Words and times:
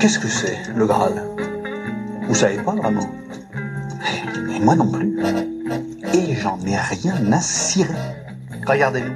Qu'est-ce 0.00 0.18
que 0.18 0.26
c'est, 0.26 0.58
le 0.74 0.84
Graal? 0.84 1.22
Vous 2.26 2.34
savez 2.34 2.56
pas 2.58 2.72
vraiment? 2.72 3.08
Et 4.52 4.58
moi 4.58 4.74
non 4.74 4.90
plus. 4.90 5.16
Et 6.12 6.34
j'en 6.34 6.58
ai 6.66 6.76
rien 6.76 7.32
à 7.32 7.40
cirer. 7.40 7.94
Regardez-nous. 8.66 9.14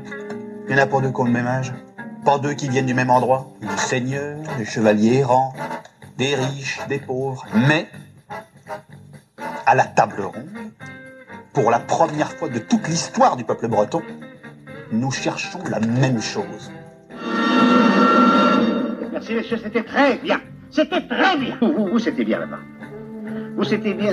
Il 0.69 0.77
y 0.77 0.79
en 0.79 0.83
a 0.83 0.87
pas 0.87 1.01
deux 1.01 1.11
qui 1.11 1.21
ont 1.21 1.25
le 1.25 1.33
même 1.33 1.49
âge. 1.49 1.75
Pas 2.25 2.39
deux 2.39 2.55
qui 2.55 2.69
viennent 2.69 2.87
du 2.87 2.95
même 2.95 3.11
endroit. 3.11 3.49
Des 3.61 3.77
seigneurs, 3.77 4.39
des 4.59 4.65
chevaliers 4.65 5.19
errants, 5.19 5.53
des 6.17 6.35
riches, 6.35 6.81
des 6.89 6.99
pauvres. 6.99 7.45
Mais, 7.69 7.89
à 9.67 9.75
la 9.75 9.85
table 9.85 10.23
ronde, 10.23 10.73
pour 11.53 11.71
la 11.71 11.79
première 11.79 12.33
fois 12.33 12.49
de 12.49 12.59
toute 12.59 12.89
l'histoire 12.89 13.37
du 13.37 13.45
peuple 13.45 13.69
breton, 13.69 14.03
nous 14.93 15.11
cherchons 15.11 15.61
la 15.71 15.81
même 15.81 16.21
chose. 16.21 16.71
Merci, 19.13 19.35
monsieur, 19.35 19.59
c'était 19.63 19.83
très 19.83 20.17
bien. 20.19 20.41
C'était 20.71 21.07
très 21.07 21.37
bien. 21.39 21.57
Vous, 21.61 21.87
vous, 21.87 21.99
c'était 21.99 22.25
bien 22.25 22.41
là-bas. 22.41 22.59
Vous, 23.57 23.65
c'était 23.65 23.95
bien. 23.95 24.13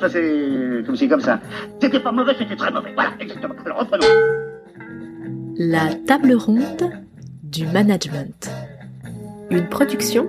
Ça, 0.00 0.08
c'est 0.08 0.82
comme 0.86 0.96
si, 0.96 1.08
comme 1.08 1.20
ça. 1.20 1.40
C'était 1.80 2.00
pas 2.00 2.12
mauvais, 2.12 2.34
c'était 2.38 2.56
très 2.56 2.70
mauvais. 2.70 2.92
Voilà, 2.94 3.10
exactement. 3.20 3.54
Alors, 3.64 3.80
reprenons. 3.80 4.06
La 5.56 5.94
table 6.06 6.34
ronde 6.34 6.90
du 7.42 7.66
management. 7.66 8.50
Une 9.50 9.68
production 9.68 10.26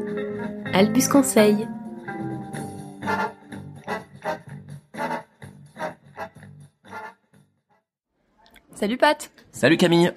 Albus 0.74 1.08
Conseil. 1.08 1.68
Salut 8.76 8.98
Pat. 8.98 9.32
Salut 9.52 9.78
Camille. 9.78 10.14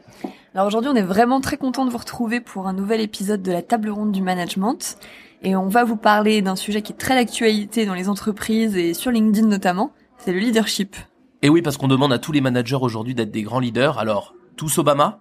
Alors 0.54 0.66
aujourd'hui 0.66 0.90
on 0.92 0.94
est 0.94 1.02
vraiment 1.02 1.40
très 1.40 1.56
content 1.56 1.84
de 1.84 1.90
vous 1.90 1.98
retrouver 1.98 2.40
pour 2.40 2.68
un 2.68 2.72
nouvel 2.72 3.00
épisode 3.00 3.42
de 3.42 3.50
la 3.50 3.62
table 3.62 3.88
ronde 3.88 4.12
du 4.12 4.22
management. 4.22 4.98
Et 5.42 5.56
on 5.56 5.68
va 5.68 5.84
vous 5.84 5.96
parler 5.96 6.42
d'un 6.42 6.56
sujet 6.56 6.82
qui 6.82 6.92
est 6.92 6.96
très 6.96 7.14
d'actualité 7.14 7.86
dans 7.86 7.94
les 7.94 8.08
entreprises 8.08 8.77
et 8.77 8.94
sur 8.94 9.10
LinkedIn 9.10 9.48
notamment, 9.48 9.92
c'est 10.18 10.32
le 10.32 10.38
leadership. 10.38 10.96
Et 11.40 11.48
oui 11.48 11.62
parce 11.62 11.77
qu'on 11.77 11.88
demande 11.88 12.12
à 12.12 12.18
tous 12.18 12.32
les 12.32 12.40
managers 12.40 12.78
aujourd'hui 12.80 13.14
d'être 13.14 13.32
des 13.32 13.42
grands 13.42 13.60
leaders, 13.60 13.98
alors 13.98 14.34
tous 14.56 14.78
Obama? 14.78 15.20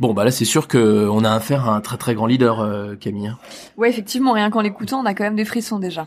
Bon 0.00 0.14
bah 0.14 0.24
là 0.24 0.30
c'est 0.30 0.44
sûr 0.44 0.68
que 0.68 1.08
on 1.08 1.24
a 1.24 1.32
affaire 1.32 1.68
à 1.68 1.74
un 1.74 1.80
très 1.80 1.96
très 1.96 2.14
grand 2.14 2.26
leader 2.26 2.60
euh, 2.60 2.94
Camille. 2.94 3.28
hein. 3.28 3.38
Ouais 3.76 3.90
effectivement 3.90 4.32
rien 4.32 4.48
qu'en 4.50 4.60
l'écoutant 4.60 5.00
on 5.00 5.06
a 5.06 5.14
quand 5.14 5.24
même 5.24 5.34
des 5.36 5.44
frissons 5.44 5.78
déjà. 5.80 6.06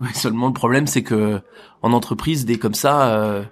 Ouais, 0.00 0.12
seulement 0.12 0.48
le 0.48 0.52
problème 0.52 0.86
c'est 0.86 1.02
que 1.02 1.40
en 1.82 1.92
entreprise 1.92 2.44
des 2.44 2.58
comme 2.58 2.74
ça 2.74 3.14
euh, 3.14 3.42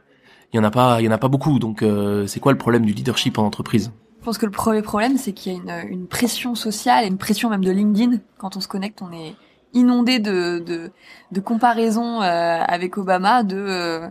il 0.53 0.57
y 0.57 0.61
en 0.61 0.65
a 0.65 0.71
pas 0.71 1.01
il 1.01 1.05
y 1.05 1.09
en 1.09 1.13
a 1.13 1.19
pas 1.19 1.29
beaucoup 1.29 1.59
donc 1.59 1.83
euh, 1.83 2.27
c'est 2.27 2.41
quoi 2.41 2.53
le 2.53 2.59
problème 2.59 2.85
du 2.85 2.93
leadership 2.93 3.39
en 3.39 3.45
entreprise? 3.45 3.93
Je 4.21 4.25
pense 4.25 4.37
que 4.39 4.45
le 4.47 4.53
premier 4.53 4.83
problème 4.83 5.17
c'est 5.17 5.33
qu'il 5.33 5.53
y 5.53 5.57
a 5.57 5.83
une, 5.83 5.91
une 5.91 6.07
pression 6.07 6.55
sociale 6.55 7.05
et 7.05 7.09
une 7.09 7.19
pression 7.19 7.49
même 7.49 7.65
de 7.65 7.71
LinkedIn. 7.71 8.19
Quand 8.39 8.57
on 8.57 8.61
se 8.61 8.69
connecte 8.69 9.01
on 9.01 9.11
est 9.13 9.35
inondé 9.73 10.19
de, 10.19 10.59
de, 10.59 10.93
de 11.33 11.41
comparaisons 11.41 12.21
euh, 12.21 12.61
avec 12.69 12.99
Obama, 12.99 13.43
de, 13.43 13.57
euh, 13.57 14.09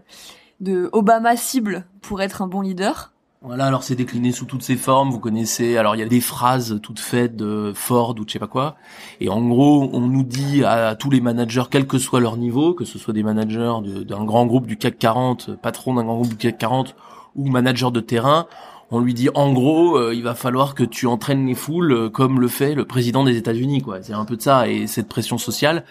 de 0.59 0.89
Obama 0.91 1.35
cible 1.35 1.85
pour 2.01 2.21
être 2.23 2.41
un 2.41 2.47
bon 2.47 2.61
leader. 2.61 3.11
Voilà, 3.44 3.66
alors 3.66 3.81
c'est 3.81 3.96
décliné 3.96 4.31
sous 4.31 4.46
toutes 4.46 4.62
ses 4.62 4.75
formes, 4.75 5.09
vous 5.09 5.19
connaissez. 5.19 5.75
Alors 5.75 5.96
il 5.96 6.00
y 6.00 6.03
a 6.03 6.07
des 6.07 6.22
phrases 6.22 6.79
toutes 6.84 7.00
faites 7.00 7.35
de 7.35 7.72
Ford 7.74 8.12
ou 8.12 8.24
de 8.24 8.29
je 8.29 8.34
sais 8.34 8.40
pas 8.40 8.46
quoi. 8.47 8.75
Et 9.19 9.29
en 9.29 9.41
gros, 9.47 9.90
on 9.94 10.02
nous 10.02 10.24
dit 10.24 10.63
à 10.63 10.96
tous 10.96 11.09
les 11.09 11.22
managers, 11.22 11.63
quel 11.72 11.88
que 11.88 11.97
soit 11.97 12.19
leur 12.19 12.38
niveau, 12.38 12.75
que 12.75 12.85
ce 12.85 13.00
soit 13.00 13.16
des 13.16 13.24
managers 13.24 13.74
de- 13.84 14.03
d'un 14.03 14.24
grand 14.25 14.46
groupe 14.46 14.68
du 14.68 14.78
CAC 14.78 15.00
40, 15.00 15.56
patron 15.59 15.96
d'un 15.96 16.03
grand 16.03 16.18
groupe 16.18 16.30
du 16.30 16.38
CAC 16.38 16.59
40 16.59 16.96
ou 17.35 17.47
manager 17.50 17.91
de 17.91 18.00
terrain, 18.00 18.46
on 18.91 19.00
lui 19.00 19.16
dit 19.16 19.30
en 19.34 19.51
gros, 19.53 19.97
euh, 19.97 20.13
il 20.13 20.22
va 20.22 20.35
falloir 20.35 20.75
que 20.75 20.84
tu 20.84 21.07
entraînes 21.07 21.47
les 21.47 21.56
foules 21.56 21.91
euh, 21.94 22.09
comme 22.09 22.40
le 22.41 22.47
fait 22.47 22.75
le 22.75 22.85
président 22.85 23.24
des 23.24 23.38
États-Unis, 23.38 23.81
quoi. 23.81 24.03
C'est 24.03 24.13
un 24.13 24.25
peu 24.25 24.35
de 24.38 24.41
ça. 24.44 24.68
Et 24.68 24.85
cette 24.85 25.07
pression 25.07 25.40
sociale, 25.40 25.84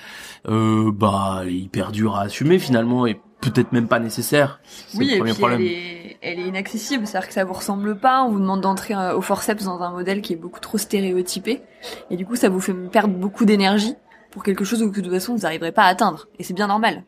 euh, 0.49 0.93
bah, 0.93 1.43
hyper 1.49 1.91
dure 1.91 2.15
à 2.15 2.21
assumer 2.23 2.61
finalement 2.61 3.07
et 3.07 3.21
peut-être 3.41 3.73
même 3.73 3.89
pas 3.89 3.99
nécessaire. 3.99 4.61
C'est 4.65 4.99
Oui, 4.99 5.07
le 5.07 5.13
et 5.15 5.19
premier 5.19 5.31
puis 5.33 5.39
problème. 5.41 5.61
elle 5.63 5.67
est, 5.67 6.00
elle 6.23 6.39
est 6.39 6.47
inaccessible, 6.47 7.07
c'est-à-dire 7.07 7.29
que 7.29 7.35
ça 7.35 7.45
vous 7.45 7.55
ressemble 7.55 7.99
pas, 7.99 8.23
on 8.25 8.31
vous 8.31 8.41
demande 8.41 8.61
d'entrer 8.61 8.95
euh, 8.95 9.17
au 9.17 9.21
forceps 9.21 9.65
dans 9.65 9.81
un 9.81 9.91
modèle 9.91 10.21
qui 10.23 10.33
est 10.33 10.37
beaucoup 10.37 10.61
trop 10.61 10.79
stéréotypé, 10.79 11.63
et 12.11 12.17
du 12.17 12.27
coup 12.27 12.37
ça 12.37 12.49
vous 12.49 12.61
fait 12.61 12.75
perdre 12.75 13.15
beaucoup 13.15 13.45
d'énergie 13.45 13.95
pour 14.31 14.43
quelque 14.43 14.65
chose 14.65 14.81
que 14.81 15.01
de 15.01 15.03
toute 15.03 15.13
façon 15.13 15.35
vous 15.35 15.43
n'arriverez 15.43 15.73
pas 15.73 15.85
à 15.85 15.89
atteindre, 15.89 16.29
et 16.39 16.43
c'est 16.43 16.55
bien 16.55 16.67
normal. 16.67 17.05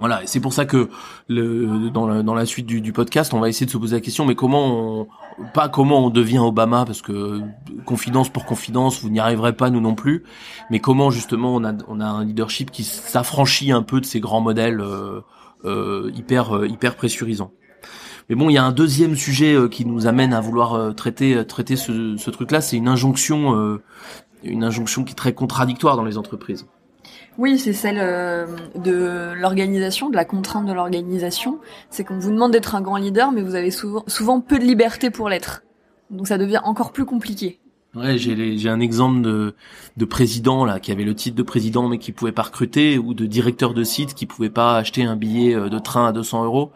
Voilà, 0.00 0.22
c'est 0.24 0.40
pour 0.40 0.52
ça 0.52 0.64
que 0.64 0.88
le, 1.28 1.88
dans, 1.90 2.08
la, 2.08 2.24
dans 2.24 2.34
la 2.34 2.46
suite 2.46 2.66
du, 2.66 2.80
du 2.80 2.92
podcast, 2.92 3.32
on 3.32 3.38
va 3.38 3.48
essayer 3.48 3.64
de 3.64 3.70
se 3.70 3.78
poser 3.78 3.94
la 3.94 4.00
question, 4.00 4.24
mais 4.26 4.34
comment 4.34 5.02
on, 5.02 5.06
pas 5.52 5.68
comment 5.68 6.06
on 6.06 6.10
devient 6.10 6.40
Obama, 6.40 6.84
parce 6.84 7.00
que 7.00 7.40
confidence 7.84 8.28
pour 8.28 8.44
confidence, 8.44 9.00
vous 9.00 9.08
n'y 9.08 9.20
arriverez 9.20 9.52
pas, 9.52 9.70
nous 9.70 9.80
non 9.80 9.94
plus, 9.94 10.24
mais 10.68 10.80
comment 10.80 11.10
justement 11.10 11.54
on 11.54 11.64
a, 11.64 11.72
on 11.86 12.00
a 12.00 12.06
un 12.06 12.24
leadership 12.24 12.72
qui 12.72 12.82
s'affranchit 12.82 13.70
un 13.70 13.82
peu 13.82 14.00
de 14.00 14.06
ces 14.06 14.18
grands 14.18 14.40
modèles 14.40 14.80
euh, 14.80 15.20
euh, 15.64 16.10
hyper, 16.14 16.56
euh, 16.56 16.66
hyper 16.66 16.96
pressurisants. 16.96 17.52
Mais 18.28 18.36
bon, 18.36 18.48
il 18.48 18.54
y 18.54 18.58
a 18.58 18.64
un 18.64 18.72
deuxième 18.72 19.16
sujet 19.16 19.54
euh, 19.54 19.68
qui 19.68 19.84
nous 19.84 20.06
amène 20.06 20.32
à 20.32 20.40
vouloir 20.40 20.74
euh, 20.74 20.92
traiter, 20.92 21.34
euh, 21.34 21.44
traiter 21.44 21.76
ce, 21.76 22.16
ce 22.16 22.30
truc-là, 22.30 22.60
c'est 22.60 22.76
une 22.76 22.88
injonction, 22.88 23.80
une 24.42 24.64
injonction 24.64 25.04
qui 25.04 25.12
est 25.12 25.16
très 25.16 25.34
contradictoire 25.34 25.96
dans 25.96 26.04
les 26.04 26.18
entreprises. 26.18 26.66
Oui, 27.36 27.58
c'est 27.58 27.72
celle 27.72 27.96
de 28.76 29.32
l'organisation, 29.34 30.08
de 30.08 30.16
la 30.16 30.24
contrainte 30.24 30.66
de 30.66 30.72
l'organisation, 30.72 31.58
c'est 31.90 32.04
qu'on 32.04 32.18
vous 32.18 32.30
demande 32.30 32.52
d'être 32.52 32.74
un 32.74 32.80
grand 32.80 32.96
leader, 32.96 33.32
mais 33.32 33.42
vous 33.42 33.56
avez 33.56 33.70
souvent, 33.70 34.04
souvent 34.06 34.40
peu 34.40 34.58
de 34.58 34.64
liberté 34.64 35.10
pour 35.10 35.28
l'être. 35.28 35.64
Donc 36.10 36.28
ça 36.28 36.38
devient 36.38 36.60
encore 36.64 36.92
plus 36.92 37.04
compliqué. 37.04 37.58
Ouais, 37.94 38.18
j'ai 38.18 38.68
un 38.68 38.80
exemple 38.80 39.20
de 39.20 39.54
de 39.96 40.04
président 40.04 40.64
là 40.64 40.80
qui 40.80 40.90
avait 40.90 41.04
le 41.04 41.14
titre 41.14 41.36
de 41.36 41.44
président 41.44 41.88
mais 41.88 41.98
qui 41.98 42.10
pouvait 42.10 42.32
pas 42.32 42.42
recruter 42.42 42.98
ou 42.98 43.14
de 43.14 43.24
directeur 43.24 43.72
de 43.72 43.84
site 43.84 44.14
qui 44.14 44.26
pouvait 44.26 44.50
pas 44.50 44.76
acheter 44.76 45.04
un 45.04 45.14
billet 45.14 45.54
de 45.54 45.78
train 45.78 46.08
à 46.08 46.12
200 46.12 46.44
euros. 46.44 46.72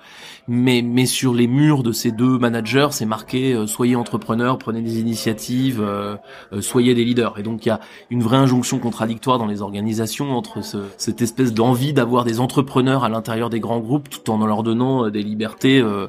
Mais 0.49 0.81
mais 0.83 1.05
sur 1.07 1.35
les 1.35 1.47
murs 1.47 1.83
de 1.83 1.93
ces 1.93 2.11
deux 2.11 2.39
managers, 2.39 2.89
c'est 2.91 3.05
marqué 3.05 3.53
euh, 3.53 3.67
soyez 3.67 3.97
entrepreneurs, 3.97 4.57
prenez 4.59 4.81
des 4.81 4.99
initiatives, 4.99 5.81
euh, 5.83 6.17
euh, 6.55 6.61
soyez 6.63 6.95
des 6.95 7.05
leaders. 7.05 7.39
Et 7.39 7.43
donc 7.43 7.67
il 7.67 7.69
y 7.69 7.73
a 7.73 7.81
une 8.11 8.23
vraie 8.23 8.39
injonction 8.39 8.79
contradictoire 8.79 9.39
dans 9.39 9.47
les 9.47 9.61
organisations 9.61 10.37
entre 10.37 10.63
ce, 10.65 10.79
cette 10.97 11.21
espèce 11.21 11.53
d'envie 11.53 11.93
d'avoir 11.93 12.25
des 12.25 12.41
entrepreneurs 12.41 13.05
à 13.05 13.09
l'intérieur 13.09 13.51
des 13.51 13.61
grands 13.61 13.81
groupes 13.81 14.09
tout 14.09 14.31
en 14.31 14.45
leur 14.47 14.63
donnant 14.63 15.05
euh, 15.05 15.11
des 15.11 15.23
libertés. 15.23 15.81
euh, 15.81 16.09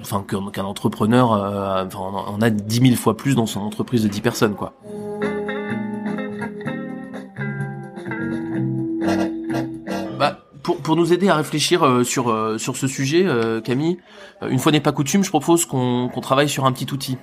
enfin 0.00 0.24
qu'un 0.26 0.50
qu'un 0.50 0.64
entrepreneur 0.64 1.30
en- 1.30 2.40
a 2.40 2.50
dix 2.50 2.80
mille 2.80 2.96
fois 2.96 3.16
plus 3.16 3.36
dans 3.36 3.46
son 3.46 3.60
entreprise 3.60 4.02
de 4.02 4.08
10 4.08 4.20
personnes 4.20 4.54
quoi. 4.54 4.72
Pour, 10.62 10.78
pour 10.78 10.96
nous 10.96 11.12
aider 11.12 11.28
à 11.28 11.34
réfléchir 11.34 11.82
euh, 11.82 12.04
sur 12.04 12.28
euh, 12.28 12.58
sur 12.58 12.76
ce 12.76 12.86
sujet, 12.86 13.24
euh, 13.26 13.60
Camille, 13.60 13.98
euh, 14.42 14.48
une 14.48 14.58
fois 14.58 14.72
n'est 14.72 14.80
pas 14.80 14.92
coutume, 14.92 15.24
je 15.24 15.30
propose 15.30 15.66
qu'on 15.66 16.08
qu'on 16.08 16.20
travaille 16.20 16.48
sur 16.48 16.64
un 16.64 16.72
petit 16.72 16.92
outil. 16.92 17.18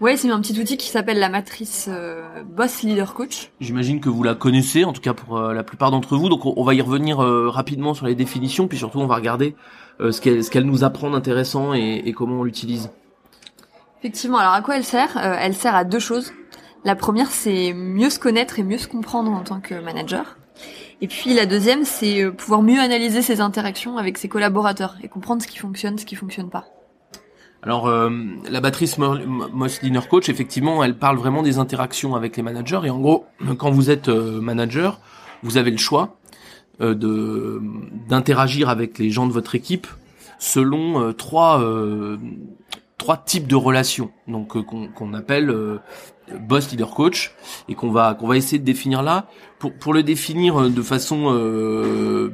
Ouais, 0.00 0.16
c'est 0.16 0.30
un 0.30 0.40
petit 0.40 0.58
outil 0.60 0.76
qui 0.76 0.88
s'appelle 0.88 1.18
la 1.18 1.28
matrice 1.28 1.88
euh, 1.90 2.22
Boss 2.44 2.82
Leader 2.82 3.14
Coach. 3.14 3.50
J'imagine 3.60 4.00
que 4.00 4.08
vous 4.08 4.22
la 4.22 4.36
connaissez, 4.36 4.84
en 4.84 4.92
tout 4.92 5.00
cas 5.00 5.12
pour 5.12 5.38
euh, 5.38 5.52
la 5.52 5.64
plupart 5.64 5.90
d'entre 5.90 6.16
vous. 6.16 6.28
Donc 6.28 6.46
on, 6.46 6.54
on 6.56 6.62
va 6.62 6.74
y 6.74 6.80
revenir 6.80 7.20
euh, 7.20 7.48
rapidement 7.48 7.94
sur 7.94 8.06
les 8.06 8.14
définitions, 8.14 8.68
puis 8.68 8.78
surtout 8.78 9.00
on 9.00 9.08
va 9.08 9.16
regarder 9.16 9.56
euh, 10.00 10.12
ce 10.12 10.20
qu'elle 10.20 10.44
ce 10.44 10.50
qu'elle 10.50 10.66
nous 10.66 10.84
apprend 10.84 11.10
d'intéressant 11.10 11.74
et, 11.74 12.02
et 12.06 12.12
comment 12.12 12.40
on 12.40 12.44
l'utilise. 12.44 12.90
Effectivement, 13.98 14.38
alors 14.38 14.52
à 14.52 14.62
quoi 14.62 14.76
elle 14.76 14.84
sert? 14.84 15.16
Euh, 15.16 15.34
Elle 15.40 15.54
sert 15.54 15.74
à 15.74 15.82
deux 15.82 15.98
choses. 15.98 16.32
La 16.84 16.94
première, 16.94 17.32
c'est 17.32 17.72
mieux 17.72 18.08
se 18.08 18.20
connaître 18.20 18.60
et 18.60 18.62
mieux 18.62 18.78
se 18.78 18.86
comprendre 18.86 19.32
en 19.32 19.42
tant 19.42 19.58
que 19.58 19.74
manager. 19.74 20.36
Et 21.00 21.06
puis 21.06 21.32
la 21.34 21.46
deuxième, 21.46 21.84
c'est 21.84 22.24
euh, 22.24 22.32
pouvoir 22.32 22.62
mieux 22.62 22.80
analyser 22.80 23.22
ses 23.22 23.40
interactions 23.40 23.98
avec 23.98 24.18
ses 24.18 24.28
collaborateurs 24.28 24.96
et 25.02 25.08
comprendre 25.08 25.42
ce 25.42 25.46
qui 25.46 25.58
fonctionne, 25.58 25.96
ce 25.98 26.04
qui 26.04 26.16
fonctionne 26.16 26.50
pas. 26.50 26.66
Alors 27.62 27.86
euh, 27.88 28.10
la 28.50 28.60
battrice 28.60 28.98
Mo- 28.98 29.18
Mo- 29.18 29.48
Moss 29.52 29.80
Dinner 29.80 30.00
Coach, 30.08 30.28
effectivement, 30.28 30.82
elle 30.82 30.96
parle 30.98 31.16
vraiment 31.18 31.42
des 31.42 31.58
interactions 31.58 32.14
avec 32.16 32.36
les 32.36 32.42
managers. 32.42 32.80
Et 32.84 32.90
en 32.90 32.98
gros, 33.00 33.26
quand 33.58 33.70
vous 33.70 33.90
êtes 33.90 34.08
euh, 34.08 34.40
manager, 34.40 35.00
vous 35.42 35.56
avez 35.56 35.70
le 35.70 35.76
choix 35.76 36.18
euh, 36.80 36.94
de 36.94 37.60
d'interagir 38.08 38.68
avec 38.68 38.98
les 38.98 39.10
gens 39.10 39.26
de 39.26 39.32
votre 39.32 39.54
équipe 39.54 39.86
selon 40.40 41.12
trois 41.14 41.60
euh, 41.60 42.16
trois 42.98 43.16
types 43.16 43.46
de 43.46 43.56
relations. 43.56 44.10
Donc 44.26 44.56
euh, 44.56 44.62
qu'on 44.62 44.88
qu'on 44.88 45.14
appelle 45.14 45.50
euh, 45.50 45.78
boss 46.40 46.70
leader 46.70 46.90
coach 46.90 47.32
et 47.68 47.74
qu'on 47.74 47.90
va 47.90 48.14
qu'on 48.14 48.26
va 48.26 48.36
essayer 48.36 48.58
de 48.58 48.64
définir 48.64 49.02
là. 49.02 49.26
Pour 49.58 49.72
pour 49.72 49.94
le 49.94 50.02
définir 50.02 50.60
euh, 50.60 50.68
de 50.68 50.82
façon 50.82 51.32
euh, 51.32 52.32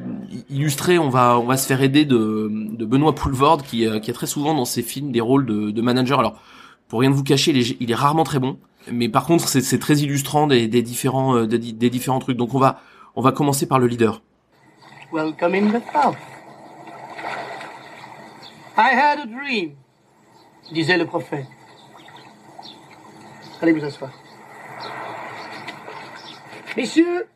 illustrée, 0.50 0.99
on 0.99 1.11
va 1.11 1.38
on 1.38 1.44
va 1.44 1.56
se 1.56 1.66
faire 1.66 1.82
aider 1.82 2.05
de 2.05 2.49
de 2.50 2.84
Benoît 2.84 3.14
Poulvord 3.14 3.62
qui 3.62 3.87
euh, 3.87 4.00
qui 4.00 4.11
a 4.11 4.14
très 4.14 4.26
souvent 4.26 4.55
dans 4.55 4.64
ses 4.64 4.82
films 4.82 5.12
des 5.12 5.20
rôles 5.20 5.46
de 5.46 5.70
de 5.70 5.82
manager. 5.82 6.19
Alors 6.19 6.40
pour 6.88 7.00
rien 7.00 7.10
de 7.10 7.14
vous 7.14 7.25
cacher, 7.25 7.50
il 7.52 7.58
est, 7.58 7.76
il 7.81 7.90
est 7.90 7.94
rarement 7.94 8.25
très 8.25 8.38
bon, 8.38 8.58
mais 8.90 9.08
par 9.08 9.25
contre 9.26 9.49
c'est 9.49 9.78
très 9.78 9.96
illustrant 9.99 10.46
des 10.46 10.67
des 10.69 10.82
différents 10.82 11.44
des, 11.44 11.58
des 11.58 11.90
différents 11.90 12.20
trucs. 12.20 12.37
Donc 12.37 12.55
on 12.55 12.58
va 12.58 12.81
on 13.17 13.22
va 13.22 13.32
commencer 13.32 13.67
par 13.67 13.78
le 13.78 13.87
leader. 13.87 14.22
Welcome 15.12 15.55
in 15.55 15.69
the 15.70 15.82
South. 15.93 16.17
I 18.76 18.90
had 18.93 19.20
a 19.20 19.26
dream, 19.26 19.76
disait 20.72 20.96
le 20.96 21.06
prophète. 21.06 21.46
Allez 23.61 23.72
vous 23.72 23.84
asseoir. 23.84 24.11
Messieurs, 26.76 27.28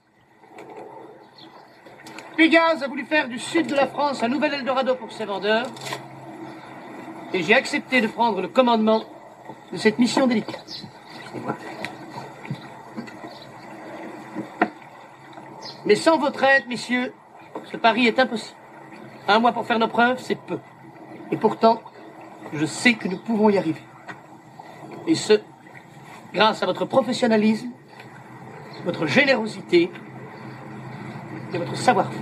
Pégase 2.36 2.82
a 2.82 2.88
voulu 2.88 3.04
faire 3.04 3.28
du 3.28 3.38
sud 3.38 3.66
de 3.66 3.74
la 3.74 3.86
France 3.86 4.22
un 4.22 4.28
nouvel 4.28 4.54
Eldorado 4.54 4.94
pour 4.94 5.12
ses 5.12 5.24
vendeurs. 5.24 5.66
Et 7.32 7.42
j'ai 7.42 7.54
accepté 7.54 8.00
de 8.00 8.06
prendre 8.06 8.40
le 8.40 8.48
commandement 8.48 9.04
de 9.72 9.76
cette 9.76 9.98
mission 9.98 10.26
délicate. 10.26 10.84
Mais 15.84 15.94
sans 15.94 16.18
votre 16.18 16.42
aide, 16.44 16.64
messieurs, 16.68 17.12
ce 17.70 17.76
pari 17.76 18.06
est 18.06 18.18
impossible. 18.18 18.56
Un 19.26 19.38
mois 19.38 19.52
pour 19.52 19.66
faire 19.66 19.78
nos 19.78 19.88
preuves, 19.88 20.18
c'est 20.20 20.38
peu. 20.38 20.58
Et 21.30 21.36
pourtant, 21.36 21.82
je 22.52 22.64
sais 22.66 22.94
que 22.94 23.08
nous 23.08 23.18
pouvons 23.18 23.50
y 23.50 23.58
arriver. 23.58 23.82
Et 25.06 25.14
ce, 25.14 25.34
grâce 26.32 26.62
à 26.62 26.66
votre 26.66 26.84
professionnalisme, 26.84 27.68
votre 28.84 29.06
générosité 29.06 29.90
et 31.52 31.58
votre 31.58 31.76
savoir-faire. 31.76 32.20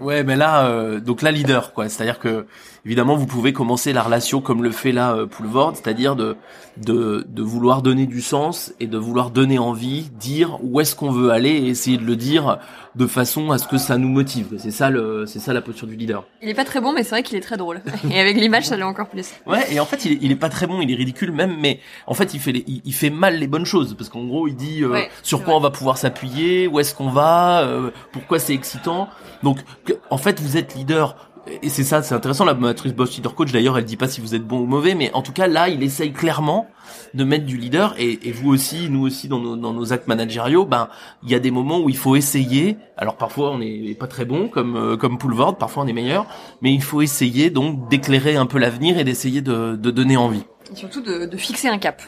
Ouais, 0.00 0.24
mais 0.24 0.36
là, 0.36 0.66
euh, 0.66 1.00
donc 1.00 1.22
là, 1.22 1.30
leader, 1.30 1.72
quoi. 1.72 1.88
C'est-à-dire 1.88 2.18
que, 2.18 2.46
évidemment, 2.86 3.16
vous 3.16 3.26
pouvez 3.26 3.52
commencer 3.52 3.92
la 3.92 4.02
relation 4.02 4.40
comme 4.40 4.62
le 4.62 4.70
fait 4.70 4.92
là 4.92 5.12
euh, 5.14 5.26
Poulvord, 5.26 5.74
c'est-à-dire 5.76 6.16
de, 6.16 6.36
de 6.78 7.26
de 7.28 7.42
vouloir 7.42 7.82
donner 7.82 8.06
du 8.06 8.22
sens 8.22 8.72
et 8.80 8.86
de 8.86 8.96
vouloir 8.96 9.30
donner 9.30 9.58
envie, 9.58 10.08
dire 10.18 10.58
où 10.62 10.80
est-ce 10.80 10.94
qu'on 10.96 11.10
veut 11.10 11.30
aller 11.30 11.50
et 11.50 11.66
essayer 11.68 11.98
de 11.98 12.04
le 12.04 12.16
dire 12.16 12.58
de 12.94 13.06
façon 13.06 13.50
à 13.50 13.58
ce 13.58 13.68
que 13.68 13.76
ça 13.76 13.98
nous 13.98 14.08
motive. 14.08 14.54
C'est 14.58 14.70
ça 14.70 14.88
le, 14.88 15.26
c'est 15.26 15.38
ça 15.40 15.52
la 15.52 15.60
posture 15.60 15.86
du 15.86 15.96
leader. 15.96 16.24
Il 16.40 16.48
est 16.48 16.54
pas 16.54 16.64
très 16.64 16.80
bon, 16.80 16.92
mais 16.94 17.02
c'est 17.02 17.10
vrai 17.10 17.22
qu'il 17.22 17.36
est 17.36 17.40
très 17.42 17.58
drôle. 17.58 17.82
Et 18.10 18.18
avec 18.18 18.36
l'image, 18.38 18.64
ça 18.64 18.76
l'est 18.76 18.82
encore 18.84 19.08
plus. 19.10 19.32
Ouais, 19.46 19.66
et 19.70 19.80
en 19.80 19.84
fait, 19.84 20.04
il 20.06 20.12
est, 20.12 20.18
il 20.22 20.32
est 20.32 20.36
pas 20.36 20.48
très 20.48 20.66
bon, 20.66 20.80
il 20.80 20.90
est 20.90 20.94
ridicule 20.94 21.30
même, 21.32 21.56
mais 21.60 21.80
en 22.06 22.14
fait, 22.14 22.32
il 22.32 22.40
fait 22.40 22.52
les, 22.52 22.64
il, 22.66 22.80
il 22.86 22.94
fait 22.94 23.10
mal 23.10 23.36
les 23.38 23.48
bonnes 23.48 23.66
choses 23.66 23.94
parce 23.98 24.08
qu'en 24.08 24.24
gros, 24.24 24.48
il 24.48 24.56
dit 24.56 24.82
euh, 24.82 24.88
Ouais, 24.92 25.10
sur 25.22 25.38
quoi 25.40 25.48
vrai. 25.52 25.54
on 25.56 25.60
va 25.60 25.70
pouvoir 25.70 25.98
s'appuyer, 25.98 26.68
où 26.68 26.80
est-ce 26.80 26.94
qu'on 26.94 27.10
va, 27.10 27.62
euh, 27.64 27.90
pourquoi 28.12 28.38
c'est 28.38 28.54
excitant. 28.54 29.08
Donc, 29.42 29.58
que- 29.84 29.92
en 30.08 30.16
fait, 30.18 30.40
vous 30.40 30.56
êtes 30.56 30.74
leader. 30.74 31.16
Et 31.62 31.68
c'est 31.68 31.84
ça, 31.84 32.02
c'est 32.02 32.14
intéressant. 32.14 32.44
La 32.44 32.54
matrice 32.54 32.92
Boss 32.92 33.14
Leader 33.16 33.34
Coach, 33.34 33.52
d'ailleurs, 33.52 33.78
elle 33.78 33.84
dit 33.84 33.96
pas 33.96 34.08
si 34.08 34.20
vous 34.20 34.34
êtes 34.34 34.44
bon 34.44 34.58
ou 34.60 34.66
mauvais, 34.66 34.94
mais 34.96 35.12
en 35.12 35.22
tout 35.22 35.32
cas, 35.32 35.46
là, 35.46 35.68
il 35.68 35.82
essaye 35.82 36.12
clairement 36.12 36.68
de 37.14 37.22
mettre 37.24 37.44
du 37.46 37.56
leader. 37.56 37.94
Et, 37.98 38.28
et 38.28 38.32
vous 38.32 38.50
aussi, 38.50 38.88
nous 38.90 39.06
aussi, 39.06 39.28
dans 39.28 39.38
nos, 39.38 39.54
dans 39.56 39.72
nos 39.72 39.92
actes 39.92 40.08
managériaux, 40.08 40.64
ben, 40.64 40.88
il 41.22 41.30
y 41.30 41.34
a 41.34 41.38
des 41.38 41.52
moments 41.52 41.78
où 41.78 41.88
il 41.88 41.96
faut 41.96 42.16
essayer. 42.16 42.76
Alors 42.96 43.16
parfois, 43.16 43.50
on 43.52 43.58
n'est 43.58 43.94
pas 43.94 44.08
très 44.08 44.24
bon, 44.24 44.48
comme 44.48 44.76
euh, 44.76 44.96
comme 44.96 45.18
Poulvord, 45.18 45.56
parfois 45.56 45.84
on 45.84 45.86
est 45.86 45.92
meilleur, 45.92 46.26
mais 46.62 46.74
il 46.74 46.82
faut 46.82 47.00
essayer 47.00 47.50
donc 47.50 47.88
d'éclairer 47.88 48.36
un 48.36 48.46
peu 48.46 48.58
l'avenir 48.58 48.98
et 48.98 49.04
d'essayer 49.04 49.40
de, 49.40 49.76
de 49.76 49.90
donner 49.92 50.16
envie. 50.16 50.42
Et 50.72 50.76
surtout 50.76 51.00
de, 51.00 51.26
de 51.26 51.36
fixer 51.36 51.68
un 51.68 51.78
cap. 51.78 52.02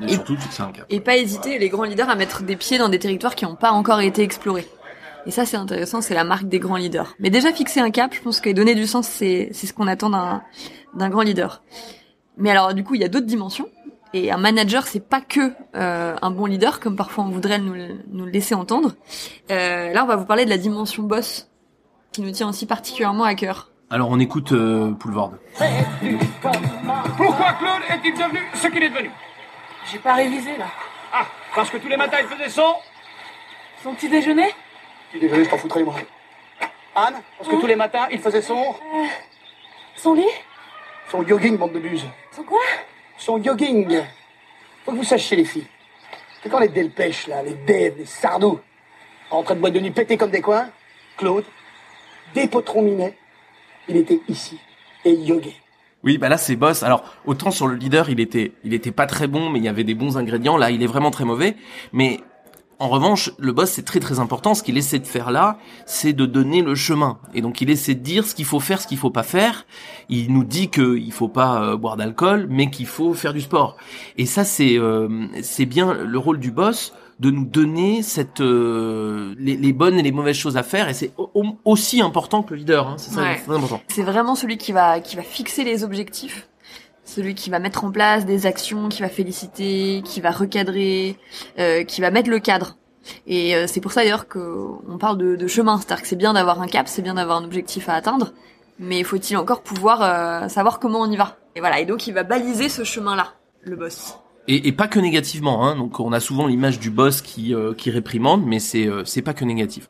Et 0.00 0.04
Et- 0.06 0.14
surtout, 0.14 0.36
c'est 0.50 0.62
un 0.62 0.70
cap. 0.72 0.86
Et 0.88 1.00
pas 1.00 1.16
hésiter, 1.16 1.58
les 1.58 1.68
grands 1.68 1.84
leaders, 1.84 2.08
à 2.08 2.14
mettre 2.14 2.42
des 2.44 2.56
pieds 2.56 2.78
dans 2.78 2.88
des 2.88 2.98
territoires 2.98 3.34
qui 3.34 3.44
n'ont 3.44 3.56
pas 3.56 3.72
encore 3.72 4.00
été 4.00 4.22
explorés. 4.22 4.66
Et 5.26 5.30
ça, 5.30 5.44
c'est 5.46 5.56
intéressant, 5.56 6.00
c'est 6.00 6.14
la 6.14 6.24
marque 6.24 6.44
des 6.48 6.58
grands 6.58 6.76
leaders. 6.76 7.14
Mais 7.18 7.30
déjà, 7.30 7.52
fixer 7.52 7.80
un 7.80 7.90
cap, 7.90 8.14
je 8.14 8.20
pense 8.20 8.40
que 8.40 8.50
donner 8.50 8.74
du 8.74 8.86
sens, 8.86 9.06
c'est 9.06 9.50
c'est 9.52 9.66
ce 9.66 9.72
qu'on 9.74 9.86
attend 9.86 10.10
d'un 10.10 10.42
d'un 10.94 11.08
grand 11.10 11.22
leader. 11.22 11.62
Mais 12.36 12.50
alors, 12.50 12.72
du 12.74 12.82
coup, 12.84 12.94
il 12.94 13.00
y 13.00 13.04
a 13.04 13.08
d'autres 13.08 13.26
dimensions. 13.26 13.68
Et 14.12 14.32
un 14.32 14.38
manager, 14.38 14.86
c'est 14.88 15.06
pas 15.06 15.20
que 15.20 15.52
euh, 15.76 16.16
un 16.20 16.30
bon 16.32 16.46
leader, 16.46 16.80
comme 16.80 16.96
parfois 16.96 17.22
on 17.24 17.28
voudrait 17.28 17.58
nous, 17.60 17.74
le- 17.74 17.98
nous 18.10 18.24
le 18.24 18.30
laisser 18.32 18.56
entendre. 18.56 18.94
Euh, 19.52 19.92
là, 19.92 20.02
on 20.02 20.06
va 20.08 20.16
vous 20.16 20.24
parler 20.24 20.44
de 20.44 20.50
la 20.50 20.58
dimension 20.58 21.04
boss, 21.04 21.48
qui 22.10 22.22
nous 22.22 22.32
tient 22.32 22.48
aussi 22.48 22.66
particulièrement 22.66 23.22
à 23.22 23.34
cœur. 23.36 23.70
Alors 23.88 24.08
on 24.10 24.18
écoute 24.18 24.50
euh, 24.52 24.90
Poulvord. 24.92 25.34
Pourquoi 27.16 27.52
Claude 27.54 27.82
est-il 27.90 28.14
devenu 28.14 28.40
ce 28.54 28.66
qu'il 28.68 28.82
est 28.82 28.90
devenu? 28.90 29.10
J'ai 29.92 29.98
pas 29.98 30.14
révisé 30.14 30.56
là. 30.56 30.66
Ah, 31.12 31.26
parce 31.54 31.70
que 31.70 31.76
tous 31.76 31.88
les 31.88 31.96
matins 31.96 32.18
il 32.20 32.26
faisait 32.28 32.48
son 32.48 32.74
Son 33.82 33.94
petit 33.94 34.08
déjeuner? 34.08 34.48
Tu 35.10 35.18
désolé, 35.18 35.44
je 35.44 35.50
t'en 35.50 35.58
foutrais 35.58 35.82
moi. 35.82 35.96
Anne, 36.94 37.14
parce 37.38 37.50
que 37.50 37.56
tous 37.56 37.66
les 37.66 37.76
matins 37.76 38.06
il 38.10 38.20
faisait 38.20 38.42
son 38.42 38.74
Son 39.96 40.14
lit? 40.14 40.24
Son 41.10 41.26
jogging, 41.26 41.56
bande 41.56 41.72
de 41.72 41.80
buse. 41.80 42.04
Son 42.30 42.42
quoi? 42.42 42.60
Son 43.18 43.42
jogging. 43.42 44.00
Faut 44.84 44.92
que 44.92 44.96
vous 44.96 45.04
sachiez 45.04 45.36
les 45.36 45.44
filles. 45.44 45.66
C'est 46.42 46.48
quand 46.48 46.60
les 46.60 46.68
delpêches 46.68 47.26
là, 47.26 47.42
les 47.42 47.54
devs, 47.54 47.98
les 47.98 48.06
sardous, 48.06 48.60
en 49.30 49.42
train 49.42 49.54
de 49.54 49.60
boîte 49.60 49.74
de 49.74 49.80
nuit 49.80 49.90
péter 49.90 50.16
comme 50.16 50.30
des 50.30 50.40
coins, 50.40 50.70
Claude, 51.16 51.44
des 52.34 52.46
potrons 52.46 52.82
minets, 52.82 53.16
il 53.88 53.96
était 53.96 54.20
ici 54.28 54.58
et 55.04 55.12
yoguait. 55.12 55.56
Oui, 56.02 56.16
bah 56.16 56.30
là 56.30 56.38
c'est 56.38 56.56
boss. 56.56 56.82
Alors 56.82 57.04
autant 57.26 57.50
sur 57.50 57.66
le 57.66 57.74
leader, 57.74 58.08
il 58.08 58.20
était, 58.20 58.52
il 58.64 58.72
était 58.72 58.92
pas 58.92 59.06
très 59.06 59.26
bon, 59.26 59.50
mais 59.50 59.58
il 59.58 59.64
y 59.64 59.68
avait 59.68 59.84
des 59.84 59.94
bons 59.94 60.16
ingrédients. 60.16 60.56
Là, 60.56 60.70
il 60.70 60.82
est 60.82 60.86
vraiment 60.86 61.10
très 61.10 61.24
mauvais. 61.24 61.56
Mais 61.92 62.20
en 62.80 62.88
revanche, 62.88 63.30
le 63.38 63.52
boss 63.52 63.70
c'est 63.70 63.84
très 63.84 64.00
très 64.00 64.18
important. 64.18 64.54
Ce 64.54 64.62
qu'il 64.62 64.76
essaie 64.76 64.98
de 64.98 65.06
faire 65.06 65.30
là, 65.30 65.58
c'est 65.86 66.12
de 66.12 66.26
donner 66.26 66.62
le 66.62 66.74
chemin. 66.74 67.18
Et 67.34 67.42
donc 67.42 67.60
il 67.60 67.70
essaie 67.70 67.94
de 67.94 68.02
dire 68.02 68.26
ce 68.26 68.34
qu'il 68.34 68.44
faut 68.46 68.58
faire, 68.60 68.80
ce 68.80 68.86
qu'il 68.88 68.98
faut 68.98 69.10
pas 69.10 69.22
faire. 69.22 69.66
Il 70.08 70.32
nous 70.32 70.44
dit 70.44 70.68
que 70.70 70.96
il 70.96 71.12
faut 71.12 71.28
pas 71.28 71.62
euh, 71.62 71.76
boire 71.76 71.96
d'alcool, 71.96 72.46
mais 72.50 72.70
qu'il 72.70 72.86
faut 72.86 73.14
faire 73.14 73.32
du 73.32 73.40
sport. 73.42 73.76
Et 74.16 74.26
ça 74.26 74.44
c'est 74.44 74.78
euh, 74.78 75.26
c'est 75.42 75.66
bien 75.66 75.94
le 75.94 76.18
rôle 76.18 76.38
du 76.40 76.50
boss 76.50 76.92
de 77.20 77.30
nous 77.30 77.44
donner 77.44 78.02
cette 78.02 78.40
euh, 78.40 79.34
les, 79.38 79.54
les 79.56 79.72
bonnes 79.74 79.98
et 79.98 80.02
les 80.02 80.10
mauvaises 80.12 80.36
choses 80.36 80.56
à 80.56 80.62
faire. 80.62 80.88
Et 80.88 80.94
c'est 80.94 81.12
au- 81.18 81.30
au- 81.34 81.58
aussi 81.66 82.00
important 82.00 82.42
que 82.42 82.54
le 82.54 82.60
leader. 82.60 82.88
Hein. 82.88 82.94
C'est 82.96 83.10
ça, 83.10 83.20
Ouais. 83.20 83.36
c'est 83.38 83.44
très 83.46 83.56
important. 83.56 83.80
C'est 83.88 84.02
vraiment 84.02 84.34
celui 84.34 84.56
qui 84.56 84.72
va 84.72 85.00
qui 85.00 85.16
va 85.16 85.22
fixer 85.22 85.62
les 85.64 85.84
objectifs, 85.84 86.48
celui 87.10 87.34
qui 87.34 87.50
va 87.50 87.58
mettre 87.58 87.84
en 87.84 87.90
place 87.90 88.24
des 88.24 88.46
actions, 88.46 88.88
qui 88.88 89.02
va 89.02 89.08
féliciter, 89.08 90.02
qui 90.04 90.20
va 90.20 90.30
recadrer, 90.30 91.16
euh, 91.58 91.84
qui 91.84 92.00
va 92.00 92.10
mettre 92.10 92.30
le 92.30 92.38
cadre. 92.38 92.76
Et 93.26 93.56
euh, 93.56 93.66
c'est 93.66 93.80
pour 93.80 93.92
ça 93.92 94.02
d'ailleurs 94.02 94.28
qu'on 94.28 94.98
parle 94.98 95.18
de, 95.18 95.34
de 95.34 95.46
chemin, 95.46 95.78
c'est-à-dire 95.78 96.02
que 96.02 96.08
c'est 96.08 96.16
bien 96.16 96.34
d'avoir 96.34 96.60
un 96.60 96.68
cap, 96.68 96.86
c'est 96.86 97.02
bien 97.02 97.14
d'avoir 97.14 97.38
un 97.38 97.44
objectif 97.44 97.88
à 97.88 97.94
atteindre, 97.94 98.32
mais 98.78 99.02
faut-il 99.02 99.36
encore 99.36 99.62
pouvoir 99.62 100.02
euh, 100.02 100.48
savoir 100.48 100.78
comment 100.78 101.00
on 101.00 101.10
y 101.10 101.16
va? 101.16 101.38
Et 101.56 101.60
voilà, 101.60 101.80
et 101.80 101.86
donc 101.86 102.06
il 102.06 102.14
va 102.14 102.22
baliser 102.22 102.68
ce 102.68 102.84
chemin-là, 102.84 103.34
le 103.62 103.76
boss. 103.76 104.14
Et, 104.48 104.68
et 104.68 104.72
pas 104.72 104.88
que 104.88 104.98
négativement, 104.98 105.66
hein. 105.66 105.76
Donc 105.76 106.00
on 106.00 106.12
a 106.12 106.20
souvent 106.20 106.46
l'image 106.46 106.78
du 106.78 106.90
boss 106.90 107.20
qui 107.22 107.54
euh, 107.54 107.74
qui 107.74 107.90
réprimande, 107.90 108.44
mais 108.46 108.58
c'est 108.58 108.86
euh, 108.86 109.04
c'est 109.04 109.22
pas 109.22 109.34
que 109.34 109.44
négatif. 109.44 109.88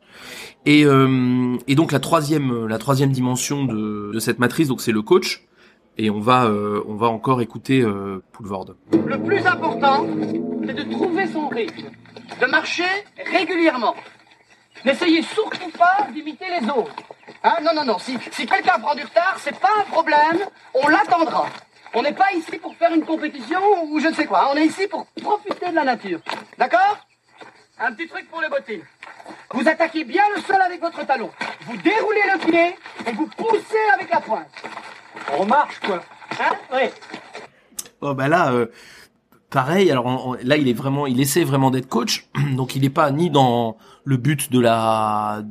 Et 0.65 0.85
euh, 0.85 1.57
et 1.67 1.75
donc 1.75 1.91
la 1.91 1.99
troisième 1.99 2.67
la 2.67 2.77
troisième 2.77 3.11
dimension 3.11 3.65
de 3.65 4.11
de 4.13 4.19
cette 4.19 4.39
matrice, 4.39 4.67
donc 4.67 4.81
c'est 4.81 4.91
le 4.91 5.01
coach. 5.01 5.47
Et 5.97 6.09
on 6.09 6.19
va 6.19 6.45
euh, 6.45 6.83
on 6.87 6.95
va 6.95 7.07
encore 7.07 7.41
écouter 7.41 7.81
euh. 7.81 8.23
Le 8.39 9.17
plus 9.23 9.45
important, 9.45 10.05
c'est 10.65 10.73
de 10.73 10.91
trouver 10.91 11.27
son 11.27 11.47
rythme, 11.47 11.89
de 12.39 12.45
marcher 12.47 13.05
régulièrement. 13.31 13.95
N'essayez 14.83 15.21
surtout 15.21 15.69
pas 15.77 16.07
d'imiter 16.11 16.45
les 16.59 16.67
autres. 16.69 16.95
Hein, 17.43 17.57
non, 17.63 17.71
non, 17.75 17.85
non. 17.85 17.99
Si, 17.99 18.17
si 18.31 18.45
quelqu'un 18.45 18.79
prend 18.79 18.95
du 18.95 19.03
retard, 19.03 19.35
c'est 19.37 19.57
pas 19.59 19.69
un 19.79 19.83
problème. 19.83 20.39
On 20.73 20.87
l'attendra. 20.87 21.45
On 21.93 22.01
n'est 22.01 22.13
pas 22.13 22.31
ici 22.33 22.57
pour 22.57 22.75
faire 22.75 22.93
une 22.93 23.05
compétition 23.05 23.59
ou 23.85 23.99
je 23.99 24.07
ne 24.07 24.13
sais 24.13 24.25
quoi. 24.25 24.49
On 24.51 24.55
est 24.55 24.65
ici 24.65 24.87
pour 24.87 25.05
profiter 25.21 25.69
de 25.69 25.75
la 25.75 25.83
nature. 25.83 26.19
D'accord? 26.57 26.97
Un 27.79 27.91
petit 27.93 28.07
truc 28.07 28.29
pour 28.29 28.41
les 28.41 28.49
bottines. 28.49 28.83
Vous 29.53 29.67
attaquez 29.67 30.03
bien 30.03 30.23
le 30.35 30.41
sol 30.41 30.61
avec 30.61 30.81
votre 30.81 31.05
talon. 31.05 31.29
Vous 31.67 31.77
déroulez 31.77 32.21
le 32.33 32.39
pied 32.39 32.75
et 33.07 33.11
vous 33.11 33.27
poussez 33.27 33.83
avec 33.93 34.09
la 34.09 34.19
pointe. 34.21 34.47
On 35.37 35.45
marche, 35.45 35.79
quoi. 35.85 36.01
Hein 36.39 36.55
Oui. 36.73 36.89
Oh 38.01 38.13
bah 38.13 38.27
là, 38.27 38.51
euh, 38.53 38.67
pareil. 39.49 39.91
Alors 39.91 40.35
là, 40.43 40.57
il 40.57 40.67
est 40.67 40.73
vraiment, 40.73 41.07
il 41.07 41.19
essaie 41.21 41.43
vraiment 41.43 41.71
d'être 41.71 41.87
coach. 41.89 42.27
Donc 42.55 42.75
il 42.75 42.83
est 42.85 42.89
pas 42.89 43.11
ni 43.11 43.29
dans 43.29 43.77
le 44.03 44.17
but 44.17 44.51
de 44.51 44.59
la 44.59 45.43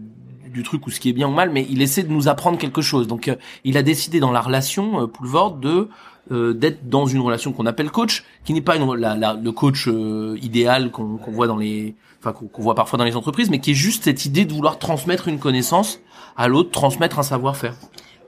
du 0.49 0.64
truc 0.64 0.85
ou 0.88 0.90
ce 0.90 0.99
qui 0.99 1.09
est 1.11 1.12
bien 1.12 1.29
ou 1.29 1.33
mal, 1.33 1.50
mais 1.50 1.64
il 1.71 1.81
essaie 1.81 2.02
de 2.02 2.11
nous 2.12 2.26
apprendre 2.26 2.59
quelque 2.59 2.83
chose. 2.83 3.07
Donc 3.07 3.29
euh, 3.29 3.37
il 3.62 3.76
a 3.76 3.83
décidé 3.85 4.19
dans 4.19 4.33
la 4.33 4.40
relation 4.40 5.02
euh, 5.02 5.07
Poulvord 5.07 5.52
de 5.52 5.88
euh, 6.33 6.52
d'être 6.55 6.88
dans 6.88 7.07
une 7.07 7.21
relation 7.21 7.52
qu'on 7.52 7.67
appelle 7.67 7.90
coach, 7.93 8.25
qui 8.45 8.52
n'est 8.52 8.61
pas 8.61 8.75
une, 8.76 8.93
la, 8.97 9.14
la- 9.17 9.35
le 9.35 9.52
coach 9.52 9.87
euh, 9.87 10.37
idéal 10.43 10.90
qu'on 10.90 11.19
voit 11.29 11.47
dans 11.47 11.57
les, 11.57 11.95
enfin 12.19 12.33
qu'on 12.33 12.62
voit 12.62 12.75
parfois 12.75 12.99
dans 12.99 13.05
les 13.05 13.14
entreprises, 13.17 13.49
mais 13.49 13.61
qui 13.61 13.71
est 13.71 13.75
juste 13.75 14.05
cette 14.05 14.25
idée 14.26 14.45
de 14.45 14.52
vouloir 14.52 14.79
transmettre 14.81 15.29
une 15.29 15.38
connaissance 15.38 16.00
à 16.37 16.49
l'autre, 16.49 16.71
transmettre 16.73 17.19
un 17.21 17.23
savoir-faire. 17.25 17.75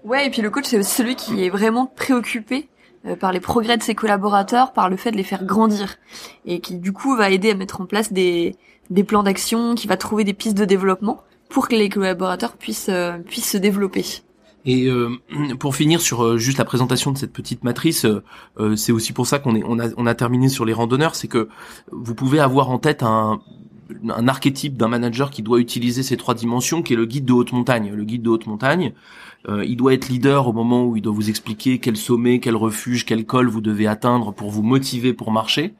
Ouais, 0.04 0.26
et 0.26 0.30
puis 0.30 0.42
le 0.42 0.50
coach, 0.50 0.64
c'est 0.66 0.82
celui 0.82 1.16
qui 1.16 1.44
est 1.44 1.50
vraiment 1.50 1.86
préoccupé 1.86 2.68
euh, 3.06 3.16
par 3.16 3.32
les 3.32 3.40
progrès 3.40 3.76
de 3.76 3.82
ses 3.82 3.94
collaborateurs, 3.94 4.72
par 4.72 4.88
le 4.88 4.96
fait 4.96 5.10
de 5.12 5.16
les 5.16 5.22
faire 5.22 5.44
grandir, 5.44 5.96
et 6.44 6.60
qui 6.60 6.76
du 6.76 6.92
coup 6.92 7.16
va 7.16 7.30
aider 7.30 7.50
à 7.50 7.54
mettre 7.54 7.80
en 7.80 7.86
place 7.86 8.12
des, 8.12 8.56
des 8.90 9.04
plans 9.04 9.22
d'action, 9.22 9.74
qui 9.74 9.86
va 9.86 9.96
trouver 9.96 10.24
des 10.24 10.34
pistes 10.34 10.56
de 10.56 10.64
développement 10.64 11.22
pour 11.48 11.68
que 11.68 11.76
les 11.76 11.88
collaborateurs 11.88 12.56
puissent, 12.56 12.88
euh, 12.88 13.18
puissent 13.18 13.50
se 13.50 13.58
développer. 13.58 14.04
Et 14.64 14.86
euh, 14.86 15.18
pour 15.58 15.76
finir 15.76 16.00
sur 16.00 16.24
euh, 16.24 16.38
juste 16.38 16.58
la 16.58 16.64
présentation 16.64 17.10
de 17.12 17.18
cette 17.18 17.32
petite 17.32 17.64
matrice, 17.64 18.04
euh, 18.04 18.76
c'est 18.76 18.92
aussi 18.92 19.12
pour 19.12 19.26
ça 19.26 19.38
qu'on 19.38 19.54
est 19.54 19.62
on 19.66 19.78
a 19.78 19.88
on 19.96 20.06
a 20.06 20.14
terminé 20.14 20.48
sur 20.48 20.64
les 20.64 20.72
randonneurs, 20.72 21.14
c'est 21.14 21.28
que 21.28 21.48
vous 21.90 22.14
pouvez 22.14 22.40
avoir 22.40 22.70
en 22.70 22.78
tête 22.78 23.02
un 23.02 23.40
un 24.08 24.28
archétype 24.28 24.76
d'un 24.76 24.88
manager 24.88 25.30
qui 25.30 25.42
doit 25.42 25.60
utiliser 25.60 26.02
ces 26.02 26.16
trois 26.16 26.34
dimensions, 26.34 26.82
qui 26.82 26.92
est 26.92 26.96
le 26.96 27.06
guide 27.06 27.24
de 27.24 27.32
haute 27.32 27.52
montagne. 27.52 27.92
Le 27.94 28.04
guide 28.04 28.22
de 28.22 28.30
haute 28.30 28.46
montagne, 28.46 28.92
euh, 29.48 29.64
il 29.64 29.76
doit 29.76 29.94
être 29.94 30.08
leader 30.08 30.48
au 30.48 30.52
moment 30.52 30.86
où 30.86 30.96
il 30.96 31.02
doit 31.02 31.12
vous 31.12 31.28
expliquer 31.28 31.78
quel 31.78 31.96
sommet, 31.96 32.38
quel 32.38 32.56
refuge, 32.56 33.04
quel 33.04 33.24
col 33.24 33.48
vous 33.48 33.60
devez 33.60 33.86
atteindre 33.86 34.32
pour 34.32 34.50
vous 34.50 34.62
motiver 34.62 35.12
pour 35.12 35.32
marcher. 35.32 35.74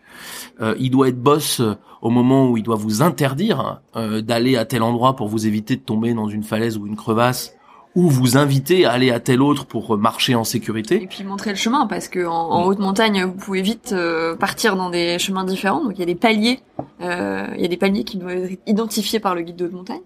Euh, 0.61 0.75
il 0.79 0.91
doit 0.91 1.09
être 1.09 1.21
boss 1.21 1.61
euh, 1.61 1.75
au 2.01 2.11
moment 2.11 2.51
où 2.51 2.57
il 2.57 2.63
doit 2.63 2.77
vous 2.77 3.01
interdire 3.01 3.81
d'aller 3.95 4.57
à 4.57 4.65
tel 4.65 4.83
endroit 4.83 5.15
pour 5.15 5.29
vous 5.29 5.47
éviter 5.47 5.77
de 5.77 5.83
tomber 5.83 6.15
dans 6.15 6.27
une 6.27 6.43
falaise 6.43 6.77
ou 6.77 6.89
une 6.89 6.97
crevasse 6.97 7.55
ou 7.95 8.09
vous 8.09 8.37
inviter 8.37 8.85
à 8.85 8.93
aller 8.93 9.11
à 9.11 9.21
tel 9.21 9.43
autre 9.43 9.67
pour 9.67 9.99
marcher 9.99 10.35
en 10.35 10.43
Et 10.43 10.45
sécurité. 10.45 11.07
puis 11.11 11.25
montrer 11.25 11.51
le 11.51 11.57
chemin, 11.57 11.87
parce 11.87 12.09
que 12.09 12.25
en, 12.27 12.33
en 12.51 12.65
haute 12.65 12.79
montagne, 12.79 13.25
vous 13.25 13.33
pouvez 13.35 13.63
vite 13.63 13.93
euh, 13.93 14.35
partir 14.35 14.77
dans 14.77 14.91
des 14.91 15.19
chemins 15.19 15.45
différents. 15.45 15.85
Donc 15.85 15.93
il 15.97 16.01
y 16.01 16.03
a 16.03 16.07
des 16.07 16.15
paliers, 16.15 16.61
euh, 17.03 17.47
il 17.57 17.61
y 17.63 17.65
a 17.65 17.69
des 17.69 17.77
paliers 17.77 18.05
qui 18.05 18.17
doivent 18.17 18.37
être 18.45 18.61
identifiés 18.67 19.21
par 19.21 19.35
le 19.35 19.43
guide 19.43 19.57
de 19.57 19.67
haute 19.67 19.73
montagne. 19.73 20.01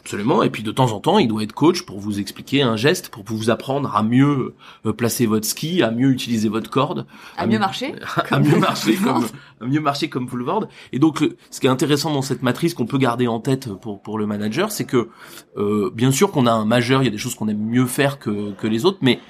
Absolument. 0.00 0.42
Et 0.42 0.50
puis 0.50 0.62
de 0.62 0.70
temps 0.70 0.92
en 0.92 1.00
temps, 1.00 1.18
il 1.18 1.28
doit 1.28 1.42
être 1.42 1.52
coach 1.52 1.82
pour 1.82 1.98
vous 1.98 2.18
expliquer 2.20 2.62
un 2.62 2.76
geste, 2.76 3.08
pour 3.10 3.24
vous 3.26 3.50
apprendre 3.50 3.94
à 3.94 4.02
mieux 4.02 4.54
euh, 4.86 4.92
placer 4.92 5.26
votre 5.26 5.46
ski, 5.46 5.82
à 5.82 5.90
mieux 5.90 6.10
utiliser 6.10 6.48
votre 6.48 6.70
corde, 6.70 7.06
À 7.36 7.46
mieux 7.46 7.58
marcher. 7.58 7.94
à 8.30 8.38
mieux 8.38 8.58
marcher 8.58 8.94
comme 8.96 9.26
à 9.60 9.64
mieux 9.66 9.80
marcher 9.80 10.08
comme 10.08 10.26
boulevard. 10.26 10.66
Et 10.92 10.98
donc, 10.98 11.20
le- 11.20 11.36
ce 11.50 11.60
qui 11.60 11.66
est 11.66 11.70
intéressant 11.70 12.12
dans 12.12 12.22
cette 12.22 12.42
matrice 12.42 12.74
qu'on 12.74 12.86
peut 12.86 12.98
garder 12.98 13.26
en 13.28 13.40
tête 13.40 13.72
pour 13.74 14.00
pour 14.00 14.18
le 14.18 14.26
manager, 14.26 14.72
c'est 14.72 14.84
que 14.84 15.08
euh, 15.56 15.90
bien 15.94 16.10
sûr 16.10 16.30
qu'on 16.32 16.46
a 16.46 16.52
un 16.52 16.64
majeur, 16.64 17.02
il 17.02 17.06
y 17.06 17.08
a 17.08 17.12
des 17.12 17.18
choses 17.18 17.34
qu'on 17.34 17.48
aime 17.48 17.58
mieux 17.62 17.86
faire 17.86 18.18
que 18.18 18.52
que 18.52 18.66
les 18.66 18.84
autres, 18.86 18.98
mais 19.02 19.20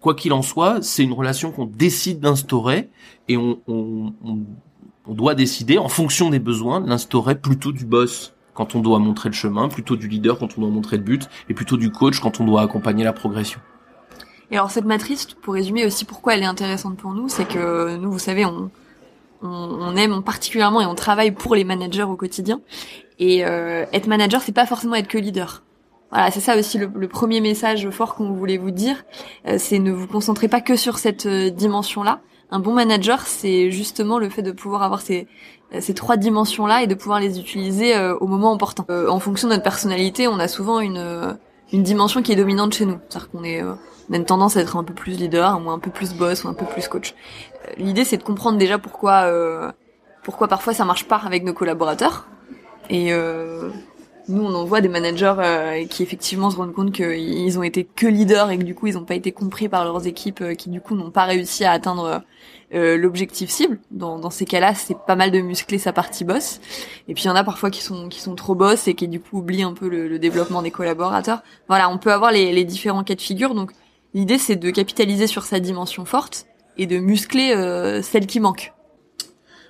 quoi 0.00 0.14
qu'il 0.14 0.32
en 0.32 0.42
soit, 0.42 0.82
c'est 0.82 1.02
une 1.02 1.12
relation 1.14 1.50
qu'on 1.50 1.64
décide 1.66 2.20
d'instaurer 2.20 2.90
et 3.28 3.36
on, 3.36 3.58
on, 3.66 4.12
on, 4.24 4.38
on 5.06 5.14
doit 5.14 5.34
décider 5.34 5.78
en 5.78 5.88
fonction 5.88 6.30
des 6.30 6.38
besoins 6.38 6.80
de 6.80 6.88
l'instaurer 6.88 7.34
plutôt 7.40 7.72
du 7.72 7.84
boss 7.86 8.34
quand 8.56 8.74
on 8.74 8.80
doit 8.80 8.98
montrer 8.98 9.28
le 9.28 9.34
chemin, 9.34 9.68
plutôt 9.68 9.96
du 9.96 10.08
leader 10.08 10.38
quand 10.38 10.56
on 10.58 10.62
doit 10.62 10.70
montrer 10.70 10.96
le 10.96 11.02
but, 11.02 11.28
et 11.48 11.54
plutôt 11.54 11.76
du 11.76 11.92
coach 11.92 12.18
quand 12.20 12.40
on 12.40 12.44
doit 12.44 12.62
accompagner 12.62 13.04
la 13.04 13.12
progression. 13.12 13.60
Et 14.50 14.56
alors 14.56 14.70
cette 14.70 14.84
matrice, 14.84 15.26
pour 15.26 15.54
résumer 15.54 15.84
aussi 15.84 16.04
pourquoi 16.04 16.34
elle 16.34 16.42
est 16.42 16.46
intéressante 16.46 16.96
pour 16.96 17.12
nous, 17.12 17.28
c'est 17.28 17.46
que 17.46 17.96
nous, 17.96 18.10
vous 18.10 18.18
savez, 18.18 18.44
on, 18.44 18.70
on, 19.42 19.48
on 19.48 19.96
aime 19.96 20.22
particulièrement 20.22 20.80
et 20.80 20.86
on 20.86 20.94
travaille 20.94 21.32
pour 21.32 21.54
les 21.54 21.64
managers 21.64 22.04
au 22.04 22.16
quotidien. 22.16 22.60
Et 23.18 23.44
euh, 23.44 23.84
être 23.92 24.06
manager, 24.06 24.40
c'est 24.42 24.52
pas 24.52 24.66
forcément 24.66 24.94
être 24.94 25.08
que 25.08 25.18
leader. 25.18 25.62
Voilà, 26.12 26.30
c'est 26.30 26.40
ça 26.40 26.56
aussi 26.56 26.78
le, 26.78 26.88
le 26.94 27.08
premier 27.08 27.40
message 27.40 27.90
fort 27.90 28.14
qu'on 28.14 28.32
voulait 28.32 28.58
vous 28.58 28.70
dire, 28.70 29.04
euh, 29.48 29.56
c'est 29.58 29.80
ne 29.80 29.90
vous 29.90 30.06
concentrez 30.06 30.48
pas 30.48 30.60
que 30.60 30.76
sur 30.76 30.98
cette 30.98 31.26
euh, 31.26 31.50
dimension-là. 31.50 32.20
Un 32.50 32.60
bon 32.60 32.72
manager, 32.72 33.22
c'est 33.22 33.70
justement 33.70 34.18
le 34.18 34.28
fait 34.28 34.42
de 34.42 34.52
pouvoir 34.52 34.82
avoir 34.82 35.00
ces, 35.00 35.26
ces 35.80 35.94
trois 35.94 36.16
dimensions-là 36.16 36.82
et 36.82 36.86
de 36.86 36.94
pouvoir 36.94 37.20
les 37.20 37.40
utiliser 37.40 37.96
euh, 37.96 38.16
au 38.16 38.26
moment 38.26 38.52
opportun. 38.52 38.84
Euh, 38.90 39.08
en 39.08 39.18
fonction 39.18 39.48
de 39.48 39.52
notre 39.54 39.64
personnalité, 39.64 40.28
on 40.28 40.38
a 40.38 40.46
souvent 40.46 40.80
une, 40.80 40.98
euh, 40.98 41.32
une 41.72 41.82
dimension 41.82 42.22
qui 42.22 42.32
est 42.32 42.36
dominante 42.36 42.74
chez 42.74 42.86
nous. 42.86 42.98
C'est-à-dire 43.08 43.30
qu'on 43.30 43.44
est, 43.44 43.62
on 43.62 44.14
a 44.14 44.16
une 44.16 44.24
tendance 44.24 44.56
à 44.56 44.60
être 44.60 44.76
un 44.76 44.84
peu 44.84 44.94
plus 44.94 45.12
leader, 45.12 45.60
ou 45.64 45.70
un 45.70 45.78
peu 45.78 45.90
plus 45.90 46.14
boss, 46.14 46.44
ou 46.44 46.48
un 46.48 46.54
peu 46.54 46.66
plus 46.66 46.86
coach. 46.86 47.14
L'idée, 47.78 48.04
c'est 48.04 48.16
de 48.16 48.22
comprendre 48.22 48.58
déjà 48.58 48.78
pourquoi, 48.78 49.28
pourquoi 50.22 50.46
parfois 50.46 50.72
ça 50.72 50.84
marche 50.84 51.08
pas 51.08 51.20
avec 51.24 51.42
nos 51.42 51.52
collaborateurs. 51.52 52.28
Et 52.90 53.12
nous, 54.28 54.42
on 54.42 54.54
en 54.54 54.64
voit 54.64 54.80
des 54.80 54.88
managers 54.88 55.34
euh, 55.38 55.86
qui 55.86 56.02
effectivement 56.02 56.50
se 56.50 56.56
rendent 56.56 56.72
compte 56.74 56.92
qu'ils 56.92 57.58
ont 57.58 57.62
été 57.62 57.84
que 57.84 58.06
leaders 58.06 58.50
et 58.50 58.58
que 58.58 58.64
du 58.64 58.74
coup, 58.74 58.88
ils 58.88 58.94
n'ont 58.94 59.04
pas 59.04 59.14
été 59.14 59.30
compris 59.32 59.68
par 59.68 59.84
leurs 59.84 60.06
équipes, 60.06 60.40
euh, 60.40 60.54
qui 60.54 60.68
du 60.68 60.80
coup 60.80 60.96
n'ont 60.96 61.10
pas 61.10 61.24
réussi 61.24 61.64
à 61.64 61.72
atteindre 61.72 62.22
euh, 62.74 62.96
l'objectif 62.96 63.50
cible. 63.50 63.78
Dans, 63.90 64.18
dans 64.18 64.30
ces 64.30 64.44
cas-là, 64.44 64.74
c'est 64.74 64.98
pas 65.06 65.14
mal 65.14 65.30
de 65.30 65.40
muscler 65.40 65.78
sa 65.78 65.92
partie 65.92 66.24
boss. 66.24 66.60
Et 67.08 67.14
puis 67.14 67.24
il 67.24 67.26
y 67.26 67.30
en 67.30 67.36
a 67.36 67.44
parfois 67.44 67.70
qui 67.70 67.82
sont 67.82 68.08
qui 68.08 68.20
sont 68.20 68.34
trop 68.34 68.54
boss 68.54 68.88
et 68.88 68.94
qui 68.94 69.06
du 69.06 69.20
coup 69.20 69.38
oublient 69.38 69.62
un 69.62 69.74
peu 69.74 69.88
le, 69.88 70.08
le 70.08 70.18
développement 70.18 70.62
des 70.62 70.72
collaborateurs. 70.72 71.42
Voilà, 71.68 71.88
on 71.88 71.98
peut 71.98 72.12
avoir 72.12 72.32
les, 72.32 72.52
les 72.52 72.64
différents 72.64 73.04
cas 73.04 73.14
de 73.14 73.20
figure. 73.20 73.54
Donc 73.54 73.70
l'idée, 74.14 74.38
c'est 74.38 74.56
de 74.56 74.70
capitaliser 74.70 75.28
sur 75.28 75.44
sa 75.44 75.60
dimension 75.60 76.04
forte 76.04 76.46
et 76.78 76.86
de 76.86 76.98
muscler 76.98 77.52
euh, 77.54 78.02
celle 78.02 78.26
qui 78.26 78.40
manque. 78.40 78.72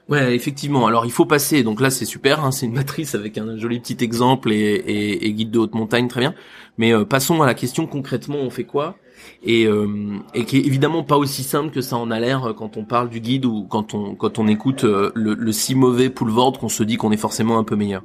Ouais, 0.08 0.36
effectivement. 0.36 0.86
Alors 0.86 1.04
il 1.04 1.10
faut 1.10 1.26
passer. 1.26 1.64
Donc 1.64 1.80
là, 1.80 1.90
c'est 1.90 2.04
super. 2.04 2.44
Hein, 2.44 2.52
c'est 2.52 2.66
une 2.66 2.75
matrice 2.75 3.14
avec 3.14 3.38
un 3.38 3.56
joli 3.56 3.80
petit 3.80 4.04
exemple 4.04 4.52
et, 4.52 4.56
et, 4.56 5.26
et 5.26 5.32
guide 5.32 5.50
de 5.50 5.58
haute 5.58 5.75
montagne, 5.75 6.06
très 6.06 6.20
bien. 6.20 6.34
Mais 6.78 6.92
euh, 6.92 7.04
passons 7.04 7.42
à 7.42 7.46
la 7.46 7.54
question 7.54 7.86
concrètement. 7.86 8.38
On 8.38 8.50
fait 8.50 8.64
quoi? 8.64 8.96
Et, 9.42 9.66
euh, 9.66 10.18
et 10.34 10.44
qui 10.44 10.58
est 10.58 10.66
évidemment 10.66 11.02
pas 11.02 11.16
aussi 11.16 11.42
simple 11.42 11.70
que 11.70 11.80
ça 11.80 11.96
en 11.96 12.10
a 12.10 12.20
l'air 12.20 12.44
euh, 12.44 12.52
quand 12.52 12.76
on 12.76 12.84
parle 12.84 13.08
du 13.08 13.20
guide 13.20 13.46
ou 13.46 13.64
quand 13.64 13.94
on 13.94 14.14
quand 14.14 14.38
on 14.38 14.46
écoute 14.46 14.84
euh, 14.84 15.10
le, 15.14 15.34
le 15.34 15.52
si 15.52 15.75
mauvais 15.75 16.10
Poulvord 16.10 16.58
qu'on 16.58 16.68
se 16.68 16.84
dit 16.84 16.96
qu'on 16.96 17.10
est 17.10 17.16
forcément 17.16 17.58
un 17.58 17.64
peu 17.64 17.75
meilleur. 17.76 18.02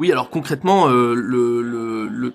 Oui, 0.00 0.12
alors 0.12 0.30
concrètement, 0.30 0.88
euh, 0.88 1.12
le, 1.12 1.60
le, 1.60 1.77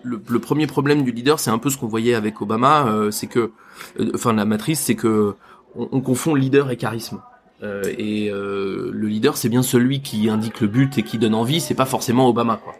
le, 0.03 0.39
premier 0.39 0.67
problème 0.67 1.03
du 1.03 1.11
leader, 1.11 1.39
c'est 1.39 1.49
un 1.49 1.57
peu 1.57 1.69
ce 1.69 1.77
qu'on 1.77 1.87
voyait 1.87 2.15
avec 2.15 2.41
Obama, 2.41 2.87
euh, 2.87 3.11
c'est 3.11 3.27
que, 3.27 3.51
euh, 3.99 4.11
enfin 4.15 4.33
la 4.33 4.45
matrice, 4.45 4.79
c'est 4.79 4.95
que 4.95 5.35
on, 5.75 5.89
on 5.91 6.01
confond 6.01 6.35
leader 6.35 6.71
et 6.71 6.77
charisme. 6.77 7.21
Euh, 7.61 7.83
et 7.97 8.29
le 8.29 9.07
leader, 9.07 9.37
c'est 9.37 9.47
bien 9.49 9.63
celui 9.63 10.01
qui 10.01 10.29
indique 10.29 10.59
le 10.59 10.67
but 10.67 10.97
et 10.97 11.03
qui 11.03 11.17
donne 11.17 11.33
envie, 11.33 11.61
c'est 11.61 11.75
pas 11.75 11.85
forcément 11.85 12.27
Obama, 12.27 12.59
quoi. 12.61 12.75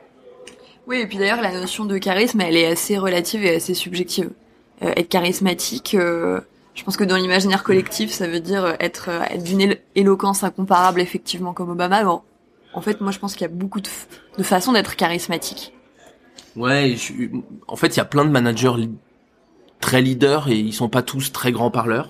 Oui, 0.85 0.97
et 0.97 1.07
puis 1.07 1.17
d'ailleurs, 1.17 1.41
la 1.41 1.57
notion 1.57 1.85
de 1.85 1.97
charisme, 1.97 2.41
elle 2.41 2.57
est 2.57 2.65
assez 2.65 2.97
relative 2.97 3.45
et 3.45 3.55
assez 3.55 3.73
subjective. 3.73 4.29
Être 4.81 5.07
charismatique, 5.07 5.95
je 5.95 6.83
pense 6.83 6.97
que 6.97 7.05
dans 7.05 7.15
l'imaginaire 7.15 7.63
collectif, 7.63 8.11
ça 8.11 8.27
veut 8.27 8.41
dire 8.41 8.75
être, 8.81 9.09
d'une 9.41 9.61
élo- 9.61 9.77
éloquence 9.95 10.43
incomparable, 10.43 10.99
effectivement, 10.99 11.53
comme 11.53 11.69
Obama. 11.69 12.03
En 12.73 12.81
fait, 12.81 12.99
moi, 12.99 13.11
je 13.11 13.19
pense 13.19 13.33
qu'il 13.33 13.43
y 13.43 13.49
a 13.49 13.53
beaucoup 13.53 13.79
de 13.79 14.43
façons 14.43 14.73
d'être 14.73 14.97
charismatique. 14.97 15.71
Ouais, 16.55 16.95
je- 16.95 17.13
en 17.67 17.75
fait, 17.75 17.95
il 17.95 17.97
y 17.97 18.01
a 18.01 18.05
plein 18.05 18.25
de 18.25 18.29
managers 18.29 18.73
très 19.79 20.01
leaders 20.01 20.47
et 20.49 20.57
ils 20.57 20.73
sont 20.73 20.89
pas 20.89 21.01
tous 21.01 21.31
très 21.31 21.51
grands 21.51 21.71
parleurs. 21.71 22.09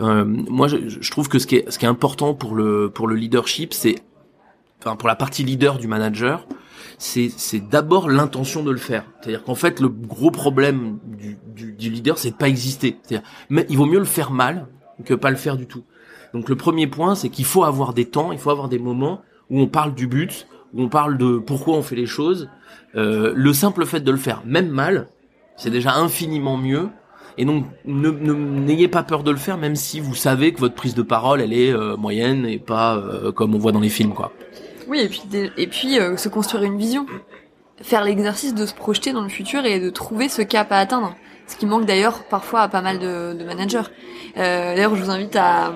Euh, 0.00 0.24
moi, 0.24 0.68
je, 0.68 0.76
je 0.88 1.10
trouve 1.10 1.28
que 1.28 1.38
ce 1.38 1.46
qui 1.46 1.56
est, 1.56 1.70
ce 1.70 1.78
qui 1.78 1.84
est 1.84 1.88
important 1.88 2.34
pour 2.34 2.54
le 2.54 2.90
pour 2.90 3.06
le 3.06 3.14
leadership, 3.16 3.72
c'est, 3.74 3.96
enfin 4.80 4.96
pour 4.96 5.08
la 5.08 5.14
partie 5.14 5.44
leader 5.44 5.78
du 5.78 5.86
manager, 5.88 6.46
c'est 6.98 7.30
c'est 7.36 7.60
d'abord 7.60 8.08
l'intention 8.08 8.62
de 8.62 8.70
le 8.70 8.78
faire. 8.78 9.04
C'est-à-dire 9.20 9.44
qu'en 9.44 9.54
fait, 9.54 9.80
le 9.80 9.88
gros 9.88 10.30
problème 10.30 10.98
du, 11.04 11.38
du, 11.54 11.72
du 11.72 11.90
leader, 11.90 12.18
c'est 12.18 12.30
de 12.30 12.36
pas 12.36 12.48
exister. 12.48 12.98
C'est-à-dire, 13.02 13.26
mais 13.50 13.66
il 13.68 13.76
vaut 13.76 13.86
mieux 13.86 13.98
le 13.98 14.04
faire 14.04 14.30
mal 14.30 14.66
que 15.04 15.14
pas 15.14 15.30
le 15.30 15.36
faire 15.36 15.56
du 15.56 15.66
tout. 15.66 15.84
Donc 16.34 16.48
le 16.48 16.56
premier 16.56 16.86
point, 16.86 17.14
c'est 17.14 17.28
qu'il 17.28 17.44
faut 17.44 17.64
avoir 17.64 17.92
des 17.94 18.06
temps, 18.06 18.32
il 18.32 18.38
faut 18.38 18.50
avoir 18.50 18.68
des 18.68 18.78
moments 18.78 19.22
où 19.50 19.60
on 19.60 19.66
parle 19.66 19.94
du 19.94 20.06
but, 20.06 20.46
où 20.74 20.82
on 20.82 20.88
parle 20.88 21.18
de 21.18 21.38
pourquoi 21.38 21.76
on 21.76 21.82
fait 21.82 21.96
les 21.96 22.06
choses. 22.06 22.48
Euh, 22.96 23.32
le 23.34 23.52
simple 23.52 23.86
fait 23.86 24.00
de 24.00 24.10
le 24.10 24.16
faire, 24.16 24.42
même 24.44 24.68
mal, 24.68 25.08
c'est 25.56 25.70
déjà 25.70 25.94
infiniment 25.94 26.56
mieux. 26.56 26.88
Et 27.38 27.44
donc, 27.44 27.64
ne 27.84 28.10
n'ayez 28.10 28.88
pas 28.88 29.02
peur 29.02 29.22
de 29.22 29.30
le 29.30 29.36
faire, 29.36 29.56
même 29.56 29.76
si 29.76 30.00
vous 30.00 30.14
savez 30.14 30.52
que 30.52 30.60
votre 30.60 30.74
prise 30.74 30.94
de 30.94 31.02
parole, 31.02 31.40
elle 31.40 31.52
est 31.52 31.72
euh, 31.72 31.96
moyenne 31.96 32.44
et 32.44 32.58
pas 32.58 32.96
euh, 32.96 33.32
comme 33.32 33.54
on 33.54 33.58
voit 33.58 33.72
dans 33.72 33.80
les 33.80 33.88
films, 33.88 34.12
quoi. 34.12 34.32
Oui, 34.88 34.98
et 34.98 35.08
puis, 35.08 35.22
et 35.56 35.66
puis 35.68 36.00
euh, 36.00 36.16
se 36.16 36.28
construire 36.28 36.64
une 36.64 36.76
vision. 36.76 37.06
Faire 37.80 38.02
l'exercice 38.02 38.54
de 38.54 38.66
se 38.66 38.74
projeter 38.74 39.12
dans 39.12 39.22
le 39.22 39.28
futur 39.28 39.64
et 39.64 39.78
de 39.78 39.88
trouver 39.88 40.28
ce 40.28 40.42
cap 40.42 40.72
à 40.72 40.78
atteindre. 40.78 41.14
Ce 41.46 41.56
qui 41.56 41.64
manque 41.64 41.86
d'ailleurs 41.86 42.24
parfois 42.24 42.62
à 42.62 42.68
pas 42.68 42.82
mal 42.82 42.98
de, 42.98 43.32
de 43.34 43.44
managers. 43.44 43.88
Euh, 44.36 44.74
d'ailleurs, 44.74 44.94
je 44.96 45.02
vous 45.02 45.10
invite 45.10 45.36
à, 45.36 45.72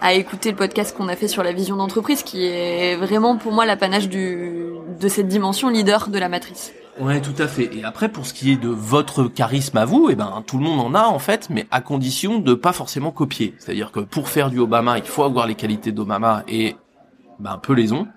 à 0.00 0.12
écouter 0.12 0.50
le 0.50 0.56
podcast 0.56 0.96
qu'on 0.96 1.08
a 1.08 1.16
fait 1.16 1.28
sur 1.28 1.42
la 1.42 1.52
vision 1.52 1.76
d'entreprise, 1.76 2.22
qui 2.22 2.46
est 2.46 2.96
vraiment 2.96 3.36
pour 3.36 3.52
moi 3.52 3.66
l'apanage 3.66 4.08
du, 4.08 4.70
de 5.00 5.08
cette 5.08 5.28
dimension 5.28 5.68
leader 5.68 6.08
de 6.08 6.18
la 6.18 6.28
matrice. 6.28 6.72
Ouais, 7.00 7.20
tout 7.20 7.34
à 7.38 7.46
fait. 7.46 7.70
Et 7.76 7.84
après, 7.84 8.08
pour 8.08 8.26
ce 8.26 8.34
qui 8.34 8.52
est 8.52 8.56
de 8.56 8.68
votre 8.68 9.24
charisme 9.24 9.76
à 9.76 9.84
vous, 9.84 10.08
eh 10.10 10.16
ben, 10.16 10.42
tout 10.46 10.58
le 10.58 10.64
monde 10.64 10.80
en 10.80 10.94
a 10.94 11.04
en 11.04 11.20
fait, 11.20 11.48
mais 11.48 11.66
à 11.70 11.80
condition 11.80 12.40
de 12.40 12.54
pas 12.54 12.72
forcément 12.72 13.12
copier. 13.12 13.54
C'est-à-dire 13.58 13.92
que 13.92 14.00
pour 14.00 14.28
faire 14.28 14.50
du 14.50 14.58
Obama, 14.58 14.98
il 14.98 15.04
faut 15.04 15.22
avoir 15.22 15.46
les 15.46 15.54
qualités 15.54 15.92
d'Obama 15.92 16.42
et 16.48 16.74
ben, 17.38 17.58
peu 17.58 17.72
les 17.72 17.92
ont. 17.92 18.08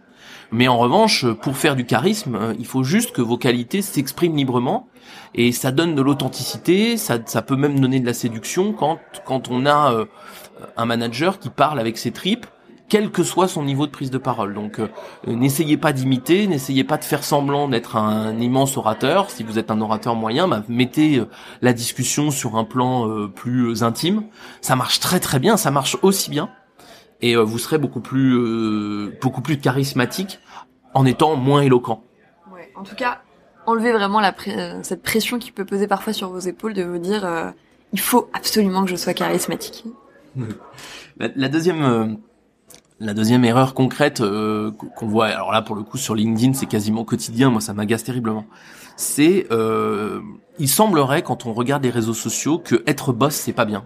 Mais 0.51 0.67
en 0.67 0.77
revanche, 0.77 1.25
pour 1.41 1.55
faire 1.55 1.75
du 1.75 1.85
charisme, 1.85 2.35
euh, 2.35 2.53
il 2.59 2.65
faut 2.65 2.83
juste 2.83 3.11
que 3.11 3.21
vos 3.21 3.38
qualités 3.38 3.81
s'expriment 3.81 4.35
librement 4.35 4.89
et 5.33 5.51
ça 5.51 5.71
donne 5.71 5.95
de 5.95 6.01
l'authenticité, 6.01 6.97
ça, 6.97 7.19
ça 7.25 7.41
peut 7.41 7.55
même 7.55 7.79
donner 7.79 8.00
de 8.00 8.05
la 8.05 8.13
séduction 8.13 8.73
quand 8.73 9.00
quand 9.25 9.50
on 9.50 9.65
a 9.65 9.93
euh, 9.93 10.05
un 10.77 10.86
manager 10.86 11.39
qui 11.39 11.50
parle 11.50 11.79
avec 11.79 11.98
ses 11.98 12.12
tripes 12.12 12.46
quel 12.91 13.10
que 13.10 13.24
soit 13.24 13.48
son 13.48 13.63
niveau 13.63 13.86
de 13.86 13.91
prise 13.91 14.12
de 14.12 14.17
parole. 14.17 14.53
Donc 14.53 14.79
euh, 14.79 14.89
n'essayez 15.25 15.77
pas 15.77 15.93
d'imiter, 15.93 16.46
n'essayez 16.48 16.84
pas 16.84 16.98
de 16.98 17.05
faire 17.05 17.24
semblant 17.24 17.70
d'être 17.70 17.96
un, 17.96 18.38
immense 18.38 18.75
orateur. 18.75 19.29
Si 19.29 19.43
vous 19.43 19.58
êtes 19.58 19.72
un 19.72 19.79
orateur 19.79 20.13
moyen, 20.13 20.50
bah, 20.50 20.62
mettez 20.67 21.20
euh, 21.20 21.29
la 21.62 21.72
discussion 21.72 22.31
sur 22.31 22.58
un 22.58 22.65
plan 22.65 23.08
euh, 23.08 23.29
plus 23.29 23.81
intime. 23.84 24.25
Ça 24.60 24.75
marche 24.75 25.00
très 25.00 25.22
très 25.22 25.39
bien, 25.39 25.55
ça 25.55 25.72
marche 25.72 25.98
aussi 26.01 26.29
bien. 26.29 26.50
Et 27.22 27.36
vous 27.36 27.60
serez 27.60 27.77
beaucoup 27.77 28.01
plus 28.01 29.12
beaucoup 29.22 29.41
plus 29.41 29.60
charismatique 29.60 30.39
en 30.96 31.05
étant 31.05 31.36
moins 31.36 31.62
éloquent. 31.62 32.03
Ouais, 32.51 32.72
en 32.75 32.81
tout 32.81 32.96
cas, 32.96 33.22
enlevez 33.67 33.91
vraiment 33.91 34.20
la 34.20 34.34
cette 34.81 35.03
pression 35.03 35.38
qui 35.38 35.51
peut 35.51 35.63
peser 35.63 35.88
parfois 35.88 36.13
sur 36.13 36.29
vos 36.29 36.39
épaules 36.39 36.74
de 36.74 36.81
vous 36.81 36.98
dire 36.98 37.53
il 37.93 38.00
faut 38.00 38.27
absolument 38.34 38.84
que 38.84 38.89
je 38.89 38.96
sois 38.96 39.13
charismatique. 39.13 39.86
La, 41.17 41.50
deuxième 41.50 42.17
la 43.01 43.15
deuxième 43.15 43.43
erreur 43.43 43.73
concrète 43.73 44.21
euh, 44.21 44.71
qu'on 44.71 45.07
voit, 45.07 45.27
alors 45.27 45.51
là 45.51 45.63
pour 45.63 45.75
le 45.75 45.81
coup 45.81 45.97
sur 45.97 46.13
LinkedIn 46.13 46.53
c'est 46.53 46.67
quasiment 46.67 47.03
quotidien, 47.03 47.50
moi 47.50 47.59
ça 47.59 47.73
m'agace 47.73 48.03
terriblement. 48.03 48.45
C'est, 48.95 49.47
euh, 49.51 50.21
il 50.59 50.69
semblerait 50.69 51.23
quand 51.23 51.47
on 51.47 51.53
regarde 51.53 51.83
les 51.83 51.89
réseaux 51.89 52.13
sociaux 52.13 52.59
que 52.59 52.83
être 52.85 53.11
boss 53.11 53.33
c'est 53.33 53.53
pas 53.53 53.65
bien. 53.65 53.85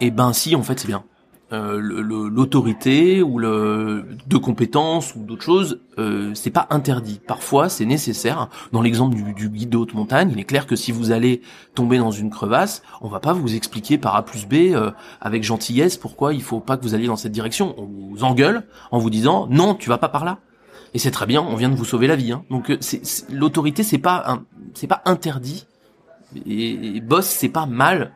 Et 0.00 0.06
eh 0.06 0.10
ben 0.12 0.32
si 0.32 0.54
en 0.54 0.62
fait 0.62 0.78
c'est 0.78 0.86
bien. 0.86 1.04
Euh, 1.50 1.80
l'autorité 1.80 3.22
ou 3.22 3.38
le 3.38 4.04
de 4.26 4.36
compétences 4.36 5.14
ou 5.14 5.20
d'autres 5.20 5.42
choses, 5.42 5.80
euh, 5.98 6.32
c'est 6.34 6.50
pas 6.50 6.66
interdit. 6.68 7.20
Parfois, 7.26 7.70
c'est 7.70 7.86
nécessaire. 7.86 8.48
Dans 8.72 8.82
l'exemple 8.82 9.16
du, 9.16 9.32
du, 9.32 9.48
guide 9.48 9.70
de 9.70 9.78
haute 9.78 9.94
montagne, 9.94 10.30
il 10.30 10.38
est 10.38 10.44
clair 10.44 10.66
que 10.66 10.76
si 10.76 10.92
vous 10.92 11.10
allez 11.10 11.40
tomber 11.74 11.96
dans 11.96 12.10
une 12.10 12.28
crevasse, 12.28 12.82
on 13.00 13.08
va 13.08 13.18
pas 13.18 13.32
vous 13.32 13.54
expliquer 13.54 13.96
par 13.96 14.14
A 14.14 14.26
plus 14.26 14.46
B 14.46 14.74
euh, 14.74 14.90
avec 15.22 15.42
gentillesse 15.42 15.96
pourquoi 15.96 16.34
il 16.34 16.42
faut 16.42 16.60
pas 16.60 16.76
que 16.76 16.82
vous 16.82 16.94
alliez 16.94 17.06
dans 17.06 17.16
cette 17.16 17.32
direction. 17.32 17.74
On 17.78 17.86
vous 17.86 18.24
engueule 18.24 18.64
en 18.90 18.98
vous 18.98 19.08
disant 19.08 19.46
non, 19.48 19.74
tu 19.74 19.88
vas 19.88 19.98
pas 19.98 20.10
par 20.10 20.26
là. 20.26 20.40
Et 20.92 20.98
c'est 20.98 21.10
très 21.10 21.24
bien, 21.24 21.40
on 21.40 21.56
vient 21.56 21.70
de 21.70 21.76
vous 21.76 21.86
sauver 21.86 22.08
la 22.08 22.16
vie. 22.16 22.32
Hein. 22.32 22.44
Donc 22.50 22.70
l'autorité, 23.32 23.82
c'est 23.82 23.96
pas 23.96 24.40
c'est 24.74 24.86
pas 24.86 25.00
interdit. 25.06 25.66
Et, 26.44 26.96
et 26.96 27.00
boss, 27.00 27.24
c'est 27.24 27.48
pas 27.48 27.64
mal. 27.64 28.12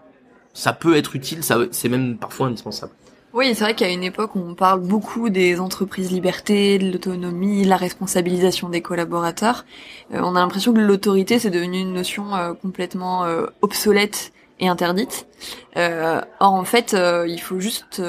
Ça 0.53 0.75
peut 0.75 0.97
être 0.97 1.17
utile, 1.17 1.43
ça 1.43 1.57
c'est 1.71 1.89
même 1.89 2.19
parfois 2.19 2.49
indispensable. 2.49 2.93
Oui, 3.35 3.55
c'est 3.55 3.65
vrai 3.65 3.75
qu'à 3.75 3.89
une 3.89 4.03
époque, 4.03 4.37
on 4.37 4.55
parle 4.55 4.81
beaucoup 4.81 5.31
des 5.31 5.59
entreprises 5.59 6.12
libertés, 6.12 6.79
de 6.79 6.93
l'autonomie, 6.93 7.65
la 7.65 7.79
responsabilisation 7.79 8.69
des 8.69 8.83
collaborateurs. 8.83 9.65
Euh, 10.12 10.21
on 10.23 10.37
a 10.37 10.41
l'impression 10.41 10.75
que 10.75 10.81
l'autorité, 10.81 11.39
c'est 11.39 11.49
devenu 11.49 11.79
une 11.81 11.95
notion 11.95 12.35
euh, 12.35 12.53
complètement 12.53 13.25
euh, 13.25 13.47
obsolète 13.62 14.33
et 14.61 14.69
interdite. 14.69 15.27
or, 15.77 16.25
en 16.41 16.65
fait, 16.65 16.95
il 16.95 17.41
faut 17.41 17.59
juste 17.59 18.03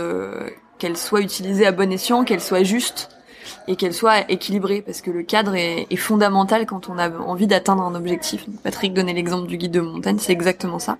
qu'elle 0.77 0.97
soit 0.97 1.21
utilisée 1.21 1.65
à 1.65 1.71
bon 1.71 1.91
escient, 1.91 2.25
qu'elle 2.25 2.41
soit 2.41 2.63
juste 2.63 3.09
et 3.67 3.75
qu'elle 3.75 3.93
soit 3.93 4.29
équilibrée 4.29 4.81
parce 4.81 5.01
que 5.01 5.11
le 5.11 5.23
cadre 5.23 5.55
est, 5.55 5.87
fondamental 5.95 6.65
quand 6.65 6.89
on 6.89 6.97
a 6.97 7.09
envie 7.09 7.47
d'atteindre 7.47 7.83
un 7.83 7.95
objectif. 7.95 8.45
Patrick 8.63 8.93
donnait 8.93 9.13
l'exemple 9.13 9.47
du 9.47 9.57
guide 9.57 9.71
de 9.71 9.79
montagne, 9.79 10.17
c'est 10.19 10.33
exactement 10.33 10.79
ça. 10.79 10.97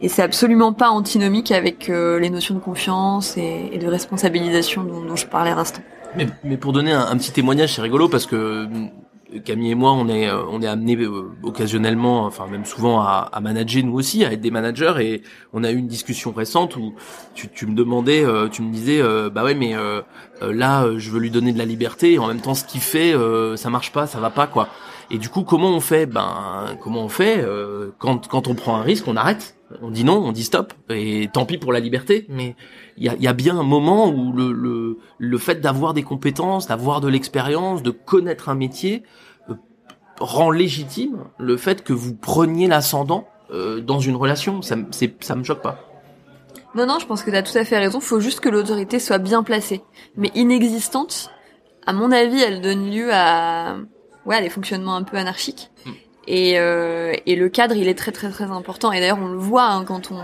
Et 0.00 0.08
c'est 0.08 0.22
absolument 0.22 0.72
pas 0.72 0.90
antinomique 0.90 1.50
avec 1.50 1.88
euh, 1.88 2.20
les 2.20 2.30
notions 2.30 2.54
de 2.54 2.60
confiance 2.60 3.36
et, 3.36 3.78
de 3.78 3.86
responsabilisation 3.88 4.84
dont, 4.84 5.16
je 5.16 5.26
parlais 5.26 5.50
à 5.50 5.54
l'instant. 5.56 5.80
Mais, 6.16 6.28
mais, 6.44 6.56
pour 6.56 6.72
donner 6.72 6.92
un, 6.92 7.06
un 7.06 7.16
petit 7.16 7.32
témoignage, 7.32 7.74
c'est 7.74 7.82
rigolo 7.82 8.08
parce 8.08 8.26
que 8.26 8.68
Camille 9.40 9.72
et 9.72 9.74
moi, 9.74 9.92
on 9.92 10.08
est 10.08 10.28
euh, 10.28 10.42
on 10.50 10.62
est 10.62 10.66
amenés 10.66 10.96
euh, 10.96 11.32
occasionnellement, 11.42 12.24
enfin 12.24 12.46
même 12.46 12.64
souvent 12.64 13.00
à, 13.00 13.28
à, 13.32 13.40
manager 13.40 13.84
nous 13.84 13.94
aussi, 13.94 14.24
à 14.24 14.32
être 14.32 14.40
des 14.40 14.50
managers. 14.50 14.94
Et 15.00 15.22
on 15.52 15.64
a 15.64 15.70
eu 15.70 15.76
une 15.76 15.88
discussion 15.88 16.32
récente 16.32 16.76
où 16.76 16.94
tu, 17.34 17.48
tu 17.48 17.66
me 17.66 17.74
demandais, 17.74 18.24
euh, 18.24 18.48
tu 18.48 18.62
me 18.62 18.72
disais, 18.72 19.02
bah 19.30 19.44
ouais, 19.44 19.54
mais 19.54 19.74
là, 20.40 20.86
je 20.96 21.10
veux 21.10 21.20
lui 21.20 21.30
donner 21.30 21.52
de 21.52 21.58
la 21.58 21.64
liberté. 21.64 22.14
Et 22.14 22.18
en 22.18 22.28
même 22.28 22.40
temps, 22.40 22.54
ce 22.54 22.64
qu'il 22.64 22.80
fait, 22.80 23.14
ça 23.56 23.70
marche 23.70 23.92
pas, 23.92 24.06
ça 24.06 24.20
va 24.20 24.30
pas, 24.30 24.46
quoi. 24.46 24.68
Et 25.10 25.18
du 25.18 25.28
coup, 25.28 25.42
comment 25.42 25.70
on 25.70 25.80
fait? 25.80 26.06
Ben, 26.06 26.76
comment 26.80 27.04
on 27.04 27.08
fait? 27.08 27.44
Quand 27.98 28.28
quand 28.28 28.48
on 28.48 28.54
prend 28.54 28.76
un 28.76 28.82
risque, 28.82 29.06
on 29.08 29.16
arrête, 29.16 29.56
on 29.82 29.90
dit 29.90 30.04
non, 30.04 30.16
on 30.24 30.32
dit 30.32 30.44
stop. 30.44 30.72
Et 30.90 31.28
tant 31.32 31.46
pis 31.46 31.58
pour 31.58 31.72
la 31.72 31.80
liberté, 31.80 32.26
mais 32.28 32.56
il 32.96 33.04
y 33.04 33.08
a, 33.08 33.14
y 33.16 33.26
a, 33.26 33.32
bien 33.32 33.58
un 33.58 33.64
moment 33.64 34.08
où 34.08 34.32
le, 34.32 34.52
le, 34.52 34.98
le 35.18 35.38
fait 35.38 35.60
d'avoir 35.60 35.94
des 35.94 36.02
compétences, 36.02 36.68
d'avoir 36.68 37.00
de 37.00 37.08
l'expérience, 37.08 37.82
de 37.82 37.90
connaître 37.90 38.48
un 38.48 38.54
métier, 38.54 39.02
rend 40.20 40.50
légitime 40.50 41.24
le 41.38 41.56
fait 41.56 41.82
que 41.82 41.92
vous 41.92 42.14
preniez 42.14 42.68
l'ascendant 42.68 43.26
euh, 43.50 43.80
dans 43.80 43.98
une 43.98 44.16
relation. 44.16 44.62
Ça, 44.62 44.76
ça 45.20 45.34
me 45.34 45.44
choque 45.44 45.62
pas. 45.62 45.78
Non, 46.74 46.86
non, 46.86 46.98
je 46.98 47.06
pense 47.06 47.22
que 47.22 47.30
tu 47.30 47.36
as 47.36 47.42
tout 47.42 47.56
à 47.56 47.64
fait 47.64 47.78
raison. 47.78 48.00
Faut 48.00 48.20
juste 48.20 48.40
que 48.40 48.48
l'autorité 48.48 48.98
soit 48.98 49.18
bien 49.18 49.42
placée. 49.42 49.82
Mais 50.16 50.30
inexistante, 50.34 51.30
à 51.86 51.92
mon 51.92 52.10
avis, 52.10 52.40
elle 52.40 52.60
donne 52.60 52.90
lieu 52.90 53.10
à, 53.12 53.76
ouais, 54.26 54.36
à 54.36 54.40
des 54.40 54.50
fonctionnements 54.50 54.96
un 54.96 55.04
peu 55.04 55.16
anarchiques. 55.16 55.70
Hmm. 55.86 55.90
Et, 56.26 56.58
euh, 56.58 57.12
et 57.26 57.36
le 57.36 57.48
cadre, 57.48 57.76
il 57.76 57.86
est 57.86 57.94
très 57.94 58.12
très 58.12 58.30
très 58.30 58.44
important. 58.44 58.92
Et 58.92 59.00
d'ailleurs, 59.00 59.20
on 59.20 59.28
le 59.28 59.38
voit 59.38 59.66
hein, 59.66 59.84
quand 59.84 60.10
on 60.10 60.18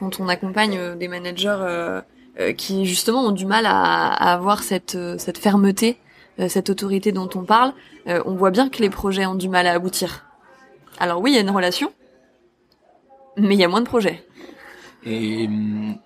quand 0.00 0.18
on 0.18 0.28
accompagne 0.28 0.76
euh, 0.76 0.96
des 0.96 1.06
managers 1.06 1.58
euh, 1.60 2.00
euh, 2.40 2.52
qui 2.52 2.86
justement 2.86 3.26
ont 3.26 3.32
du 3.32 3.46
mal 3.46 3.66
à, 3.66 4.08
à 4.12 4.32
avoir 4.32 4.64
cette 4.64 4.98
cette 5.18 5.38
fermeté 5.38 5.98
euh, 6.40 6.48
cette 6.48 6.70
autorité 6.70 7.12
dont 7.12 7.28
on 7.34 7.44
parle, 7.44 7.72
euh, 8.06 8.22
on 8.24 8.34
voit 8.34 8.50
bien 8.50 8.68
que 8.68 8.80
les 8.80 8.90
projets 8.90 9.26
ont 9.26 9.34
du 9.34 9.48
mal 9.48 9.66
à 9.66 9.72
aboutir. 9.72 10.26
Alors 10.98 11.20
oui, 11.20 11.32
il 11.32 11.34
y 11.34 11.38
a 11.38 11.42
une 11.42 11.50
relation, 11.50 11.92
mais 13.36 13.54
il 13.54 13.60
y 13.60 13.64
a 13.64 13.68
moins 13.68 13.80
de 13.80 13.86
projets. 13.86 14.24
Et, 15.04 15.48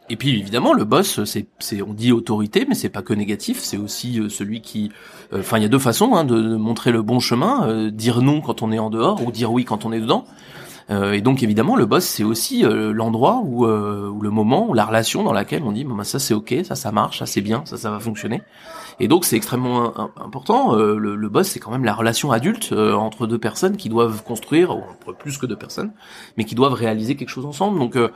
et 0.08 0.14
puis 0.14 0.38
évidemment 0.38 0.72
le 0.72 0.84
boss 0.84 1.24
c'est 1.24 1.48
c'est 1.58 1.82
on 1.82 1.92
dit 1.92 2.12
autorité 2.12 2.64
mais 2.68 2.76
c'est 2.76 2.88
pas 2.88 3.02
que 3.02 3.12
négatif 3.12 3.58
c'est 3.58 3.76
aussi 3.76 4.20
euh, 4.20 4.28
celui 4.28 4.60
qui 4.60 4.92
enfin 5.34 5.58
il 5.58 5.64
y 5.64 5.66
a 5.66 5.68
deux 5.68 5.80
façons 5.80 6.14
hein, 6.14 6.22
de, 6.22 6.54
montrer 6.54 6.92
le 6.92 7.02
bon 7.02 7.18
chemin 7.18 7.88
dire 7.90 8.22
non 8.22 8.40
quand 8.40 8.62
on 8.62 8.70
est 8.70 8.78
en 8.78 8.90
dehors 8.90 9.20
ou 9.26 9.32
dire 9.32 9.50
oui 9.50 9.64
quand 9.64 9.84
on 9.84 9.90
est 9.90 9.98
dedans 9.98 10.26
et 10.90 11.20
donc 11.22 11.42
évidemment 11.42 11.76
le 11.76 11.86
boss 11.86 12.04
c'est 12.04 12.24
aussi 12.24 12.62
l'endroit 12.62 13.40
où, 13.44 13.66
où 13.66 14.20
le 14.20 14.30
moment 14.30 14.68
ou 14.68 14.74
la 14.74 14.84
relation 14.84 15.22
dans 15.22 15.32
laquelle 15.32 15.62
on 15.62 15.72
dit 15.72 15.84
bah, 15.84 16.04
ça 16.04 16.18
c'est 16.18 16.34
ok 16.34 16.56
ça 16.62 16.74
ça 16.74 16.92
marche 16.92 17.20
ça 17.20 17.26
c'est 17.26 17.40
bien 17.40 17.62
ça 17.64 17.78
ça 17.78 17.90
va 17.90 18.00
fonctionner 18.00 18.42
et 19.00 19.08
donc 19.08 19.24
c'est 19.24 19.36
extrêmement 19.36 19.92
important. 20.20 20.76
Euh, 20.76 20.96
le, 20.96 21.16
le, 21.16 21.28
boss, 21.28 21.48
c'est 21.48 21.60
quand 21.60 21.70
même 21.70 21.84
la 21.84 21.94
relation 21.94 22.30
adulte 22.30 22.70
euh, 22.72 22.92
entre 22.94 23.26
deux 23.26 23.38
personnes 23.38 23.76
qui 23.76 23.88
doivent 23.88 24.22
construire, 24.22 24.70
ou 24.70 24.82
entre 24.82 25.16
plus 25.16 25.38
que 25.38 25.46
deux 25.46 25.56
personnes, 25.56 25.92
mais 26.36 26.44
qui 26.44 26.54
doivent 26.54 26.74
réaliser 26.74 27.16
quelque 27.16 27.28
chose 27.28 27.46
ensemble. 27.46 27.78
Donc 27.78 27.96
euh, 27.96 28.10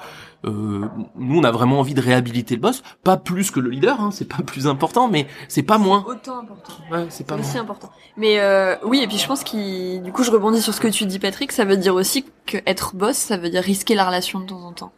nous, 0.44 1.38
on 1.38 1.44
a 1.44 1.50
vraiment 1.50 1.80
envie 1.80 1.94
de 1.94 2.00
réhabiliter 2.00 2.54
le 2.54 2.60
boss, 2.60 2.82
pas 3.02 3.16
plus 3.16 3.50
que 3.50 3.60
le 3.60 3.70
leader, 3.70 4.00
hein, 4.00 4.10
c'est 4.12 4.28
pas 4.28 4.42
plus 4.42 4.66
important, 4.66 5.08
mais 5.08 5.26
c'est 5.48 5.62
pas 5.62 5.78
moins. 5.78 6.04
Autant 6.06 6.38
important. 6.38 6.72
Ouais, 6.90 7.06
c'est 7.08 7.26
pas 7.26 7.36
aussi 7.36 7.58
important. 7.58 7.90
Mais 8.16 8.40
oui, 8.84 9.00
et 9.02 9.06
puis 9.08 9.18
je 9.18 9.26
pense 9.26 9.42
qu'il, 9.42 10.02
du 10.02 10.12
coup, 10.12 10.22
je 10.22 10.30
rebondis 10.30 10.62
sur 10.62 10.74
ce 10.74 10.80
que 10.80 10.88
tu 10.88 11.06
dis, 11.06 11.18
Patrick. 11.18 11.52
Ça 11.52 11.64
veut 11.64 11.76
dire 11.76 11.94
aussi 11.94 12.24
que 12.46 12.58
être 12.66 12.94
boss, 12.94 13.16
ça 13.16 13.36
veut 13.36 13.50
dire 13.50 13.62
risquer 13.62 13.94
la 13.94 14.04
relation 14.06 14.40
de 14.40 14.46
temps 14.46 14.62
en 14.62 14.72
temps. 14.72 14.92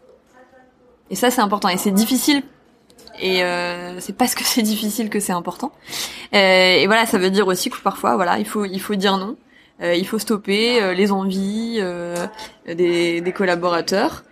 Et 1.10 1.16
ça, 1.16 1.30
c'est 1.30 1.40
important. 1.40 1.68
Et 1.68 1.76
c'est 1.76 1.90
difficile 1.90 2.42
et 3.20 3.44
euh, 3.44 4.00
c'est 4.00 4.16
parce 4.16 4.34
que 4.34 4.44
c'est 4.44 4.62
difficile 4.62 5.10
que 5.10 5.20
c'est 5.20 5.32
important. 5.32 5.72
Euh, 6.34 6.76
et 6.76 6.86
voilà, 6.86 7.06
ça 7.06 7.18
veut 7.18 7.30
dire 7.30 7.46
aussi 7.46 7.70
que 7.70 7.80
parfois, 7.80 8.16
voilà, 8.16 8.38
il 8.38 8.46
faut 8.46 8.64
il 8.64 8.80
faut 8.80 8.94
dire 8.94 9.16
non, 9.16 9.36
euh, 9.82 9.94
il 9.94 10.06
faut 10.06 10.18
stopper 10.18 10.82
euh, 10.82 10.92
les 10.92 11.10
envies 11.10 11.78
euh, 11.80 12.26
des, 12.66 13.20
des 13.20 13.32
collaborateurs. 13.32 14.24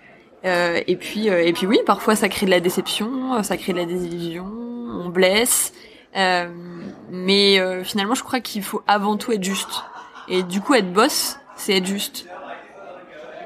et 0.45 0.97
puis 1.01 1.29
et 1.29 1.53
puis 1.53 1.67
oui, 1.67 1.79
parfois 1.87 2.17
ça 2.17 2.29
crée 2.29 2.47
de 2.47 2.51
la 2.51 2.61
déception, 2.61 3.43
ça 3.43 3.57
crée 3.57 3.73
de 3.73 3.79
la 3.79 3.85
désillusion, 3.85 4.47
on 4.47 5.09
blesse. 5.09 5.73
mais 6.15 7.61
finalement, 7.85 8.15
je 8.15 8.23
crois 8.23 8.41
qu'il 8.41 8.63
faut 8.63 8.83
avant 8.87 9.17
tout 9.17 9.33
être 9.33 9.45
juste. 9.45 9.85
Et 10.29 10.43
du 10.43 10.61
coup, 10.61 10.75
être 10.75 10.93
boss, 10.93 11.39
c'est 11.57 11.77
être 11.77 11.87
juste. 11.87 12.27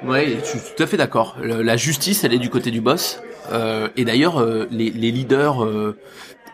Ouais, 0.05 0.37
je 0.41 0.45
suis 0.45 0.59
tout 0.77 0.83
à 0.83 0.87
fait 0.87 0.97
d'accord. 0.97 1.37
La 1.41 1.77
justice, 1.77 2.25
elle 2.25 2.35
est 2.35 2.39
du 2.41 2.51
côté 2.51 2.71
du 2.71 2.81
boss. 2.81 3.21
Euh, 3.51 3.89
et 3.97 4.05
d'ailleurs, 4.05 4.41
euh, 4.41 4.67
les, 4.71 4.91
leaders 4.91 5.65
euh, 5.65 5.97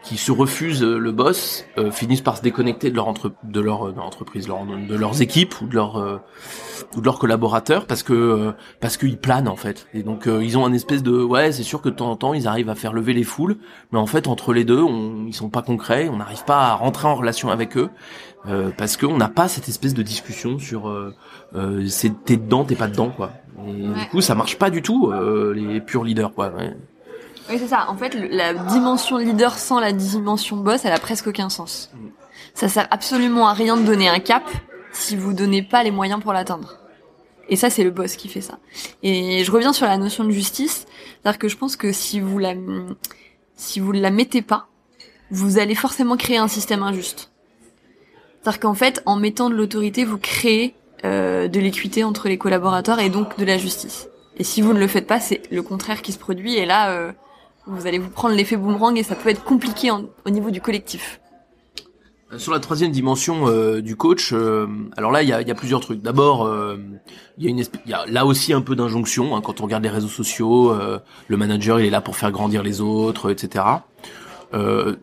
qui 0.08 0.16
se 0.16 0.32
refusent 0.32 0.82
le 0.82 1.12
boss 1.12 1.64
finissent 1.90 2.20
par 2.20 2.36
se 2.36 2.42
déconnecter 2.42 2.90
de 2.90 2.96
leur, 2.96 3.08
entre, 3.08 3.32
de 3.44 3.60
leur, 3.60 3.92
de 3.92 4.00
entreprise, 4.00 4.46
de 4.46 4.94
leurs 4.96 5.20
équipes 5.20 5.60
ou 5.60 5.66
de 5.66 5.74
leurs 5.74 6.20
ou 6.96 7.00
de 7.00 7.04
leurs 7.04 7.18
collaborateurs 7.18 7.86
parce 7.86 8.02
que 8.02 8.52
parce 8.80 8.96
qu'ils 8.96 9.18
planent 9.18 9.48
en 9.48 9.56
fait. 9.56 9.86
Et 9.94 10.02
donc 10.02 10.26
ils 10.26 10.56
ont 10.56 10.64
un 10.64 10.72
espèce 10.72 11.02
de 11.02 11.22
ouais, 11.22 11.52
c'est 11.52 11.62
sûr 11.62 11.82
que 11.82 11.88
de 11.88 11.94
temps 11.94 12.10
en 12.10 12.16
temps 12.16 12.34
ils 12.34 12.48
arrivent 12.48 12.70
à 12.70 12.74
faire 12.74 12.92
lever 12.92 13.12
les 13.12 13.24
foules, 13.24 13.58
mais 13.92 13.98
en 13.98 14.06
fait 14.06 14.28
entre 14.28 14.52
les 14.52 14.64
deux, 14.64 14.82
on, 14.82 15.26
ils 15.26 15.34
sont 15.34 15.50
pas 15.50 15.62
concrets, 15.62 16.08
on 16.08 16.16
n'arrive 16.16 16.44
pas 16.44 16.68
à 16.68 16.74
rentrer 16.74 17.08
en 17.08 17.14
relation 17.14 17.50
avec 17.50 17.76
eux 17.76 17.90
euh, 18.46 18.70
parce 18.76 18.96
qu'on 18.96 19.16
n'a 19.16 19.28
pas 19.28 19.48
cette 19.48 19.68
espèce 19.68 19.94
de 19.94 20.02
discussion 20.02 20.58
sur 20.58 20.88
euh, 20.88 21.14
c'est 21.88 22.24
t'es 22.24 22.36
dedans, 22.36 22.64
t'es 22.64 22.76
pas 22.76 22.88
dedans 22.88 23.10
quoi. 23.10 23.32
Et 23.66 23.72
du 23.72 24.08
coup, 24.10 24.20
ça 24.20 24.34
marche 24.34 24.56
pas 24.56 24.70
du 24.70 24.82
tout, 24.82 25.10
euh, 25.10 25.52
les 25.52 25.80
purs 25.80 26.04
leaders, 26.04 26.32
quoi. 26.32 26.52
Ouais. 26.56 26.76
Oui, 27.50 27.58
c'est 27.58 27.68
ça. 27.68 27.86
En 27.88 27.96
fait, 27.96 28.14
la 28.14 28.54
dimension 28.54 29.16
leader 29.16 29.58
sans 29.58 29.80
la 29.80 29.92
dimension 29.92 30.56
boss, 30.56 30.84
elle 30.84 30.92
a 30.92 30.98
presque 30.98 31.28
aucun 31.28 31.48
sens. 31.48 31.90
Ça 32.54 32.68
sert 32.68 32.88
absolument 32.90 33.48
à 33.48 33.52
rien 33.52 33.76
de 33.76 33.84
donner 33.84 34.08
un 34.08 34.18
cap 34.18 34.44
si 34.92 35.16
vous 35.16 35.32
donnez 35.32 35.62
pas 35.62 35.82
les 35.82 35.90
moyens 35.90 36.20
pour 36.20 36.32
l'atteindre. 36.32 36.78
Et 37.48 37.56
ça, 37.56 37.70
c'est 37.70 37.84
le 37.84 37.90
boss 37.90 38.16
qui 38.16 38.28
fait 38.28 38.40
ça. 38.40 38.58
Et 39.02 39.42
je 39.44 39.50
reviens 39.50 39.72
sur 39.72 39.86
la 39.86 39.96
notion 39.96 40.24
de 40.24 40.30
justice, 40.30 40.86
c'est-à-dire 41.22 41.38
que 41.38 41.48
je 41.48 41.56
pense 41.56 41.76
que 41.76 41.92
si 41.92 42.20
vous 42.20 42.38
la, 42.38 42.54
si 43.54 43.80
vous 43.80 43.92
la 43.92 44.10
mettez 44.10 44.42
pas, 44.42 44.68
vous 45.30 45.58
allez 45.58 45.74
forcément 45.74 46.16
créer 46.16 46.38
un 46.38 46.48
système 46.48 46.82
injuste. 46.82 47.30
C'est-à-dire 48.42 48.60
qu'en 48.60 48.74
fait, 48.74 49.02
en 49.06 49.16
mettant 49.16 49.50
de 49.50 49.54
l'autorité, 49.54 50.04
vous 50.04 50.18
créez 50.18 50.74
euh, 51.04 51.48
de 51.48 51.60
l'équité 51.60 52.04
entre 52.04 52.28
les 52.28 52.38
collaborateurs 52.38 53.00
et 53.00 53.08
donc 53.08 53.38
de 53.38 53.44
la 53.44 53.56
justice. 53.56 54.08
Et 54.36 54.44
si 54.44 54.62
vous 54.62 54.72
ne 54.72 54.78
le 54.78 54.86
faites 54.86 55.06
pas, 55.06 55.20
c'est 55.20 55.42
le 55.50 55.62
contraire 55.62 56.02
qui 56.02 56.12
se 56.12 56.18
produit. 56.18 56.54
Et 56.54 56.66
là, 56.66 56.90
euh, 56.90 57.12
vous 57.68 57.86
allez 57.86 57.98
vous 57.98 58.10
prendre 58.10 58.34
l'effet 58.34 58.56
boomerang 58.56 58.96
et 58.98 59.02
ça 59.02 59.14
peut 59.14 59.28
être 59.28 59.44
compliqué 59.44 59.90
en- 59.90 60.04
au 60.26 60.30
niveau 60.30 60.50
du 60.50 60.60
collectif. 60.60 61.20
Sur 62.36 62.52
la 62.52 62.60
troisième 62.60 62.90
dimension 62.90 63.46
euh, 63.48 63.80
du 63.80 63.96
coach, 63.96 64.32
euh, 64.34 64.66
alors 64.98 65.10
là 65.12 65.22
il 65.22 65.28
y 65.30 65.32
a, 65.32 65.40
y 65.40 65.50
a 65.50 65.54
plusieurs 65.54 65.80
trucs. 65.80 66.02
D'abord, 66.02 66.44
euh, 66.44 66.76
il 67.38 67.48
y 67.58 67.68
y 67.86 67.92
a 67.94 68.04
là 68.06 68.26
aussi 68.26 68.52
un 68.52 68.60
peu 68.60 68.76
d'injonction 68.76 69.34
hein, 69.34 69.40
quand 69.40 69.60
on 69.62 69.64
regarde 69.64 69.82
les 69.82 69.88
réseaux 69.88 70.08
sociaux. 70.08 70.70
euh, 70.72 70.98
le 71.28 71.36
manager 71.38 71.80
il 71.80 71.86
est 71.86 71.90
là 71.90 72.02
pour 72.02 72.16
faire 72.16 72.30
grandir 72.30 72.62
les 72.62 72.82
autres, 72.82 73.30
etc. 73.30 73.64
Euh, 74.52 74.96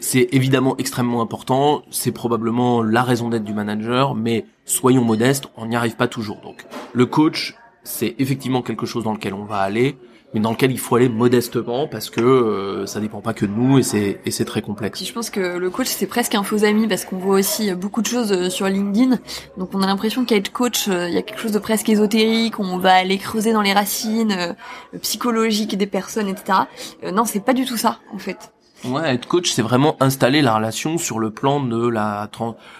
c'est 0.00 0.28
évidemment 0.32 0.76
extrêmement 0.78 1.22
important. 1.22 1.82
C'est 1.90 2.12
probablement 2.12 2.82
la 2.82 3.02
raison 3.02 3.28
d'être 3.30 3.44
du 3.44 3.54
manager, 3.54 4.14
mais 4.14 4.46
soyons 4.66 5.04
modestes, 5.04 5.44
on 5.56 5.66
n'y 5.66 5.76
arrive 5.76 5.96
pas 5.96 6.08
toujours. 6.08 6.40
Donc 6.42 6.66
le 6.92 7.06
coach, 7.06 7.54
c'est 7.84 8.14
effectivement 8.18 8.60
quelque 8.62 8.84
chose 8.86 9.04
dans 9.04 9.12
lequel 9.12 9.32
on 9.34 9.44
va 9.44 9.58
aller, 9.60 9.96
mais 10.32 10.40
dans 10.40 10.50
lequel 10.52 10.70
il 10.70 10.78
faut 10.78 10.94
aller 10.96 11.08
modestement 11.08 11.88
parce 11.88 12.08
que 12.10 12.20
euh, 12.20 12.86
ça 12.86 13.00
dépend 13.00 13.20
pas 13.20 13.34
que 13.34 13.46
de 13.46 13.50
nous 13.50 13.78
et 13.78 13.82
c'est 13.82 14.20
et 14.24 14.30
c'est 14.30 14.44
très 14.44 14.62
complexe. 14.62 14.98
Puis 14.98 15.06
je 15.08 15.12
pense 15.12 15.28
que 15.30 15.40
le 15.58 15.70
coach 15.70 15.88
c'est 15.88 16.06
presque 16.06 16.34
un 16.34 16.42
faux 16.42 16.64
ami 16.64 16.86
parce 16.86 17.04
qu'on 17.04 17.18
voit 17.18 17.36
aussi 17.38 17.72
beaucoup 17.74 18.00
de 18.02 18.06
choses 18.06 18.32
euh, 18.32 18.48
sur 18.50 18.66
LinkedIn. 18.68 19.18
Donc 19.56 19.70
on 19.74 19.82
a 19.82 19.86
l'impression 19.86 20.24
qu'être 20.24 20.52
coach, 20.52 20.88
euh, 20.88 21.08
il 21.08 21.14
y 21.14 21.18
a 21.18 21.22
quelque 21.22 21.40
chose 21.40 21.52
de 21.52 21.58
presque 21.58 21.88
ésotérique. 21.88 22.58
On 22.60 22.78
va 22.78 22.94
aller 22.94 23.18
creuser 23.18 23.52
dans 23.52 23.62
les 23.62 23.72
racines 23.72 24.32
euh, 24.32 24.98
psychologiques 25.00 25.76
des 25.76 25.86
personnes, 25.86 26.28
etc. 26.28 26.60
Euh, 27.04 27.10
non, 27.10 27.24
c'est 27.24 27.44
pas 27.44 27.52
du 27.54 27.64
tout 27.64 27.76
ça 27.76 27.98
en 28.14 28.18
fait. 28.18 28.52
Ouais, 28.84 29.14
être 29.14 29.28
coach, 29.28 29.50
c'est 29.50 29.60
vraiment 29.60 29.94
installer 30.00 30.40
la 30.40 30.54
relation 30.54 30.96
sur 30.96 31.18
le 31.18 31.30
plan 31.30 31.60
de 31.62 31.86
la, 31.86 32.30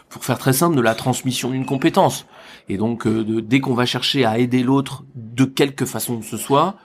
pour 0.09 0.25
faire 0.25 0.39
très 0.39 0.55
simple, 0.55 0.75
de 0.75 0.81
la 0.81 0.95
transmission 0.95 1.51
d'une 1.51 1.67
compétence. 1.67 2.25
Et 2.71 2.79
donc, 2.79 3.07
euh, 3.07 3.23
de- 3.23 3.41
dès 3.41 3.61
qu'on 3.61 3.75
va 3.75 3.85
chercher 3.85 4.25
à 4.25 4.39
aider 4.39 4.63
l'autre 4.63 5.03
de 5.15 5.45
quelque 5.45 5.85
façon 5.85 6.21
que 6.21 6.25
ce 6.25 6.39
soit, 6.39 6.77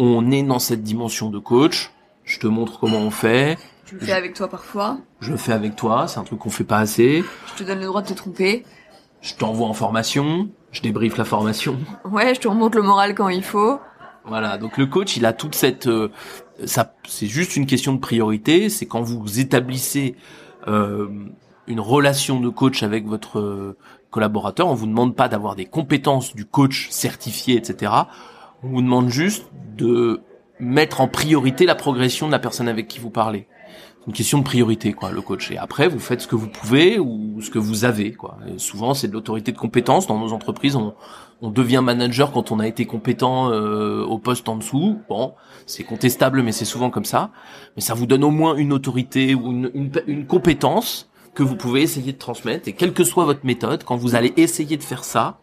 on 0.00 0.30
est 0.30 0.42
dans 0.42 0.58
cette 0.58 0.82
dimension 0.82 1.30
de 1.30 1.38
coach. 1.38 1.90
Je 2.24 2.38
te 2.38 2.46
montre 2.46 2.80
comment 2.80 2.98
on 2.98 3.10
fait. 3.10 3.58
Tu 3.84 3.96
le 3.96 4.00
fais 4.00 4.12
avec 4.12 4.34
toi 4.34 4.48
parfois. 4.48 4.98
Je 5.20 5.32
le 5.32 5.36
fais 5.36 5.52
avec 5.52 5.76
toi. 5.76 6.08
C'est 6.08 6.18
un 6.18 6.24
truc 6.24 6.38
qu'on 6.38 6.50
fait 6.50 6.64
pas 6.64 6.78
assez. 6.78 7.22
Je 7.46 7.62
te 7.62 7.64
donne 7.64 7.80
le 7.80 7.86
droit 7.86 8.02
de 8.02 8.08
te 8.08 8.14
tromper. 8.14 8.64
Je 9.20 9.34
t'envoie 9.34 9.68
en 9.68 9.74
formation. 9.74 10.48
Je 10.72 10.80
débriefe 10.80 11.16
la 11.16 11.24
formation. 11.24 11.76
Ouais, 12.10 12.34
je 12.34 12.40
te 12.40 12.48
remonte 12.48 12.74
le 12.74 12.82
moral 12.82 13.14
quand 13.14 13.28
il 13.28 13.42
faut. 13.42 13.78
Voilà, 14.24 14.58
donc 14.58 14.78
le 14.78 14.86
coach, 14.86 15.16
il 15.16 15.26
a 15.26 15.32
toute 15.32 15.54
cette, 15.54 15.86
euh, 15.86 16.10
ça, 16.64 16.94
c'est 17.08 17.26
juste 17.26 17.56
une 17.56 17.66
question 17.66 17.92
de 17.92 17.98
priorité. 17.98 18.68
C'est 18.68 18.86
quand 18.86 19.02
vous 19.02 19.40
établissez 19.40 20.14
euh, 20.68 21.08
une 21.66 21.80
relation 21.80 22.40
de 22.40 22.48
coach 22.48 22.82
avec 22.82 23.06
votre 23.06 23.38
euh, 23.38 23.76
collaborateur, 24.10 24.68
on 24.68 24.74
vous 24.74 24.86
demande 24.86 25.16
pas 25.16 25.28
d'avoir 25.28 25.56
des 25.56 25.66
compétences 25.66 26.34
du 26.34 26.44
coach 26.44 26.88
certifié, 26.90 27.56
etc. 27.56 27.92
On 28.62 28.68
vous 28.68 28.82
demande 28.82 29.08
juste 29.08 29.46
de 29.76 30.20
mettre 30.58 31.00
en 31.00 31.08
priorité 31.08 31.64
la 31.64 31.74
progression 31.74 32.26
de 32.26 32.32
la 32.32 32.38
personne 32.38 32.68
avec 32.68 32.88
qui 32.88 32.98
vous 32.98 33.10
parlez. 33.10 33.46
C'est 34.00 34.06
une 34.06 34.12
question 34.12 34.38
de 34.38 34.44
priorité, 34.44 34.92
quoi, 34.92 35.10
le 35.10 35.20
coach. 35.20 35.50
Et 35.50 35.58
après, 35.58 35.88
vous 35.88 35.98
faites 35.98 36.20
ce 36.22 36.26
que 36.26 36.36
vous 36.36 36.48
pouvez 36.48 36.98
ou 36.98 37.40
ce 37.40 37.50
que 37.50 37.58
vous 37.58 37.84
avez, 37.84 38.12
quoi. 38.12 38.38
Souvent, 38.56 38.94
c'est 38.94 39.08
de 39.08 39.12
l'autorité 39.12 39.52
de 39.52 39.58
compétence. 39.58 40.06
Dans 40.06 40.18
nos 40.18 40.32
entreprises, 40.32 40.76
on, 40.76 40.94
on 41.42 41.50
devient 41.50 41.80
manager 41.82 42.32
quand 42.32 42.50
on 42.50 42.60
a 42.60 42.66
été 42.66 42.86
compétent 42.86 43.50
euh, 43.50 44.02
au 44.04 44.18
poste 44.18 44.48
en 44.48 44.56
dessous. 44.56 44.98
Bon, 45.08 45.34
c'est 45.66 45.84
contestable, 45.84 46.42
mais 46.42 46.52
c'est 46.52 46.64
souvent 46.64 46.90
comme 46.90 47.04
ça. 47.04 47.30
Mais 47.76 47.82
ça 47.82 47.94
vous 47.94 48.06
donne 48.06 48.24
au 48.24 48.30
moins 48.30 48.56
une 48.56 48.72
autorité 48.72 49.34
ou 49.34 49.50
une, 49.52 49.70
une, 49.74 49.90
une 50.06 50.26
compétence 50.26 51.10
que 51.34 51.42
vous 51.42 51.56
pouvez 51.56 51.82
essayer 51.82 52.12
de 52.12 52.18
transmettre. 52.18 52.68
Et 52.68 52.72
quelle 52.72 52.92
que 52.92 53.04
soit 53.04 53.24
votre 53.24 53.44
méthode, 53.44 53.84
quand 53.84 53.96
vous 53.96 54.14
allez 54.14 54.32
essayer 54.36 54.76
de 54.76 54.82
faire 54.82 55.04
ça, 55.04 55.38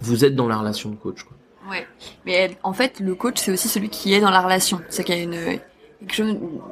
vous 0.00 0.24
êtes 0.24 0.34
dans 0.34 0.48
la 0.48 0.56
relation 0.56 0.90
de 0.90 0.96
coach. 0.96 1.22
Quoi. 1.22 1.36
Ouais. 1.70 1.86
Mais 2.26 2.56
en 2.62 2.72
fait, 2.72 3.00
le 3.00 3.14
coach, 3.14 3.36
c'est 3.38 3.50
aussi 3.50 3.68
celui 3.68 3.88
qui 3.88 4.12
est 4.14 4.20
dans 4.20 4.30
la 4.30 4.40
relation. 4.40 4.80
C'est 4.88 5.04
qu'il 5.04 5.16
y 5.16 5.20
a 5.20 5.22
une, 5.22 5.60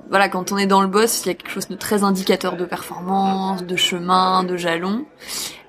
voilà, 0.09 0.29
quand 0.29 0.53
on 0.53 0.59
est 0.59 0.67
dans 0.67 0.83
le 0.83 0.89
boss, 0.89 1.23
il 1.25 1.29
y 1.29 1.31
a 1.31 1.35
quelque 1.35 1.51
chose 1.51 1.69
de 1.69 1.77
très 1.77 2.03
indicateur 2.03 2.57
de 2.57 2.65
performance, 2.65 3.65
de 3.65 3.77
chemin, 3.77 4.45
de 4.45 4.57
jalon. 4.57 5.07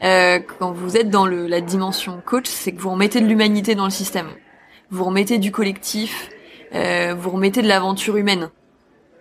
Euh, 0.04 0.40
quand 0.60 0.72
vous 0.72 0.98
êtes 0.98 1.10
dans 1.10 1.26
le, 1.26 1.48
la 1.48 1.62
dimension 1.62 2.22
coach, 2.26 2.48
c'est 2.48 2.72
que 2.72 2.82
vous 2.82 2.92
remettez 2.92 3.22
de 3.22 3.26
l'humanité 3.28 3.76
dans 3.76 3.86
le 3.86 3.92
système. 3.92 4.28
Vous 4.90 5.06
remettez 5.06 5.38
du 5.38 5.52
collectif, 5.52 6.30
euh, 6.76 7.16
vous 7.18 7.32
remettez 7.32 7.62
de 7.62 7.68
l'aventure 7.68 8.18
humaine. 8.18 8.50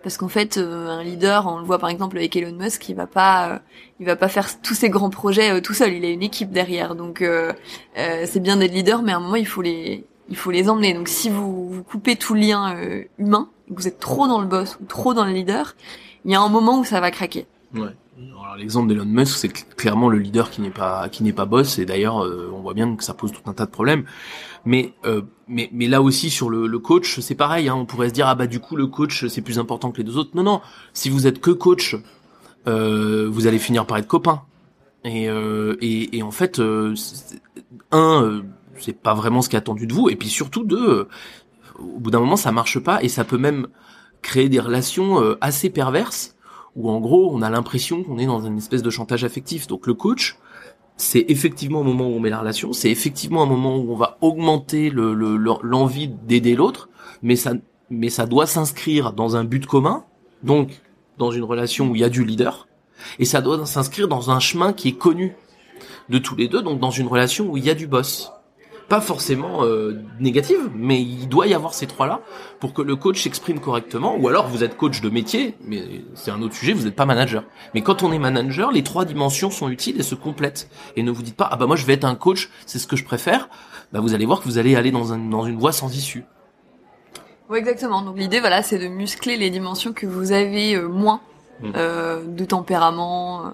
Parce 0.03 0.17
qu'en 0.17 0.27
fait, 0.27 0.57
euh, 0.57 0.89
un 0.89 1.01
leader, 1.01 1.47
on 1.47 1.59
le 1.59 1.63
voit 1.63 1.79
par 1.79 1.89
exemple 1.89 2.17
avec 2.17 2.35
Elon 2.35 2.51
Musk, 2.51 2.89
il 2.89 2.95
va 2.95 3.07
pas, 3.07 3.49
euh, 3.49 3.59
il 4.01 4.05
va 4.05 4.17
pas 4.17 4.27
faire 4.27 4.61
tous 4.61 4.73
ses 4.73 4.89
grands 4.89 5.09
projets 5.09 5.51
euh, 5.51 5.61
tout 5.61 5.73
seul. 5.73 5.93
Il 5.93 6.03
a 6.03 6.09
une 6.09 6.21
équipe 6.21 6.51
derrière, 6.51 6.93
donc 6.95 7.21
euh, 7.21 7.53
euh, 7.97 8.25
c'est 8.29 8.41
bien 8.41 8.57
d'être 8.57 8.73
leader, 8.73 9.01
mais 9.01 9.13
à 9.13 9.15
un 9.17 9.21
moment 9.21 9.37
il 9.37 9.47
faut 9.47 9.61
les, 9.61 10.05
il 10.29 10.35
faut 10.35 10.51
les 10.51 10.69
emmener. 10.69 10.93
Donc 10.93 11.07
si 11.07 11.29
vous, 11.29 11.69
vous 11.69 11.83
coupez 11.83 12.17
tout 12.17 12.33
lien 12.33 12.75
humain, 13.17 13.47
vous 13.69 13.87
êtes 13.87 13.99
trop 13.99 14.27
dans 14.27 14.41
le 14.41 14.47
boss 14.47 14.77
ou 14.81 14.85
trop 14.85 15.13
dans 15.13 15.23
le 15.23 15.31
leader, 15.31 15.75
il 16.25 16.31
y 16.31 16.35
a 16.35 16.41
un 16.41 16.49
moment 16.49 16.79
où 16.79 16.83
ça 16.83 16.99
va 16.99 17.09
craquer. 17.09 17.45
Ouais. 17.73 17.95
L'exemple 18.57 18.89
d'Elon 18.89 19.05
Musk, 19.05 19.37
c'est 19.37 19.47
cl- 19.47 19.65
clairement 19.75 20.09
le 20.09 20.19
leader 20.19 20.51
qui 20.51 20.61
n'est 20.61 20.69
pas 20.69 21.09
qui 21.09 21.23
n'est 21.23 21.33
pas 21.33 21.45
boss, 21.45 21.79
et 21.79 21.85
d'ailleurs 21.85 22.17
on 22.17 22.59
voit 22.59 22.75
bien 22.75 22.95
que 22.95 23.03
ça 23.03 23.15
pose 23.15 23.31
tout 23.31 23.41
un 23.49 23.53
tas 23.53 23.65
de 23.65 23.71
problèmes. 23.71 24.03
Mais 24.65 24.93
euh, 25.05 25.21
mais 25.47 25.69
mais 25.73 25.87
là 25.87 26.01
aussi 26.01 26.29
sur 26.29 26.49
le, 26.49 26.67
le 26.67 26.79
coach, 26.79 27.19
c'est 27.19 27.35
pareil. 27.35 27.67
Hein, 27.67 27.75
on 27.75 27.85
pourrait 27.85 28.09
se 28.09 28.13
dire 28.13 28.27
ah 28.27 28.35
bah 28.35 28.47
du 28.47 28.59
coup 28.59 28.75
le 28.75 28.87
coach 28.87 29.27
c'est 29.27 29.41
plus 29.41 29.59
important 29.59 29.91
que 29.91 29.97
les 29.97 30.03
deux 30.03 30.17
autres. 30.17 30.31
Non 30.35 30.43
non, 30.43 30.61
si 30.93 31.09
vous 31.09 31.27
êtes 31.27 31.41
que 31.41 31.51
coach, 31.51 31.97
euh, 32.67 33.27
vous 33.29 33.45
allez 33.47 33.59
finir 33.59 33.85
par 33.85 33.97
être 33.97 34.07
copain. 34.07 34.43
Et 35.03 35.29
euh, 35.29 35.75
et, 35.81 36.17
et 36.17 36.23
en 36.23 36.31
fait, 36.31 36.59
euh, 36.59 36.95
un, 37.91 38.23
euh, 38.23 38.41
c'est 38.79 38.97
pas 38.97 39.13
vraiment 39.13 39.41
ce 39.41 39.49
qui 39.49 39.57
est 39.57 39.59
attendu 39.59 39.85
de 39.85 39.93
vous, 39.93 40.07
et 40.07 40.15
puis 40.15 40.29
surtout 40.29 40.63
deux, 40.63 40.89
euh, 40.89 41.07
au 41.77 41.99
bout 41.99 42.09
d'un 42.09 42.19
moment 42.19 42.37
ça 42.37 42.53
marche 42.53 42.79
pas, 42.79 43.03
et 43.03 43.09
ça 43.09 43.25
peut 43.25 43.37
même 43.37 43.67
créer 44.21 44.47
des 44.47 44.61
relations 44.61 45.21
assez 45.41 45.69
perverses 45.69 46.37
où 46.77 46.89
en 46.89 47.01
gros 47.01 47.35
on 47.35 47.41
a 47.41 47.49
l'impression 47.49 48.03
qu'on 48.03 48.17
est 48.17 48.25
dans 48.25 48.39
une 48.39 48.57
espèce 48.57 48.81
de 48.81 48.89
chantage 48.89 49.25
affectif. 49.25 49.67
Donc 49.67 49.87
le 49.87 49.93
coach, 49.93 50.37
c'est 50.97 51.25
effectivement 51.27 51.81
un 51.81 51.83
moment 51.83 52.07
où 52.07 52.13
on 52.13 52.19
met 52.19 52.29
la 52.29 52.39
relation, 52.39 52.73
c'est 52.73 52.89
effectivement 52.91 53.43
un 53.43 53.47
moment 53.47 53.77
où 53.77 53.91
on 53.91 53.95
va 53.95 54.17
augmenter 54.21 54.89
le- 54.89 55.13
le- 55.13 55.37
le- 55.37 55.51
l'envie 55.63 56.07
d'aider 56.07 56.55
l'autre, 56.55 56.89
mais 57.21 57.35
ça, 57.35 57.53
mais 57.89 58.09
ça 58.09 58.25
doit 58.25 58.45
s'inscrire 58.45 59.13
dans 59.13 59.35
un 59.35 59.43
but 59.43 59.65
commun, 59.65 60.05
donc 60.43 60.81
dans 61.17 61.31
une 61.31 61.43
relation 61.43 61.89
où 61.89 61.95
il 61.95 62.01
y 62.01 62.03
a 62.03 62.09
du 62.09 62.23
leader, 62.23 62.67
et 63.19 63.25
ça 63.25 63.41
doit 63.41 63.65
s'inscrire 63.65 64.07
dans 64.07 64.29
un 64.31 64.39
chemin 64.39 64.73
qui 64.73 64.89
est 64.89 64.97
connu 64.97 65.35
de 66.09 66.17
tous 66.19 66.35
les 66.35 66.47
deux, 66.47 66.61
donc 66.61 66.79
dans 66.79 66.91
une 66.91 67.07
relation 67.07 67.49
où 67.49 67.57
il 67.57 67.65
y 67.65 67.69
a 67.69 67.75
du 67.75 67.87
boss. 67.87 68.31
Pas 68.93 69.01
forcément 69.01 69.63
euh, 69.63 70.01
négative, 70.19 70.69
mais 70.75 71.01
il 71.01 71.27
doit 71.27 71.47
y 71.47 71.53
avoir 71.55 71.73
ces 71.73 71.87
trois-là 71.87 72.21
pour 72.59 72.73
que 72.73 72.81
le 72.81 72.95
coach 72.95 73.23
s'exprime 73.23 73.59
correctement, 73.59 74.15
ou 74.15 74.27
alors 74.27 74.47
vous 74.47 74.63
êtes 74.63 74.77
coach 74.77 75.01
de 75.01 75.09
métier, 75.09 75.55
mais 75.65 75.81
c'est 76.13 76.29
un 76.29 76.41
autre 76.43 76.53
sujet, 76.53 76.73
vous 76.73 76.85
n'êtes 76.85 76.95
pas 76.95 77.05
manager. 77.05 77.43
Mais 77.73 77.81
quand 77.81 78.03
on 78.03 78.11
est 78.11 78.19
manager, 78.19 78.71
les 78.71 78.83
trois 78.83 79.05
dimensions 79.05 79.49
sont 79.49 79.69
utiles 79.69 79.99
et 79.99 80.03
se 80.03 80.13
complètent. 80.13 80.69
Et 80.95 81.01
ne 81.01 81.09
vous 81.09 81.23
dites 81.23 81.35
pas, 81.35 81.49
ah 81.51 81.55
bah 81.55 81.65
moi 81.65 81.75
je 81.75 81.85
vais 81.87 81.93
être 81.93 82.05
un 82.05 82.13
coach, 82.13 82.51
c'est 82.67 82.77
ce 82.77 82.85
que 82.85 82.95
je 82.95 83.03
préfère, 83.03 83.49
bah 83.91 83.99
vous 83.99 84.13
allez 84.13 84.25
voir 84.25 84.41
que 84.41 84.45
vous 84.45 84.59
allez 84.59 84.75
aller 84.75 84.91
dans, 84.91 85.11
un, 85.11 85.17
dans 85.17 85.45
une 85.45 85.57
voie 85.57 85.71
sans 85.71 85.95
issue. 85.95 86.23
Ouais, 87.49 87.57
exactement. 87.59 88.03
Donc 88.03 88.17
l'idée, 88.17 88.39
voilà, 88.39 88.61
c'est 88.61 88.77
de 88.77 88.87
muscler 88.87 89.37
les 89.37 89.49
dimensions 89.49 89.93
que 89.93 90.05
vous 90.05 90.31
avez 90.31 90.75
euh, 90.75 90.87
moins 90.87 91.21
Mm. 91.61 91.71
euh, 91.75 92.23
de 92.25 92.45
tempérament 92.45 93.53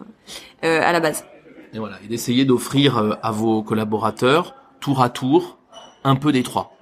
euh, 0.64 0.82
à 0.82 0.92
la 0.92 1.00
base. 1.00 1.26
Et 1.74 1.80
voilà, 1.80 1.98
et 2.04 2.08
d'essayer 2.08 2.46
d'offrir 2.46 2.98
euh, 2.98 3.14
à 3.22 3.32
vos 3.32 3.62
collaborateurs, 3.62 4.56
tour 4.80 5.02
à 5.02 5.10
tour, 5.10 5.58
un 6.04 6.16
peu 6.16 6.32
des 6.32 6.44
trois. 6.44 6.76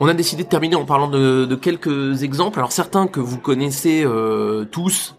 On 0.00 0.06
a 0.06 0.14
décidé 0.14 0.44
de 0.44 0.48
terminer 0.48 0.76
en 0.76 0.84
parlant 0.84 1.08
de, 1.08 1.44
de 1.44 1.54
quelques 1.56 2.22
exemples. 2.22 2.60
Alors 2.60 2.70
certains 2.70 3.08
que 3.08 3.18
vous 3.20 3.38
connaissez 3.38 4.04
euh, 4.04 4.64
tous, 4.64 5.16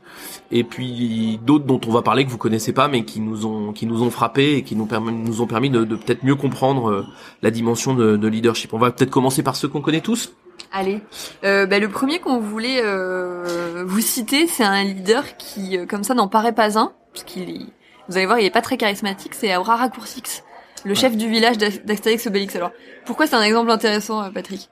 et 0.51 0.63
puis 0.63 1.39
d'autres 1.43 1.65
dont 1.65 1.81
on 1.85 1.91
va 1.91 2.01
parler 2.01 2.25
que 2.25 2.29
vous 2.29 2.37
connaissez 2.37 2.71
pas, 2.71 2.87
mais 2.87 3.03
qui 3.03 3.19
nous 3.19 3.45
ont 3.45 3.73
qui 3.73 3.85
nous 3.85 4.03
ont 4.03 4.09
frappé 4.09 4.55
et 4.55 4.63
qui 4.63 4.75
nous, 4.77 4.87
nous 4.87 5.41
ont 5.41 5.47
permis 5.47 5.69
de, 5.69 5.83
de 5.83 5.95
peut-être 5.95 6.23
mieux 6.23 6.35
comprendre 6.35 6.89
euh, 6.89 7.05
la 7.41 7.51
dimension 7.51 7.93
de, 7.93 8.15
de 8.15 8.27
leadership. 8.27 8.73
On 8.73 8.77
va 8.79 8.91
peut-être 8.91 9.11
commencer 9.11 9.43
par 9.43 9.57
ceux 9.57 9.67
qu'on 9.67 9.81
connaît 9.81 10.01
tous. 10.01 10.33
Allez, 10.71 11.01
euh, 11.43 11.65
bah, 11.65 11.79
le 11.79 11.89
premier 11.89 12.19
qu'on 12.19 12.39
voulait 12.39 12.81
euh, 12.83 13.83
vous 13.87 14.01
citer, 14.01 14.45
c'est 14.47 14.63
un 14.63 14.83
leader 14.83 15.35
qui, 15.37 15.77
euh, 15.77 15.85
comme 15.85 16.03
ça, 16.03 16.13
n'en 16.13 16.27
paraît 16.27 16.53
pas 16.53 16.77
un, 16.77 16.93
parce 17.11 17.23
qu'il 17.25 17.49
est, 17.49 17.65
vous 18.07 18.17
allez 18.17 18.27
voir, 18.27 18.39
il 18.39 18.45
est 18.45 18.51
pas 18.51 18.61
très 18.61 18.77
charismatique. 18.77 19.33
C'est 19.33 19.55
Aurora 19.57 19.89
Coursix, 19.89 20.43
le 20.85 20.93
chef 20.93 21.15
du 21.17 21.29
village 21.29 21.57
d'As- 21.57 21.83
d'Astérix 21.85 22.27
Obélix. 22.27 22.55
Alors, 22.55 22.71
pourquoi 23.05 23.27
c'est 23.27 23.35
un 23.35 23.41
exemple 23.41 23.71
intéressant, 23.71 24.21
euh, 24.23 24.29
Patrick? 24.29 24.69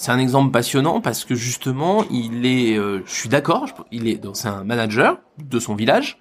C'est 0.00 0.12
un 0.12 0.18
exemple 0.20 0.52
passionnant 0.52 1.00
parce 1.00 1.24
que 1.24 1.34
justement, 1.34 2.04
il 2.08 2.46
est, 2.46 2.78
euh, 2.78 3.02
je 3.04 3.12
suis 3.12 3.28
d'accord, 3.28 3.66
il 3.90 4.06
est, 4.06 4.14
donc 4.14 4.36
c'est 4.36 4.46
un 4.46 4.62
manager 4.62 5.18
de 5.38 5.58
son 5.58 5.74
village. 5.74 6.18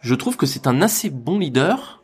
Je 0.00 0.14
trouve 0.14 0.38
que 0.38 0.46
c'est 0.46 0.66
un 0.66 0.80
assez 0.80 1.10
bon 1.10 1.38
leader, 1.38 2.02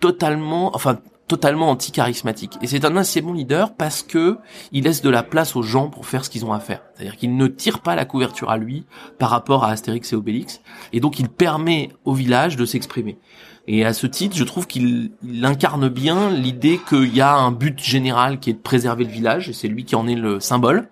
totalement, 0.00 0.74
enfin 0.74 0.98
totalement 1.28 1.70
anti-charismatique. 1.70 2.58
Et 2.62 2.66
c'est 2.66 2.84
un 2.84 2.96
assez 2.96 3.20
bon 3.20 3.32
leader 3.32 3.74
parce 3.74 4.02
que 4.02 4.38
il 4.72 4.82
laisse 4.84 5.02
de 5.02 5.08
la 5.08 5.22
place 5.22 5.54
aux 5.54 5.62
gens 5.62 5.88
pour 5.88 6.04
faire 6.04 6.24
ce 6.24 6.30
qu'ils 6.30 6.44
ont 6.44 6.52
à 6.52 6.58
faire. 6.58 6.82
C'est-à-dire 6.94 7.16
qu'il 7.16 7.36
ne 7.36 7.46
tire 7.46 7.78
pas 7.78 7.94
la 7.94 8.04
couverture 8.04 8.50
à 8.50 8.58
lui 8.58 8.84
par 9.20 9.30
rapport 9.30 9.62
à 9.62 9.70
Astérix 9.70 10.12
et 10.12 10.16
Obélix, 10.16 10.62
et 10.92 10.98
donc 10.98 11.20
il 11.20 11.28
permet 11.28 11.90
au 12.04 12.12
village 12.12 12.56
de 12.56 12.64
s'exprimer. 12.66 13.18
Et 13.68 13.84
à 13.84 13.92
ce 13.92 14.06
titre, 14.08 14.36
je 14.36 14.44
trouve 14.44 14.66
qu'il 14.66 15.12
il 15.24 15.44
incarne 15.44 15.88
bien 15.88 16.30
l'idée 16.30 16.80
qu'il 16.88 17.14
y 17.14 17.20
a 17.20 17.34
un 17.34 17.52
but 17.52 17.78
général 17.80 18.40
qui 18.40 18.50
est 18.50 18.54
de 18.54 18.58
préserver 18.58 19.04
le 19.04 19.10
village, 19.10 19.48
et 19.48 19.52
c'est 19.52 19.68
lui 19.68 19.84
qui 19.84 19.94
en 19.94 20.08
est 20.08 20.16
le 20.16 20.40
symbole. 20.40 20.88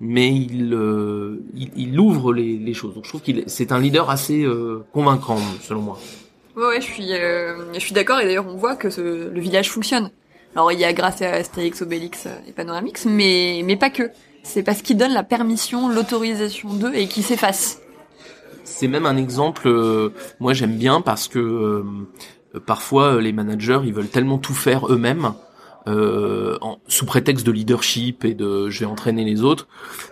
Mais 0.00 0.34
il, 0.34 0.72
euh, 0.72 1.42
il, 1.54 1.70
il 1.76 2.00
ouvre 2.00 2.32
les, 2.32 2.56
les 2.56 2.72
choses. 2.72 2.94
Donc 2.94 3.04
je 3.04 3.10
trouve 3.10 3.20
qu'il 3.20 3.40
est- 3.40 3.48
c'est 3.48 3.70
un 3.72 3.78
leader 3.78 4.08
assez 4.08 4.42
euh, 4.42 4.82
convaincant, 4.94 5.36
selon 5.62 5.82
moi. 5.82 5.98
Ouais, 6.56 6.66
ouais, 6.68 6.80
je 6.80 6.86
suis, 6.86 7.12
euh, 7.12 7.70
je 7.74 7.78
suis 7.80 7.92
d'accord. 7.92 8.18
Et 8.20 8.24
d'ailleurs, 8.24 8.46
on 8.48 8.56
voit 8.56 8.76
que 8.76 8.88
ce- 8.88 9.28
le 9.28 9.40
village 9.40 9.70
fonctionne. 9.70 10.10
Alors, 10.56 10.72
il 10.72 10.80
y 10.80 10.84
a 10.84 10.92
grâce 10.94 11.20
à 11.22 11.30
Astérix, 11.32 11.82
Obélix 11.82 12.24
euh, 12.26 12.30
et 12.48 12.52
Panoramix, 12.52 13.04
mais, 13.04 13.62
mais 13.64 13.76
pas 13.76 13.90
que. 13.90 14.10
C'est 14.42 14.62
parce 14.62 14.80
qu'il 14.80 14.96
donne 14.96 15.12
la 15.12 15.22
permission, 15.22 15.90
l'autorisation 15.90 16.72
d'eux 16.72 16.94
et 16.94 17.06
qu'ils 17.06 17.22
s'effacent. 17.24 17.80
C'est 18.70 18.88
même 18.88 19.04
un 19.04 19.16
exemple, 19.16 19.66
euh, 19.66 20.10
moi 20.38 20.54
j'aime 20.54 20.76
bien 20.76 21.00
parce 21.00 21.28
que 21.28 21.38
euh, 21.38 21.84
parfois 22.64 23.16
euh, 23.16 23.20
les 23.20 23.32
managers 23.32 23.80
ils 23.84 23.92
veulent 23.92 24.08
tellement 24.08 24.38
tout 24.38 24.54
faire 24.54 24.86
eux-mêmes 24.90 25.32
sous 26.86 27.04
prétexte 27.04 27.44
de 27.44 27.50
leadership 27.50 28.24
et 28.24 28.34
de 28.34 28.70
je 28.70 28.80
vais 28.80 28.86
entraîner 28.86 29.24
les 29.24 29.42
autres 29.42 29.66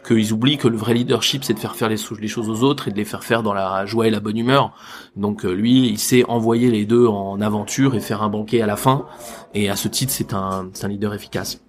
qu'ils 0.05 0.33
oublient 0.33 0.57
que 0.57 0.67
le 0.67 0.77
vrai 0.77 0.93
leadership 0.93 1.45
c'est 1.45 1.55
de 1.55 1.59
faire 1.61 1.77
faire 1.77 1.89
les, 1.89 1.97
choses 1.97 2.49
aux 2.49 2.65
autres 2.65 2.89
et 2.89 2.91
de 2.91 2.97
les 2.97 3.05
faire 3.05 3.23
faire 3.23 3.45
dans 3.45 3.55
la 3.55 3.87
joie 3.87 4.09
et 4.09 4.11
la 4.11 4.19
bonne 4.19 4.39
humeur. 4.39 4.75
Donc 5.15 5.45
lui 5.45 5.87
il 5.87 5.99
sait 5.99 6.25
envoyer 6.25 6.73
les 6.73 6.85
deux 6.85 7.07
en 7.07 7.41
aventure 7.41 7.95
et 7.95 8.01
faire 8.01 8.23
un 8.25 8.29
banquet 8.29 8.61
à 8.61 8.67
la 8.67 8.77
fin 8.77 9.07
et 9.55 9.71
à 9.71 9.77
ce 9.77 9.87
titre 9.87 10.13
c'est 10.13 10.35
un, 10.35 10.69
c'est 10.73 10.87
un 10.87 10.89
leader 10.89 11.15
efficace. 11.15 11.61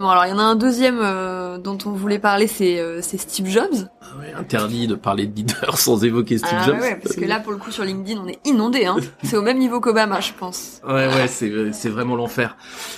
Bon, 0.00 0.08
alors, 0.08 0.26
il 0.26 0.30
y 0.30 0.32
en 0.32 0.38
a 0.38 0.42
un 0.42 0.54
deuxième 0.54 1.00
euh, 1.02 1.58
dont 1.58 1.76
on 1.84 1.90
voulait 1.90 2.20
parler, 2.20 2.46
c'est 2.46 2.78
euh, 2.78 3.00
c'est 3.02 3.18
Steve 3.18 3.48
Jobs. 3.48 3.88
Ouais, 4.18 4.32
interdit 4.32 4.86
de 4.86 4.94
parler 4.94 5.26
de 5.26 5.34
leader 5.34 5.76
sans 5.78 6.04
évoquer 6.04 6.38
Steve 6.38 6.58
ah, 6.60 6.64
Jobs. 6.66 6.80
ouais, 6.80 6.98
parce 7.02 7.16
que 7.16 7.24
là, 7.24 7.40
pour 7.40 7.52
le 7.52 7.58
coup, 7.58 7.70
sur 7.72 7.84
LinkedIn, 7.84 8.20
on 8.24 8.28
est 8.28 8.38
inondé. 8.46 8.86
Hein. 8.86 8.96
c'est 9.24 9.36
au 9.36 9.42
même 9.42 9.58
niveau 9.58 9.80
qu'Obama, 9.80 10.20
je 10.20 10.32
pense. 10.38 10.80
Ouais, 10.86 11.08
ouais, 11.08 11.26
c'est 11.28 11.72
c'est 11.72 11.88
vraiment 11.88 12.14
l'enfer. 12.14 12.56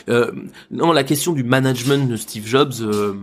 Euh, 0.08 0.30
non, 0.70 0.92
la 0.92 1.02
question 1.04 1.32
du 1.32 1.42
management 1.42 2.08
de 2.08 2.16
Steve 2.16 2.46
Jobs, 2.46 2.74
euh, 2.82 3.14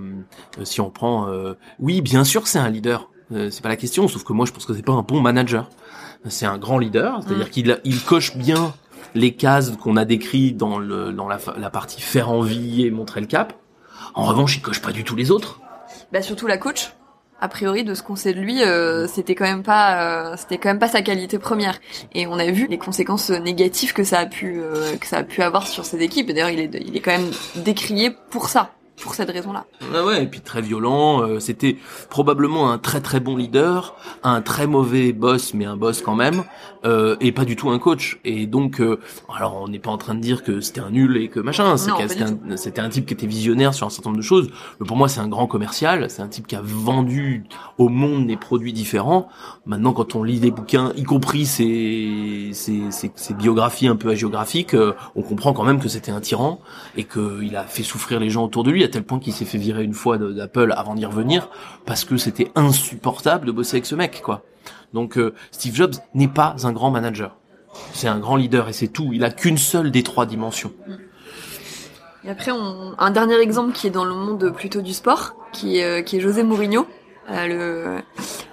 euh, 0.60 0.66
si 0.66 0.82
on 0.82 0.90
prend, 0.90 1.28
euh, 1.30 1.54
oui, 1.80 2.02
bien 2.02 2.24
sûr, 2.24 2.48
c'est 2.48 2.60
un 2.60 2.70
leader. 2.70 3.10
Euh, 3.32 3.50
c'est 3.52 3.62
pas 3.62 3.70
la 3.70 3.76
question, 3.76 4.08
sauf 4.08 4.24
que 4.24 4.34
moi, 4.34 4.46
je 4.46 4.54
pense 4.54 4.66
que 4.66 4.74
c'est 4.74 4.82
pas 4.86 4.94
un 4.94 5.04
bon 5.04 5.22
manager. 5.22 5.70
C'est 6.30 6.46
un 6.48 6.58
grand 6.58 6.80
leader, 6.80 7.22
c'est-à-dire 7.22 7.48
Mm. 7.48 7.50
qu'il 7.52 7.80
il 7.84 8.02
coche 8.02 8.36
bien 8.36 8.74
les 9.16 9.34
cases 9.36 9.72
qu'on 9.82 9.96
a 9.98 10.04
décrites 10.04 10.58
dans 10.58 10.80
le 10.80 11.12
dans 11.13 11.28
la, 11.28 11.38
la 11.58 11.70
partie 11.70 12.02
faire 12.02 12.30
envie 12.30 12.84
et 12.86 12.92
montrer 12.92 13.22
le 13.22 13.28
cap. 13.28 13.54
En 14.13 14.24
revanche, 14.24 14.58
il 14.58 14.62
coche 14.62 14.82
pas 14.82 14.91
du 14.91 15.04
tout 15.04 15.15
les 15.15 15.32
autres. 15.32 15.60
Bah, 16.12 16.22
surtout 16.22 16.48
la 16.48 16.58
coach. 16.58 16.93
A 17.39 17.50
priori, 17.50 17.84
de 17.84 17.93
ce 17.93 18.02
qu'on 18.02 18.15
sait 18.15 18.34
de 18.34 18.39
lui, 18.39 18.63
euh, 18.63 19.08
c'était 19.08 19.36
quand 19.36 19.46
même 19.46 19.62
pas, 19.62 20.32
euh, 20.32 20.36
c'était 20.38 20.58
quand 20.58 20.70
même 20.70 20.80
pas 20.80 20.88
sa 20.88 21.04
qualité 21.04 21.38
première. 21.38 21.80
Et 22.15 22.26
on 22.26 22.39
a 22.39 22.50
vu 22.50 22.65
les 22.67 22.80
conséquences 22.80 23.30
négatives 23.30 23.93
que 23.93 24.04
ça 24.04 24.20
a 24.20 24.26
pu, 24.26 24.60
euh, 24.60 24.98
que 24.98 25.06
ça 25.06 25.17
a 25.17 25.24
pu 25.24 25.43
avoir 25.43 25.67
sur 25.67 25.86
ses 25.86 26.02
équipes. 26.02 26.30
D'ailleurs, 26.30 26.50
il 26.50 26.60
est, 26.60 26.74
il 26.74 26.98
est 26.98 27.00
quand 27.00 27.12
même 27.12 27.30
décrié 27.58 28.10
pour 28.32 28.50
ça, 28.50 28.72
pour 29.01 29.13
cette 29.13 29.29
raison-là. 29.29 29.65
Ouais, 29.93 30.01
ouais, 30.01 30.23
et 30.23 30.27
puis 30.27 30.41
très 30.41 30.62
violent. 30.62 31.21
euh, 31.21 31.39
C'était 31.39 31.77
probablement 32.10 32.71
un 32.71 32.77
très 32.77 32.99
très 33.01 33.19
bon 33.19 33.38
leader, 33.38 33.95
un 34.23 34.41
très 34.41 34.67
mauvais 34.67 35.13
boss, 35.13 35.53
mais 35.53 35.65
un 35.65 35.77
boss 35.77 36.01
quand 36.01 36.15
même, 36.15 36.43
euh, 36.83 37.15
et 37.21 37.31
pas 37.31 37.45
du 37.45 37.55
tout 37.55 37.69
un 37.69 37.79
coach. 37.79 38.19
Et 38.25 38.47
donc, 38.47 38.81
euh, 38.81 38.99
alors 39.33 39.62
on 39.62 39.67
n'est 39.67 39.79
pas 39.79 39.91
en 39.91 39.97
train 39.97 40.15
de 40.15 40.19
dire 40.19 40.43
que 40.43 40.62
c'était 40.62 40.81
un 40.81 40.89
nul 40.89 41.17
et 41.17 41.27
que 41.27 41.39
machin. 41.39 41.75
C'était 41.77 42.81
un, 42.81 42.89
type 42.89 43.05
qui 43.05 43.13
était 43.13 43.27
visionnaire 43.27 43.73
sur 43.73 43.86
un 43.86 43.89
certain 43.89 44.10
nombre 44.10 44.17
de 44.17 44.25
choses. 44.25 44.49
Mais 44.79 44.88
pour 44.88 44.97
moi, 44.97 45.07
c'est 45.07 45.19
un 45.19 45.27
grand 45.27 45.47
commercial. 45.47 46.10
C'est 46.10 46.21
un 46.21 46.27
type 46.27 46.47
qui 46.47 46.55
a 46.55 46.62
vendu 46.63 47.43
au 47.77 47.89
monde 47.89 48.27
des 48.27 48.38
produits 48.38 48.73
différents. 48.73 49.27
Maintenant, 49.65 49.93
quand 49.93 50.15
on 50.15 50.23
lit 50.23 50.39
des 50.39 50.51
bouquins, 50.51 50.91
y 50.95 51.03
compris 51.03 51.45
ses, 51.45 52.49
ses, 52.53 52.91
ses, 52.91 53.12
ses 53.15 53.33
biographies 53.33 53.88
un 53.88 53.95
peu 53.95 54.10
hagiographiques, 54.10 54.73
euh, 54.73 54.93
on 55.15 55.21
comprend 55.21 55.53
quand 55.53 55.63
même 55.63 55.79
que 55.79 55.89
c'était 55.89 56.12
un 56.12 56.21
tyran 56.21 56.60
et 56.95 57.03
qu'il 57.03 57.55
a 57.55 57.63
fait 57.63 57.83
souffrir 57.83 58.19
les 58.19 58.29
gens 58.29 58.45
autour 58.45 58.63
de 58.63 58.71
lui 58.71 58.83
à 58.88 58.89
tel 58.89 59.04
point 59.04 59.19
qu'il 59.19 59.34
s'est 59.34 59.45
fait 59.45 59.58
virer 59.58 59.84
une 59.84 59.93
fois 59.93 60.17
d'Apple 60.17 60.73
avant 60.76 60.95
d'y 60.95 61.06
revenir 61.06 61.50
parce 61.86 62.06
que 62.06 62.17
c'était 62.17 62.52
insupportable 62.56 63.45
de 63.45 63.52
bosser 63.52 63.78
avec 63.78 63.86
ce 63.86 63.95
mec, 63.95 64.21
quoi. 64.23 64.43
Donc 64.93 65.17
euh, 65.17 65.34
Steve 65.52 65.76
Jobs 65.76 65.95
n'est 66.13 66.28
pas 66.28 66.56
un 66.63 66.71
grand 66.71 66.91
manager. 66.91 67.36
C'est 67.93 68.08
un 68.08 68.19
grand 68.19 68.36
leader 68.36 68.69
et 68.69 68.73
c'est 68.73 68.88
tout. 68.88 69.12
Il 69.13 69.23
a 69.23 69.30
qu'une 69.30 69.58
seule 69.58 69.91
des 69.91 70.04
trois 70.04 70.26
dimensions. 70.26 70.73
Et 72.23 72.30
après, 72.30 72.52
un 72.52 73.12
dernier 73.12 73.39
exemple 73.39 73.73
qui 73.73 73.88
est 73.88 73.91
dans 73.91 74.06
le 74.06 74.15
monde 74.15 74.52
plutôt 74.52 74.82
du 74.82 74.93
sport, 74.93 75.36
qui 75.54 75.78
est, 75.78 76.04
euh, 76.04 76.19
José 76.19 76.43
Mourinho, 76.43 76.88
euh, 77.30 77.47
le 77.47 78.04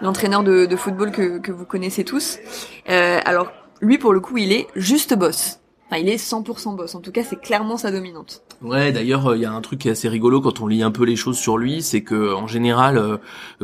l'entraîneur 0.02 0.42
de, 0.42 0.76
football 0.76 1.12
que, 1.12 1.50
vous 1.50 1.64
connaissez 1.64 2.04
tous. 2.04 2.38
Alors, 2.86 3.50
lui, 3.80 3.96
pour 3.96 4.12
le 4.12 4.20
coup, 4.20 4.36
il 4.36 4.52
est 4.52 4.66
juste 4.74 5.14
boss. 5.14 5.60
Enfin, 5.94 6.02
il 6.02 6.08
est 6.08 6.16
100% 6.16 6.74
boss. 6.76 6.94
En 6.96 7.00
tout 7.00 7.12
cas, 7.12 7.22
c'est 7.22 7.40
clairement 7.40 7.76
sa 7.76 7.92
dominante. 7.92 8.42
Ouais, 8.62 8.90
d'ailleurs, 8.90 9.28
euh, 9.28 9.36
il 9.36 9.42
y 9.42 9.44
a 9.44 9.52
un 9.52 9.60
truc 9.60 9.78
qui 9.80 9.88
est 9.88 9.92
assez 9.92 10.08
rigolo 10.08 10.40
quand 10.40 10.60
on 10.60 10.66
lit 10.66 10.82
un 10.82 10.90
peu 10.90 11.04
les 11.04 11.14
choses 11.16 11.38
sur 11.38 11.56
lui, 11.56 11.82
c'est 11.82 12.02
que 12.02 12.34
en 12.34 12.46
général, 12.48 12.98
euh, 12.98 13.16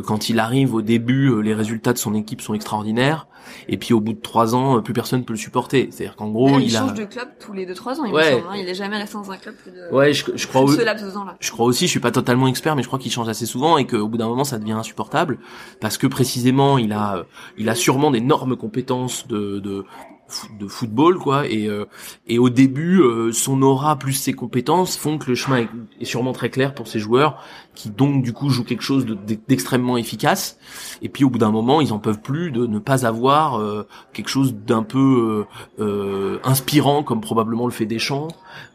quand 0.05 0.29
il 0.29 0.39
arrive 0.39 0.73
au 0.73 0.81
début, 0.81 1.27
euh, 1.29 1.39
les 1.41 1.53
résultats 1.53 1.91
de 1.91 1.97
son 1.97 2.13
équipe 2.13 2.39
sont 2.41 2.53
extraordinaires, 2.53 3.27
et 3.67 3.77
puis 3.77 3.93
au 3.93 3.99
bout 3.99 4.13
de 4.13 4.21
trois 4.21 4.55
ans, 4.55 4.81
plus 4.81 4.93
personne 4.93 5.25
peut 5.25 5.33
le 5.33 5.39
supporter. 5.39 5.89
C'est-à-dire 5.91 6.15
qu'en 6.15 6.29
gros, 6.29 6.45
D'ailleurs, 6.45 6.61
il, 6.61 6.69
il, 6.69 6.75
a. 6.77 6.79
change 6.79 6.93
de 6.93 7.03
club 7.05 7.27
tous 7.39 7.51
les 7.53 7.65
2-3 7.65 7.99
ans, 7.99 8.05
il 8.05 8.13
Ouais. 8.13 8.35
me 8.35 8.39
semble. 8.41 8.47
hein. 8.53 8.57
Il 8.57 8.69
est 8.69 8.75
jamais 8.75 8.97
resté 8.97 9.15
dans 9.17 9.29
un 9.31 9.37
club 9.37 9.55
plus 9.55 9.71
de, 9.71 9.93
Ouais, 9.93 10.13
je, 10.13 10.23
je 10.35 10.47
crois. 10.47 10.61
plus 10.63 10.73
au- 10.73 10.75
de 10.75 10.79
ce 10.81 10.85
laps 10.85 11.05
de 11.05 11.11
temps-là. 11.11 11.35
Je 11.39 11.51
crois 11.51 11.65
aussi, 11.65 11.85
je 11.87 11.91
suis 11.91 11.99
pas 11.99 12.11
totalement 12.11 12.47
expert, 12.47 12.75
mais 12.77 12.81
je 12.83 12.87
crois 12.87 12.99
qu'il 12.99 13.11
change 13.11 13.27
assez 13.27 13.45
souvent 13.45 13.77
et 13.77 13.85
qu'au 13.87 14.07
bout 14.07 14.17
d'un 14.17 14.27
moment, 14.29 14.43
ça 14.45 14.57
devient 14.59 14.71
insupportable 14.73 15.39
parce 15.81 15.97
que 15.97 16.07
précisément, 16.07 16.77
il 16.77 16.93
a, 16.93 17.25
il 17.57 17.67
a 17.67 17.75
sûrement 17.75 18.11
d'énormes 18.11 18.55
compétences 18.55 19.27
de, 19.27 19.59
de 20.59 20.67
football, 20.67 21.17
quoi. 21.17 21.47
Et, 21.47 21.67
euh, 21.67 21.85
et 22.27 22.39
au 22.39 22.49
début, 22.49 23.01
euh, 23.01 23.31
son 23.31 23.61
aura 23.61 23.97
plus 23.97 24.13
ses 24.13 24.33
compétences 24.33 24.97
font 24.97 25.17
que 25.17 25.27
le 25.27 25.35
chemin 25.35 25.67
est, 25.99 26.05
sûrement 26.05 26.33
très 26.33 26.49
clair 26.49 26.73
pour 26.73 26.87
ces 26.87 26.99
joueurs 26.99 27.43
qui 27.73 27.89
donc 27.89 28.21
du 28.23 28.33
coup 28.33 28.49
jouent 28.49 28.63
quelque 28.65 28.83
chose 28.83 29.05
de- 29.05 29.17
d'extrêmement 29.47 29.97
efficace. 29.97 30.57
Et 31.01 31.09
puis 31.09 31.23
au 31.23 31.29
bout 31.29 31.37
d'un 31.39 31.51
moment, 31.51 31.79
ils 31.81 31.93
en 31.93 31.99
peuvent 31.99 32.19
plus 32.21 32.51
de 32.51 32.65
ne 32.67 32.79
pas 32.79 33.05
avoir 33.05 33.59
euh, 33.59 33.87
quelque 34.13 34.27
chose 34.29 34.53
d'un 34.55 34.83
peu 34.83 35.45
euh, 35.79 35.83
euh, 35.83 36.39
inspirant, 36.43 37.03
comme 37.03 37.21
probablement 37.21 37.65
le 37.65 37.71
fait 37.71 37.85
Deschamps. 37.85 38.27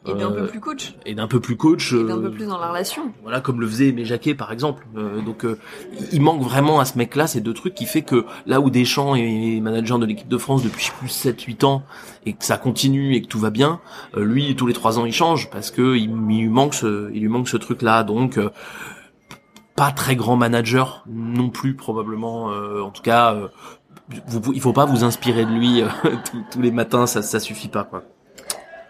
Et 0.07 0.15
d'un 0.15 0.31
Euh, 0.31 0.43
peu 0.43 0.47
plus 0.47 0.61
coach. 0.61 0.95
et 1.05 1.15
d'un 1.15 1.27
peu 1.27 1.41
plus 1.41 1.57
coach. 1.57 1.93
Et 1.93 2.03
d'un 2.05 2.17
euh, 2.19 2.23
peu 2.23 2.31
plus 2.31 2.47
dans 2.47 2.59
la 2.59 2.71
relation. 2.71 3.13
voilà, 3.23 3.41
comme 3.43 3.61
le 3.61 3.67
faisait 3.67 3.89
Aimé 3.89 4.05
Jacquet, 4.07 4.35
par 4.35 4.51
exemple. 4.53 4.87
Euh, 4.97 5.21
donc, 5.21 5.45
euh, 5.45 5.59
il 6.13 6.23
manque 6.23 6.41
vraiment 6.43 6.81
à 6.81 6.85
ce 6.87 6.97
mec-là 6.97 7.27
ces 7.27 7.41
deux 7.43 7.53
trucs 7.53 7.75
qui 7.75 7.85
fait 7.85 8.03
que 8.03 8.25
là 8.47 8.61
où 8.61 8.71
Deschamps 8.71 9.15
est 9.17 9.61
manager 9.61 9.99
de 9.99 10.07
l'équipe 10.07 10.29
de 10.29 10.39
France 10.39 10.63
depuis 10.63 10.91
plus 10.99 11.09
7-8 11.11 11.65
ans 11.67 11.83
et 12.25 12.33
que 12.33 12.45
ça 12.45 12.57
continue 12.57 13.15
et 13.15 13.23
que 13.23 13.27
tout 13.27 13.39
va 13.39 13.51
bien, 13.51 13.81
euh, 14.17 14.25
lui 14.25 14.57
tous 14.57 14.67
les 14.67 14.73
trois 14.73 14.99
ans 14.99 15.05
il 15.05 15.13
change 15.13 15.51
parce 15.51 15.71
que 15.71 15.97
il, 15.97 16.05
il 16.31 16.41
lui 16.41 16.49
manque 16.49 16.75
ce, 16.75 17.11
il 17.13 17.21
lui 17.21 17.29
manque 17.29 17.49
ce 17.49 17.57
truc-là. 17.59 18.03
Donc, 18.03 18.39
euh, 18.39 18.49
pas 19.77 19.93
très 19.93 20.17
grand 20.17 20.37
manager 20.37 21.05
non 21.09 21.51
plus 21.51 21.75
probablement. 21.75 22.51
euh, 22.51 22.83
en 22.83 22.91
tout 22.91 23.03
cas, 23.03 23.35
euh, 23.35 23.49
vous, 24.27 24.53
il 24.53 24.61
faut 24.61 24.73
pas 24.73 24.87
vous 24.87 25.05
inspirer 25.05 25.45
de 25.45 25.51
lui 25.51 25.83
euh, 25.83 25.89
tous, 26.31 26.43
tous 26.51 26.61
les 26.61 26.71
matins, 26.71 27.07
ça, 27.07 27.23
ça 27.23 27.39
suffit 27.41 27.69
pas 27.69 27.85
quoi. 27.85 28.03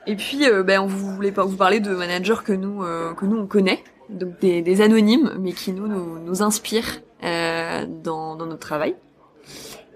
Et 0.06 0.14
puis, 0.14 0.48
euh, 0.48 0.62
ben, 0.62 0.80
on 0.80 0.86
vous 0.86 1.14
voulait 1.16 1.32
pas 1.32 1.44
vous 1.44 1.56
parler 1.56 1.80
de 1.80 1.90
managers 1.94 2.36
que 2.44 2.52
nous, 2.52 2.84
euh, 2.84 3.12
que 3.14 3.26
nous 3.26 3.38
on 3.38 3.46
connaît, 3.46 3.82
donc 4.08 4.38
des, 4.40 4.62
des 4.62 4.80
anonymes, 4.80 5.32
mais 5.40 5.52
qui 5.52 5.72
nous 5.72 5.88
nous, 5.88 6.20
nous 6.20 6.42
inspirent 6.42 7.00
euh, 7.24 7.84
dans, 8.04 8.36
dans 8.36 8.46
notre 8.46 8.60
travail. 8.60 8.94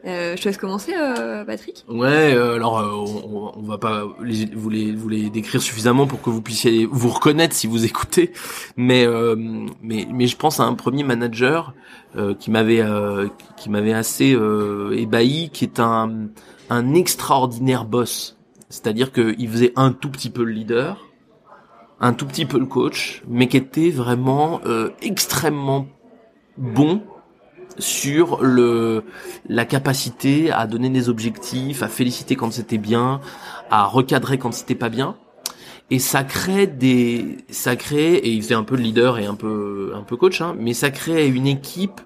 Euh, 0.07 0.35
je 0.37 0.43
te 0.43 0.49
laisse 0.49 0.57
commencer, 0.57 0.95
euh, 0.97 1.45
Patrick. 1.45 1.85
Ouais, 1.89 2.35
euh, 2.35 2.55
alors 2.55 2.79
euh, 2.79 2.91
on, 2.91 3.53
on 3.55 3.63
va 3.63 3.77
pas 3.77 4.05
les, 4.23 4.47
vous 4.47 4.71
les 4.71 4.93
vous 4.93 5.09
les 5.09 5.29
décrire 5.29 5.61
suffisamment 5.61 6.07
pour 6.07 6.23
que 6.23 6.31
vous 6.31 6.41
puissiez 6.41 6.87
vous 6.91 7.11
reconnaître 7.11 7.55
si 7.55 7.67
vous 7.67 7.85
écoutez, 7.91 8.33
mais 8.77 9.05
euh, 9.05 9.37
mais 9.83 10.07
mais 10.11 10.27
je 10.27 10.37
pense 10.37 10.59
à 10.61 10.65
un 10.65 10.75
premier 10.75 11.03
manager 11.03 11.75
euh, 12.17 12.35
qui 12.35 12.51
m'avait 12.51 12.83
qui 13.57 13.69
m'avait 13.69 13.93
assez 13.93 14.37
ébahi, 14.93 15.51
qui 15.53 15.65
est 15.65 15.81
un 15.81 16.29
un 16.71 16.95
extraordinaire 16.95 17.85
boss. 17.85 18.39
C'est-à-dire 18.69 19.13
qu'il 19.13 19.49
faisait 19.49 19.73
un 19.75 19.93
tout 19.93 20.11
petit 20.11 20.31
peu 20.31 20.45
le 20.45 20.53
leader, 20.53 21.09
un 22.01 22.13
tout 22.13 22.27
petit 22.27 22.47
peu 22.47 22.59
le 22.59 22.67
coach, 22.67 23.23
mais 23.29 23.49
qui 23.49 23.57
était 23.57 23.91
vraiment 23.91 24.61
extrêmement 25.03 25.87
bon 26.57 27.03
sur 27.79 28.43
le 28.43 29.05
la 29.49 29.65
capacité 29.65 30.51
à 30.51 30.67
donner 30.67 30.91
des 30.91 31.09
objectifs, 31.09 31.83
à 31.83 31.89
féliciter 31.89 32.37
quand 32.37 32.53
c'était 32.53 32.79
bien, 32.79 33.21
à 33.71 33.85
recadrer 33.85 34.39
quand 34.39 34.53
c'était 34.53 34.75
pas 34.75 34.89
bien. 34.89 35.17
et 35.91 35.99
ça 35.99 36.25
crée 36.25 36.67
des 36.67 37.39
ça 37.51 37.77
crée 37.77 38.15
et 38.15 38.31
il 38.31 38.43
faisait 38.43 38.55
un 38.55 38.65
peu 38.65 38.77
de 38.77 38.83
leader 38.83 39.19
et 39.19 39.27
un 39.27 39.35
peu 39.35 39.93
un 39.95 40.03
peu 40.03 40.17
coach 40.17 40.41
hein, 40.41 40.55
mais 40.59 40.73
ça 40.73 40.91
crée 40.91 41.27
une 41.29 41.47
équipe 41.47 42.01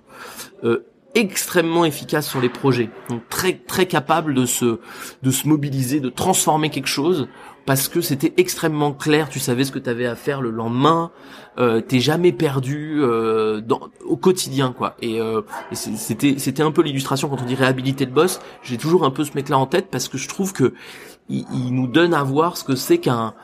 euh, 0.65 0.87
extrêmement 1.15 1.85
efficace 1.85 2.29
sur 2.29 2.41
les 2.41 2.49
projets. 2.49 2.91
Donc 3.09 3.29
très 3.29 3.55
très 3.55 3.87
capable 3.87 4.35
de 4.35 4.47
se 4.47 4.81
de 5.23 5.31
se 5.31 5.49
mobiliser 5.49 6.01
de 6.01 6.09
transformer 6.09 6.71
quelque 6.71 6.89
chose 6.89 7.29
parce 7.67 7.89
que 7.89 8.01
c'était 8.01 8.35
extrêmement 8.37 8.93
clair. 8.93 9.29
Tu 9.31 9.41
savais 9.41 9.65
ce 9.65 9.73
que 9.73 9.79
tu 9.79 9.89
avais 9.89 10.07
à 10.07 10.17
faire 10.17 10.43
le 10.43 10.51
lendemain. 10.51 11.11
Euh, 11.59 11.81
t'es 11.81 12.01
jamais 12.01 12.33
perdu 12.33 12.99
euh, 13.01 13.61
dans, 13.61 13.81
au 14.05 14.17
quotidien 14.17 14.73
quoi. 14.77 14.97
Et, 15.01 15.21
euh, 15.21 15.41
c'était 15.73 16.39
c'était 16.39 16.63
un 16.63 16.73
peu 16.73 16.83
l'illustration 16.83 17.29
quand 17.29 17.41
on 17.41 17.47
dit 17.47 17.55
réhabiliter 17.55 18.05
le 18.05 18.13
boss. 18.13 18.41
J'ai 18.63 18.77
toujours 18.77 19.05
un 19.05 19.11
peu 19.11 19.25
ce 19.25 19.33
mec 19.35 19.49
là 19.49 19.59
en 19.59 19.67
tête 19.67 19.89
parce 19.91 20.09
que 20.09 20.19
je 20.19 20.29
trouve 20.29 20.53
que 20.53 20.75
il, 21.29 21.47
il 21.55 21.75
nous 21.75 21.87
donne 21.87 22.13
à 22.13 22.23
voir 22.23 22.57
ce 22.57 22.65
que 22.65 22.75
c'est 22.77 22.99
qu'un 22.99 23.35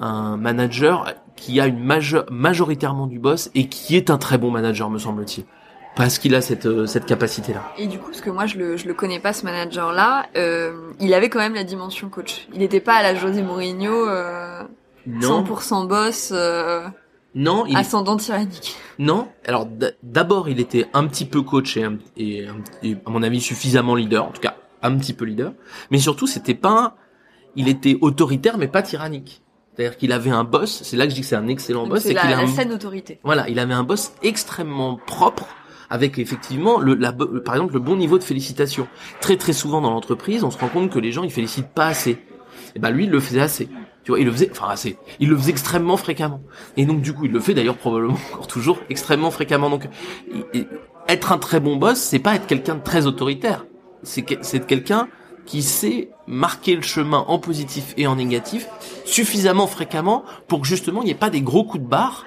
un 0.00 0.36
manager 0.36 1.14
qui 1.36 1.60
a 1.60 1.66
une 1.66 1.82
majo- 1.84 2.24
majoritairement 2.30 3.06
du 3.06 3.18
boss 3.18 3.50
et 3.54 3.68
qui 3.68 3.96
est 3.96 4.10
un 4.10 4.18
très 4.18 4.38
bon 4.38 4.50
manager 4.50 4.90
me 4.90 4.98
semble-t-il 4.98 5.44
parce 5.96 6.18
qu'il 6.18 6.34
a 6.34 6.40
cette 6.40 6.66
euh, 6.66 6.86
cette 6.86 7.06
capacité 7.06 7.52
là 7.54 7.62
Et 7.78 7.86
du 7.86 7.98
coup, 7.98 8.06
parce 8.10 8.20
que 8.20 8.30
moi 8.30 8.46
je 8.46 8.56
le 8.58 8.76
je 8.76 8.86
le 8.86 8.94
connais 8.94 9.20
pas 9.20 9.32
ce 9.32 9.44
manager 9.44 9.92
là, 9.92 10.26
il 11.00 11.14
avait 11.14 11.28
quand 11.28 11.38
même 11.38 11.54
la 11.54 11.64
dimension 11.64 12.08
coach. 12.08 12.46
Il 12.52 12.58
n'était 12.60 12.80
pas 12.80 12.94
à 12.94 13.02
la 13.02 13.14
José 13.14 13.42
Mourinho 13.42 14.08
euh, 14.08 14.62
non 15.06 15.44
100% 15.44 15.86
boss 15.86 16.30
euh, 16.34 16.86
non 17.34 17.64
il, 17.66 17.76
ascendant 17.76 18.16
tyrannique. 18.16 18.76
Non. 18.98 19.28
Alors 19.46 19.66
d'abord, 20.02 20.48
il 20.48 20.60
était 20.60 20.86
un 20.94 21.06
petit 21.06 21.24
peu 21.24 21.42
coach 21.42 21.76
et, 21.76 21.86
et, 22.16 22.46
et, 22.82 22.96
à 23.04 23.10
mon 23.10 23.22
avis 23.24 23.40
suffisamment 23.40 23.96
leader, 23.96 24.24
en 24.24 24.30
tout 24.30 24.40
cas 24.40 24.54
un 24.82 24.96
petit 24.96 25.14
peu 25.14 25.24
leader. 25.24 25.52
Mais 25.90 25.98
surtout, 25.98 26.26
c'était 26.26 26.54
pas. 26.54 26.70
un- 26.70 26.92
Il 27.56 27.68
était 27.68 27.96
autoritaire, 28.00 28.56
mais 28.58 28.68
pas 28.68 28.82
tyrannique. 28.82 29.42
C'est-à-dire 29.74 29.96
qu'il 29.96 30.12
avait 30.12 30.30
un 30.30 30.44
boss. 30.44 30.82
C'est 30.84 30.96
là 30.96 31.04
que 31.06 31.10
je 31.10 31.14
dis 31.16 31.20
que 31.22 31.26
c'est 31.26 31.34
un 31.36 31.48
excellent 31.48 31.82
Donc 31.82 31.90
boss, 31.94 32.02
c'est 32.02 32.12
la, 32.12 32.22
a 32.22 32.30
la 32.30 32.38
un 32.38 32.46
saine 32.46 32.72
autorité. 32.72 33.18
voilà, 33.24 33.48
il 33.48 33.58
avait 33.58 33.74
un 33.74 33.82
boss 33.82 34.12
extrêmement 34.22 35.00
propre 35.04 35.46
avec 35.94 36.18
effectivement 36.18 36.80
le, 36.80 36.94
la, 36.94 37.12
par 37.12 37.54
exemple 37.54 37.74
le 37.74 37.78
bon 37.80 37.94
niveau 37.96 38.18
de 38.18 38.24
félicitation. 38.24 38.88
Très 39.20 39.36
très 39.36 39.52
souvent 39.52 39.80
dans 39.80 39.90
l'entreprise, 39.90 40.42
on 40.42 40.50
se 40.50 40.58
rend 40.58 40.68
compte 40.68 40.90
que 40.90 40.98
les 40.98 41.12
gens 41.12 41.22
ils 41.22 41.30
félicitent 41.30 41.72
pas 41.72 41.86
assez. 41.86 42.18
Et 42.74 42.80
ben 42.80 42.90
lui 42.90 43.04
il 43.04 43.10
le 43.10 43.20
faisait 43.20 43.40
assez. 43.40 43.68
Tu 44.02 44.10
vois, 44.10 44.18
il 44.18 44.26
le 44.26 44.32
faisait 44.32 44.50
enfin 44.50 44.68
assez. 44.68 44.98
Il 45.20 45.28
le 45.30 45.36
faisait 45.36 45.52
extrêmement 45.52 45.96
fréquemment. 45.96 46.40
Et 46.76 46.84
donc 46.84 47.00
du 47.00 47.14
coup, 47.14 47.24
il 47.26 47.30
le 47.32 47.38
fait 47.40 47.54
d'ailleurs 47.54 47.76
probablement 47.76 48.18
encore 48.32 48.48
toujours 48.48 48.78
extrêmement 48.90 49.30
fréquemment. 49.30 49.70
Donc 49.70 49.88
être 51.08 51.32
un 51.32 51.38
très 51.38 51.60
bon 51.60 51.76
boss, 51.76 51.98
c'est 51.98 52.18
pas 52.18 52.34
être 52.34 52.46
quelqu'un 52.46 52.74
de 52.74 52.82
très 52.82 53.06
autoritaire. 53.06 53.64
C'est 54.02 54.22
que- 54.22 54.34
être 54.34 54.66
quelqu'un 54.66 55.08
qui 55.46 55.62
sait 55.62 56.10
marquer 56.26 56.74
le 56.74 56.82
chemin 56.82 57.24
en 57.28 57.38
positif 57.38 57.94
et 57.96 58.06
en 58.08 58.16
négatif 58.16 58.66
suffisamment 59.04 59.66
fréquemment 59.68 60.24
pour 60.48 60.60
que 60.62 60.66
justement 60.66 61.02
il 61.02 61.04
n'y 61.04 61.10
ait 61.10 61.14
pas 61.14 61.30
des 61.30 61.42
gros 61.42 61.64
coups 61.64 61.84
de 61.84 61.88
barre 61.88 62.24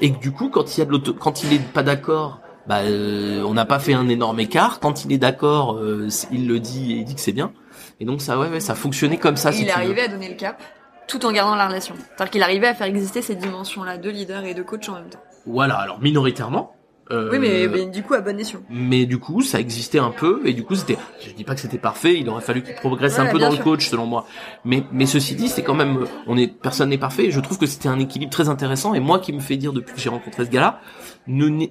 et 0.00 0.12
que 0.12 0.18
du 0.18 0.32
coup 0.32 0.48
quand 0.48 0.76
il 0.76 0.80
y 0.80 0.82
a 0.82 0.86
de 0.86 1.10
quand 1.12 1.44
il 1.44 1.52
est 1.52 1.60
pas 1.72 1.84
d'accord 1.84 2.40
bah 2.68 2.78
euh, 2.80 3.42
on 3.44 3.54
n'a 3.54 3.64
pas 3.64 3.78
fait 3.78 3.94
un 3.94 4.08
énorme 4.08 4.40
écart 4.40 4.80
quand 4.80 5.04
il 5.04 5.12
est 5.12 5.18
d'accord 5.18 5.76
euh, 5.76 6.08
il 6.32 6.48
le 6.48 6.58
dit 6.60 6.92
et 6.92 6.96
il 6.96 7.04
dit 7.04 7.14
que 7.14 7.20
c'est 7.20 7.32
bien 7.32 7.52
et 8.00 8.04
donc 8.04 8.20
ça 8.20 8.38
ouais, 8.38 8.48
ouais 8.48 8.60
ça 8.60 8.74
fonctionnait 8.74 9.18
comme 9.18 9.36
ça 9.36 9.50
Et 9.50 9.52
si 9.52 9.62
il 9.62 9.70
arrivait 9.70 10.02
à 10.02 10.08
donner 10.08 10.28
le 10.28 10.34
cap 10.34 10.60
tout 11.08 11.24
en 11.24 11.30
gardant 11.30 11.54
la 11.54 11.68
relation. 11.68 11.94
C'est-à-dire 11.96 12.30
qu'il 12.32 12.42
arrivait 12.42 12.66
à 12.66 12.74
faire 12.74 12.88
exister 12.88 13.22
ces 13.22 13.36
dimensions-là 13.36 13.96
de 13.96 14.10
leader 14.10 14.44
et 14.44 14.54
de 14.54 14.62
coach 14.64 14.88
en 14.88 14.94
même 14.94 15.08
temps. 15.08 15.20
voilà 15.46 15.76
alors 15.76 16.00
minoritairement 16.00 16.72
euh, 17.12 17.30
Oui, 17.30 17.38
mais, 17.38 17.68
mais 17.68 17.86
du 17.86 18.02
coup 18.02 18.14
à 18.14 18.20
bon 18.20 18.36
escient. 18.40 18.58
mais 18.68 19.06
du 19.06 19.18
coup 19.18 19.40
ça 19.42 19.60
existait 19.60 20.00
un 20.00 20.10
peu 20.10 20.40
et 20.44 20.52
du 20.52 20.64
coup 20.64 20.74
c'était 20.74 20.98
je 21.24 21.30
dis 21.30 21.44
pas 21.44 21.54
que 21.54 21.60
c'était 21.60 21.78
parfait 21.78 22.18
il 22.18 22.28
aurait 22.28 22.42
fallu 22.42 22.64
qu'il 22.64 22.74
progresse 22.74 23.20
un 23.20 23.26
peu 23.26 23.38
dans 23.38 23.52
sûr. 23.52 23.60
le 23.60 23.64
coach 23.64 23.86
selon 23.88 24.06
moi 24.06 24.26
mais 24.64 24.82
mais 24.90 25.06
ceci 25.06 25.36
dit 25.36 25.48
c'est 25.48 25.62
quand 25.62 25.74
même 25.76 26.04
on 26.26 26.36
est 26.36 26.48
personne 26.48 26.88
n'est 26.88 26.98
parfait 26.98 27.26
et 27.26 27.30
je 27.30 27.38
trouve 27.38 27.58
que 27.58 27.66
c'était 27.66 27.88
un 27.88 28.00
équilibre 28.00 28.32
très 28.32 28.48
intéressant 28.48 28.92
et 28.94 28.98
moi 28.98 29.20
qui 29.20 29.32
me 29.32 29.38
fait 29.38 29.56
dire 29.56 29.72
depuis 29.72 29.94
que 29.94 30.00
j'ai 30.00 30.08
rencontré 30.08 30.44
ce 30.44 30.50
gars-là 30.50 30.80
nous 31.28 31.68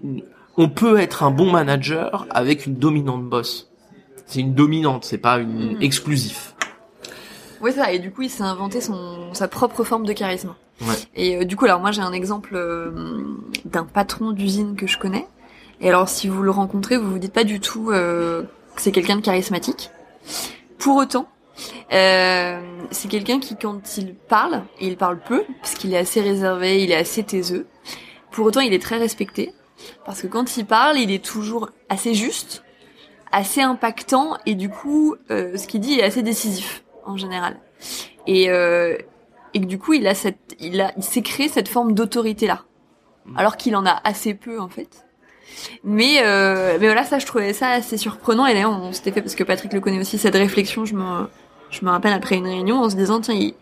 on 0.57 0.69
peut 0.69 0.99
être 0.99 1.23
un 1.23 1.31
bon 1.31 1.51
manager 1.51 2.27
avec 2.29 2.65
une 2.65 2.75
dominante 2.75 3.23
boss 3.25 3.69
c'est 4.25 4.39
une 4.39 4.53
dominante 4.53 5.03
c'est 5.05 5.17
pas 5.17 5.37
une 5.37 5.75
Mhm. 5.75 5.81
exclusif 5.81 6.53
Ouais, 7.61 7.71
c'est 7.71 7.79
ça. 7.79 7.91
Et 7.93 7.99
du 7.99 8.11
coup, 8.11 8.21
il 8.21 8.29
s'est 8.29 8.43
inventé 8.43 8.79
son 8.81 9.33
sa 9.33 9.47
propre 9.47 9.83
forme 9.85 10.05
de 10.05 10.13
charisme. 10.13 10.53
Ouais. 10.81 10.93
Et 11.15 11.37
euh, 11.37 11.45
du 11.45 11.55
coup, 11.55 11.65
alors 11.65 11.79
moi, 11.79 11.91
j'ai 11.91 12.01
un 12.01 12.11
exemple 12.11 12.51
euh, 12.53 12.91
d'un 13.63 13.85
patron 13.85 14.31
d'usine 14.31 14.75
que 14.75 14.85
je 14.87 14.99
connais. 14.99 15.25
Et 15.81 15.87
alors, 15.89 16.07
si 16.09 16.27
vous 16.27 16.43
le 16.43 16.51
rencontrez, 16.51 16.97
vous 16.97 17.09
vous 17.09 17.17
dites 17.17 17.33
pas 17.33 17.45
du 17.45 17.59
tout 17.61 17.91
euh, 17.91 18.43
que 18.75 18.81
c'est 18.81 18.91
quelqu'un 18.91 19.15
de 19.15 19.21
charismatique. 19.21 19.89
Pour 20.77 20.97
autant, 20.97 21.27
euh, 21.93 22.59
c'est 22.91 23.07
quelqu'un 23.07 23.39
qui, 23.39 23.55
quand 23.55 23.97
il 23.97 24.13
parle, 24.13 24.61
et 24.79 24.87
il 24.87 24.97
parle 24.97 25.17
peu, 25.19 25.43
parce 25.61 25.73
qu'il 25.75 25.93
est 25.93 25.97
assez 25.97 26.21
réservé, 26.21 26.83
il 26.83 26.91
est 26.91 26.95
assez 26.97 27.23
taiseux. 27.23 27.65
Pour 28.31 28.45
autant, 28.45 28.59
il 28.59 28.73
est 28.73 28.81
très 28.81 28.97
respecté, 28.97 29.53
parce 30.05 30.21
que 30.21 30.27
quand 30.27 30.57
il 30.57 30.65
parle, 30.65 30.97
il 30.97 31.11
est 31.11 31.23
toujours 31.23 31.69
assez 31.89 32.13
juste, 32.13 32.63
assez 33.31 33.61
impactant, 33.61 34.37
et 34.45 34.55
du 34.55 34.69
coup, 34.69 35.15
euh, 35.31 35.57
ce 35.57 35.67
qu'il 35.67 35.81
dit 35.81 35.99
est 35.99 36.03
assez 36.03 36.23
décisif 36.23 36.83
en 37.05 37.17
général. 37.17 37.57
Et, 38.27 38.49
euh, 38.49 38.95
et 39.53 39.59
que 39.61 39.65
du 39.65 39.77
coup, 39.77 39.93
il 39.93 40.07
a 40.07 40.15
cette, 40.15 40.55
il 40.59 40.79
a, 40.81 40.91
il 40.97 41.03
s'est 41.03 41.21
créé 41.21 41.47
cette 41.49 41.67
forme 41.67 41.93
d'autorité 41.93 42.47
là, 42.47 42.63
alors 43.35 43.57
qu'il 43.57 43.75
en 43.75 43.85
a 43.85 43.99
assez 44.03 44.33
peu 44.33 44.59
en 44.59 44.69
fait. 44.69 45.05
Mais 45.83 46.17
euh, 46.23 46.77
mais 46.79 46.87
voilà, 46.87 47.03
ça, 47.03 47.19
je 47.19 47.25
trouvais 47.25 47.53
ça 47.53 47.69
assez 47.69 47.97
surprenant. 47.97 48.45
Et 48.45 48.53
d'ailleurs, 48.53 48.71
on 48.71 48.91
s'était 48.91 49.11
fait 49.11 49.21
parce 49.21 49.35
que 49.35 49.43
Patrick 49.43 49.71
le 49.73 49.79
connaît 49.79 49.99
aussi 49.99 50.17
cette 50.17 50.35
réflexion. 50.35 50.85
Je 50.85 50.95
me, 50.95 51.27
je 51.69 51.85
me 51.85 51.91
rappelle 51.91 52.13
après 52.13 52.35
une 52.35 52.47
réunion 52.47 52.77
en 52.81 52.89
se 52.89 52.95
disant 52.95 53.21
tiens, 53.21 53.35
il- 53.35 53.53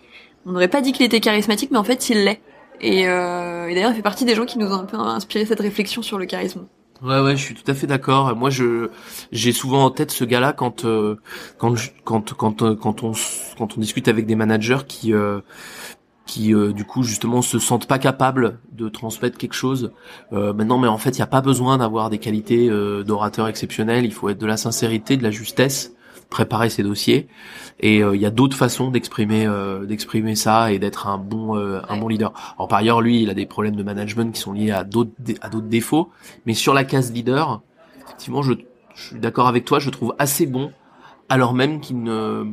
on 0.45 0.51
n'aurait 0.53 0.67
pas 0.69 0.81
dit 0.81 0.91
qu'il 0.93 1.05
était 1.05 1.19
charismatique, 1.19 1.71
mais 1.71 1.77
en 1.77 1.83
fait, 1.83 2.09
il 2.09 2.23
l'est. 2.25 2.41
Et, 2.81 3.07
euh, 3.07 3.67
et 3.67 3.75
d'ailleurs, 3.75 3.91
il 3.91 3.95
fait 3.95 4.01
partie 4.01 4.25
des 4.25 4.35
gens 4.35 4.45
qui 4.45 4.57
nous 4.57 4.67
ont 4.67 4.79
un 4.79 4.85
peu 4.85 4.97
inspiré 4.97 5.45
cette 5.45 5.59
réflexion 5.59 6.01
sur 6.01 6.17
le 6.17 6.25
charisme. 6.25 6.67
Ouais 7.01 7.19
ouais, 7.19 7.35
je 7.35 7.41
suis 7.43 7.53
tout 7.53 7.69
à 7.69 7.73
fait 7.73 7.85
d'accord. 7.87 8.33
Moi 8.33 8.49
je 8.49 8.89
j'ai 9.33 9.51
souvent 9.51 9.83
en 9.83 9.91
tête 9.91 10.11
ce 10.11 10.23
gars-là 10.23 10.53
quand 10.53 10.85
euh, 10.85 11.17
quand 11.57 11.75
quand 12.05 12.33
quand 12.33 12.61
euh, 12.61 12.75
quand 12.75 13.03
on 13.03 13.11
quand 13.57 13.77
on 13.77 13.81
discute 13.81 14.07
avec 14.07 14.25
des 14.25 14.35
managers 14.35 14.85
qui 14.87 15.13
euh, 15.13 15.41
qui 16.25 16.53
euh, 16.53 16.71
du 16.71 16.85
coup 16.85 17.03
justement 17.03 17.41
se 17.41 17.59
sentent 17.59 17.87
pas 17.87 17.99
capables 17.99 18.59
de 18.71 18.87
transmettre 18.87 19.37
quelque 19.37 19.53
chose. 19.53 19.91
Euh, 20.31 20.53
maintenant 20.53 20.77
mais 20.77 20.87
en 20.87 20.97
fait, 20.97 21.11
il 21.11 21.19
y 21.19 21.23
a 21.23 21.27
pas 21.27 21.41
besoin 21.41 21.77
d'avoir 21.77 22.09
des 22.09 22.19
qualités 22.19 22.69
euh, 22.69 23.03
d'orateur 23.03 23.47
exceptionnelles, 23.47 24.05
il 24.05 24.13
faut 24.13 24.29
être 24.29 24.39
de 24.39 24.45
la 24.45 24.57
sincérité, 24.57 25.17
de 25.17 25.23
la 25.23 25.31
justesse, 25.31 25.93
préparer 26.29 26.69
ses 26.69 26.83
dossiers 26.83 27.27
et 27.79 28.03
euh, 28.03 28.15
il 28.15 28.21
y 28.21 28.25
a 28.25 28.29
d'autres 28.29 28.57
façons 28.57 28.91
d'exprimer 28.91 29.45
euh, 29.45 29.85
d'exprimer 29.85 30.35
ça 30.35 30.71
et 30.71 30.79
d'être 30.79 31.07
un 31.07 31.17
bon 31.17 31.57
euh, 31.57 31.81
un 31.89 31.97
bon 31.97 32.07
leader. 32.07 32.33
Alors 32.57 32.67
par 32.67 32.79
ailleurs, 32.79 33.01
lui, 33.01 33.21
il 33.21 33.29
a 33.29 33.33
des 33.33 33.45
problèmes 33.45 33.75
de 33.75 33.83
management 33.83 34.33
qui 34.33 34.41
sont 34.41 34.53
liés 34.53 34.71
à 34.71 34.83
d'autres 34.83 35.11
à 35.41 35.49
d'autres 35.49 35.67
défauts, 35.67 36.09
mais 36.45 36.53
sur 36.53 36.73
la 36.73 36.83
case 36.83 37.11
leader, 37.11 37.61
effectivement, 38.05 38.41
je, 38.41 38.53
je 38.95 39.07
suis 39.07 39.19
d'accord 39.19 39.47
avec 39.47 39.65
toi, 39.65 39.79
je 39.79 39.89
trouve 39.89 40.13
assez 40.19 40.45
bon, 40.45 40.71
alors 41.29 41.53
même 41.53 41.79
qu'il 41.79 42.01
ne 42.03 42.45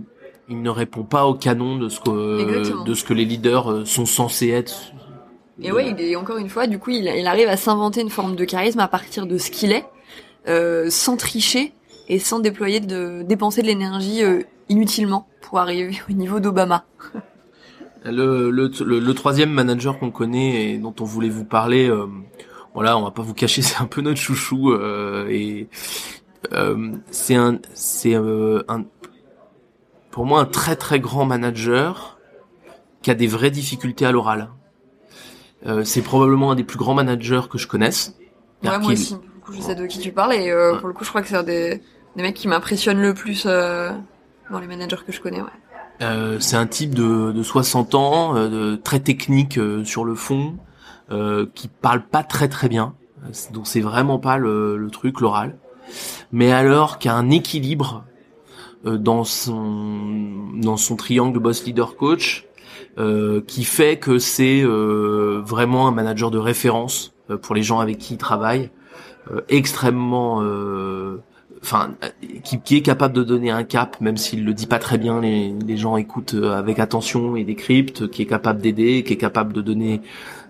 il 0.49 0.63
ne 0.63 0.71
répond 0.71 1.05
pas 1.05 1.27
au 1.27 1.35
canon 1.35 1.77
de 1.77 1.89
ce 1.89 2.01
que 2.01 2.41
Exactement. 2.43 2.85
de 2.85 2.95
ce 2.95 3.05
que 3.05 3.15
les 3.15 3.25
leaders 3.25 3.87
sont 3.87 4.07
censés 4.07 4.49
être. 4.49 4.93
Et 5.63 5.73
ouais, 5.73 5.91
il 5.91 6.01
est 6.01 6.17
encore 6.17 6.39
une 6.39 6.49
fois, 6.49 6.67
du 6.67 6.79
coup, 6.79 6.91
il, 6.91 7.07
il 7.07 7.27
arrive 7.27 7.49
à 7.49 7.57
s'inventer 7.57 8.01
une 8.01 8.11
forme 8.11 8.35
de 8.35 8.45
charisme 8.45 8.81
à 8.81 8.89
partir 8.89 9.27
de 9.27 9.37
ce 9.37 9.51
qu'il 9.51 9.73
est, 9.73 9.85
euh, 10.49 10.89
sans 10.89 11.17
tricher 11.17 11.73
et 12.11 12.19
sans 12.19 12.41
déployer 12.41 12.81
de 12.81 13.23
dépenser 13.23 13.63
de 13.63 13.69
l'énergie 13.69 14.23
euh, 14.23 14.43
inutilement 14.69 15.29
pour 15.41 15.59
arriver 15.61 15.99
au 16.11 16.13
niveau 16.13 16.41
d'Obama. 16.41 16.85
Le, 18.05 18.51
le, 18.51 18.71
le, 18.83 18.99
le 18.99 19.15
troisième 19.15 19.51
manager 19.51 19.99
qu'on 19.99 20.11
connaît 20.11 20.71
et 20.73 20.79
dont 20.79 20.95
on 21.01 21.05
voulait 21.05 21.29
vous 21.29 21.45
parler, 21.45 21.87
euh, 21.91 22.07
voilà, 22.73 22.97
on 22.97 23.03
va 23.03 23.11
pas 23.11 23.21
vous 23.21 23.35
cacher, 23.35 23.61
c'est 23.69 23.77
un 23.79 23.85
peu 23.87 24.01
notre 24.01 24.19
chouchou 24.19 24.73
euh, 24.73 25.29
et 25.29 25.69
euh, 26.55 26.93
c'est 27.11 27.35
un, 27.35 27.59
c'est 27.75 28.15
euh, 28.15 28.63
un, 28.69 28.85
pour 30.11 30.25
moi 30.25 30.41
un 30.41 30.47
très 30.47 30.77
très 30.77 30.99
grand 30.99 31.27
manager 31.27 32.19
qui 33.03 33.11
a 33.11 33.15
des 33.15 33.27
vraies 33.27 33.51
difficultés 33.51 34.07
à 34.07 34.13
l'oral. 34.13 34.49
Euh, 35.67 35.85
c'est 35.85 36.01
probablement 36.01 36.53
un 36.53 36.55
des 36.55 36.65
plus 36.65 36.79
grands 36.79 36.95
managers 36.95 37.43
que 37.51 37.59
je 37.59 37.67
connaisse. 37.67 38.17
Ouais, 38.65 38.79
moi 38.79 38.93
aussi. 38.93 39.13
Du 39.13 39.41
coup, 39.45 39.53
je 39.53 39.61
sais 39.61 39.75
de 39.75 39.85
qui 39.85 39.99
tu 39.99 40.11
parles 40.11 40.33
et 40.33 40.51
euh, 40.51 40.73
Ouais. 40.73 40.79
pour 40.79 40.89
le 40.89 40.95
coup, 40.95 41.05
je 41.05 41.11
crois 41.11 41.21
que 41.21 41.29
c'est 41.29 41.37
un 41.37 41.43
des, 41.43 41.83
des 42.21 42.27
mecs 42.27 42.37
qui 42.37 42.49
m'impressionnent 42.49 43.01
le 43.01 43.15
plus 43.15 43.45
euh, 43.47 43.91
dans 44.51 44.61
les 44.61 44.67
managers 44.67 44.97
que 45.07 45.13
je 45.13 45.21
connais. 45.21 45.41
Ouais. 45.41 45.49
Euh, 46.03 46.39
c'est 46.41 46.57
un 46.57 46.67
type 46.67 46.95
de, 46.95 47.33
de 47.33 47.43
60 47.43 47.95
ans, 47.95 48.37
euh, 48.37 48.77
très 48.77 49.01
technique 49.01 49.59
sur 49.85 50.05
le 50.05 50.15
fond, 50.15 50.57
qui 51.55 51.69
parle 51.69 52.03
pas 52.03 52.23
très 52.23 52.49
très 52.49 52.69
bien. 52.69 52.95
Donc 53.53 53.67
c'est 53.67 53.81
vraiment 53.81 54.19
pas 54.19 54.39
le, 54.39 54.77
le 54.77 54.91
truc, 54.91 55.21
l'oral. 55.21 55.57
Mais 56.31 56.53
alors 56.53 56.99
qui 56.99 57.09
a 57.09 57.15
un 57.15 57.31
équilibre 57.31 58.05
dans 58.85 59.25
son 59.25 60.53
dans 60.55 60.77
son 60.77 60.97
triangle 60.97 61.39
boss 61.41 61.65
leader 61.65 61.97
coach, 61.97 62.47
euh, 62.99 63.41
qui 63.47 63.65
fait 63.65 63.99
que 63.99 64.19
c'est 64.19 64.63
euh, 64.63 65.41
vraiment 65.45 65.87
un 65.87 65.93
manager 65.93 66.31
de 66.31 66.39
référence 66.39 67.15
euh, 67.31 67.37
pour 67.39 67.55
les 67.55 67.63
gens 67.63 67.79
avec 67.79 67.99
qui 67.99 68.15
il 68.15 68.19
travaille, 68.19 68.71
extrêmement 69.49 70.43
enfin, 71.63 71.95
euh, 72.03 72.09
qui, 72.43 72.77
est 72.77 72.83
capable 72.83 73.15
de 73.15 73.23
donner 73.23 73.51
un 73.51 73.65
cap, 73.65 74.01
même 74.01 74.17
s'il 74.17 74.45
le 74.45 74.55
dit 74.55 74.67
pas 74.67 74.79
très 74.79 74.99
bien, 74.99 75.21
les, 75.21 75.77
gens 75.77 75.97
écoutent 75.97 76.35
euh, 76.35 76.53
avec 76.53 76.79
attention 76.79 77.37
et 77.37 77.45
décryptent, 77.45 78.09
qui 78.09 78.23
est 78.23 78.27
capable 78.27 78.61
d'aider, 78.61 79.03
qui 79.05 79.15
est 79.15 79.19
capable 79.19 79.53
de 79.53 79.61
donner 79.61 80.01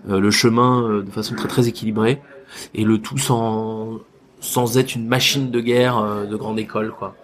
euh, 0.09 0.19
le 0.19 0.31
chemin 0.31 1.01
de 1.03 1.11
façon 1.11 1.35
très 1.35 1.47
très 1.47 1.67
équilibrée, 1.67 2.21
et 2.73 2.83
le 2.83 2.99
tout 2.99 3.17
sans 3.17 3.99
sans 4.39 4.79
être 4.79 4.95
une 4.95 5.07
machine 5.07 5.51
de 5.51 5.59
guerre 5.59 6.25
de 6.27 6.35
grande 6.35 6.57
école, 6.57 6.91
quoi. 6.97 7.15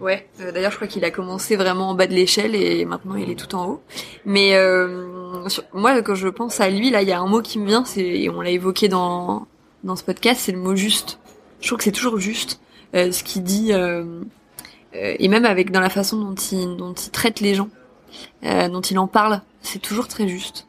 Ouais, 0.00 0.26
d'ailleurs 0.38 0.70
je 0.70 0.76
crois 0.76 0.88
qu'il 0.88 1.04
a 1.04 1.10
commencé 1.10 1.56
vraiment 1.56 1.90
en 1.90 1.94
bas 1.94 2.06
de 2.06 2.14
l'échelle 2.14 2.54
et 2.54 2.84
maintenant 2.84 3.16
il 3.16 3.30
est 3.30 3.34
tout 3.34 3.54
en 3.54 3.66
haut. 3.68 3.82
Mais 4.24 4.54
euh, 4.54 5.46
moi 5.74 6.00
quand 6.02 6.14
je 6.14 6.28
pense 6.28 6.60
à 6.60 6.70
lui 6.70 6.90
là, 6.90 7.02
il 7.02 7.08
y 7.08 7.12
a 7.12 7.20
un 7.20 7.26
mot 7.26 7.42
qui 7.42 7.58
me 7.58 7.66
vient, 7.66 7.84
c'est 7.84 8.02
et 8.02 8.30
on 8.30 8.40
l'a 8.40 8.50
évoqué 8.50 8.88
dans 8.88 9.46
dans 9.84 9.96
ce 9.96 10.04
podcast, 10.04 10.40
c'est 10.44 10.52
le 10.52 10.58
mot 10.58 10.74
juste. 10.74 11.18
Je 11.60 11.66
trouve 11.66 11.78
que 11.78 11.84
c'est 11.84 11.92
toujours 11.92 12.18
juste 12.18 12.60
ce 12.94 13.22
qu'il 13.22 13.42
dit 13.42 13.72
euh, 13.72 14.22
euh, 14.94 15.14
et 15.18 15.28
même 15.28 15.44
avec 15.44 15.70
dans 15.70 15.80
la 15.80 15.90
façon 15.90 16.18
dont 16.18 16.34
il 16.34 16.76
dont 16.76 16.94
il 16.94 17.10
traite 17.10 17.40
les 17.40 17.54
gens, 17.54 17.68
euh, 18.44 18.68
dont 18.68 18.80
il 18.80 18.98
en 18.98 19.06
parle, 19.06 19.42
c'est 19.62 19.80
toujours 19.80 20.08
très 20.08 20.28
juste. 20.28 20.66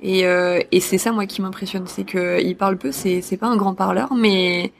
Et 0.00 0.26
euh, 0.26 0.60
et 0.72 0.80
c'est 0.80 0.98
ça 0.98 1.12
moi 1.12 1.26
qui 1.26 1.42
m'impressionne, 1.42 1.86
c'est 1.86 2.04
que 2.04 2.40
il 2.42 2.56
parle 2.56 2.78
peu, 2.78 2.92
c'est 2.92 3.20
c'est 3.22 3.36
pas 3.36 3.48
un 3.48 3.56
grand 3.56 3.74
parleur, 3.74 4.14
mais 4.14 4.72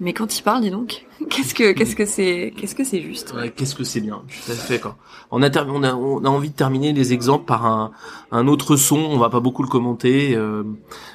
mais 0.00 0.12
quand 0.12 0.38
il 0.38 0.42
parle, 0.42 0.60
dis 0.62 0.70
donc, 0.70 1.06
qu'est-ce 1.30 1.54
que 1.54 1.72
qu'est-ce 1.72 1.96
que 1.96 2.04
c'est 2.04 2.52
qu'est-ce 2.56 2.74
que 2.74 2.84
c'est 2.84 3.00
juste? 3.00 3.32
Ouais, 3.34 3.50
Qu'est-ce 3.50 3.74
que 3.74 3.84
c'est 3.84 4.00
bien, 4.00 4.22
tout 4.28 4.52
à 4.52 4.54
fait 4.54 4.78
quoi. 4.80 4.96
On 5.30 5.42
a, 5.42 5.48
on 5.66 5.82
a 5.82 5.94
on 5.94 6.24
a 6.24 6.28
envie 6.28 6.50
de 6.50 6.54
terminer 6.56 6.92
les 6.92 7.12
exemples 7.12 7.44
par 7.44 7.66
un 7.66 7.92
un 8.30 8.46
autre 8.48 8.76
son. 8.76 8.96
On 8.98 9.18
va 9.18 9.28
pas 9.30 9.40
beaucoup 9.40 9.62
le 9.62 9.68
commenter. 9.68 10.34
euh, 10.36 10.62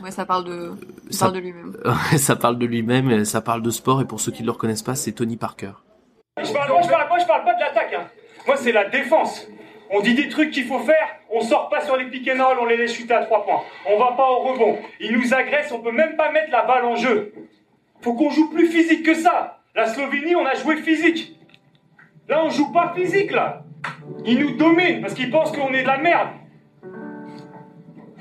Ouais, 0.04 0.12
ça 0.12 0.26
parle 0.26 0.44
de 0.46 0.72
Ça- 1.10 1.26
parle 1.26 1.36
de 1.36 1.40
lui-même. 1.42 1.78
ça 2.18 2.36
parle 2.36 2.58
de 2.58 2.66
lui-même, 2.66 3.26
ça 3.26 3.42
parle 3.42 3.62
de 3.62 3.70
sport 3.72 4.02
et 4.02 4.06
pour 4.06 4.20
ceux 4.20 4.32
qui 4.32 4.42
ne 4.42 4.48
le 4.48 4.52
reconnaissent 4.54 4.84
pas, 4.84 4.96
c'est 4.96 5.12
Tony 5.14 5.38
Parker. 5.38 5.72
Je 6.44 6.52
parle, 6.52 6.70
moi, 6.72 6.82
je 6.84 6.90
parle, 6.90 7.08
moi, 7.10 7.18
je 7.20 7.26
parle 7.28 7.44
pas 7.46 7.54
de 7.54 7.60
l'attaque. 7.60 7.94
Hein. 7.94 8.08
Moi, 8.48 8.56
c'est 8.58 8.72
la 8.72 8.90
défense. 8.90 9.48
On 9.94 10.00
dit 10.00 10.14
des 10.16 10.30
trucs 10.30 10.52
qu'il 10.52 10.66
faut 10.66 10.80
faire, 10.80 11.08
on 11.30 11.42
sort 11.42 11.68
pas 11.70 11.82
sur 11.86 11.98
les 11.98 12.06
pick 12.10 12.28
and 12.34 12.42
roll, 12.44 12.58
on 12.62 12.66
les 12.66 12.78
laisse 12.78 12.94
chuter 12.94 13.14
à 13.14 13.26
trois 13.26 13.44
points. 13.44 13.60
On 13.90 14.00
va 14.00 14.14
pas 14.14 14.26
au 14.30 14.40
rebond. 14.40 14.78
Ils 15.02 15.12
nous 15.12 15.34
agressent, 15.34 15.74
on 15.74 15.80
peut 15.82 15.92
même 15.92 16.16
pas 16.16 16.32
mettre 16.32 16.50
la 16.50 16.64
balle 16.66 16.86
en 16.86 16.96
jeu. 16.96 17.34
Faut 18.02 18.14
qu'on 18.14 18.30
joue 18.30 18.50
plus 18.50 18.68
physique 18.68 19.04
que 19.04 19.14
ça. 19.14 19.60
La 19.76 19.88
Slovénie, 19.88 20.36
on 20.36 20.46
a 20.46 20.56
joué 20.56 20.78
physique. 20.78 21.38
Là, 22.28 22.44
on 22.44 22.50
joue 22.50 22.72
pas 22.72 22.94
physique, 22.96 23.32
là. 23.32 23.64
Ils 24.26 24.40
nous 24.40 24.58
dominent 24.58 25.02
parce 25.02 25.14
qu'ils 25.14 25.32
pensent 25.32 25.52
qu'on 25.52 25.74
est 25.74 25.84
de 25.84 25.88
la 25.88 25.98
merde. 25.98 26.30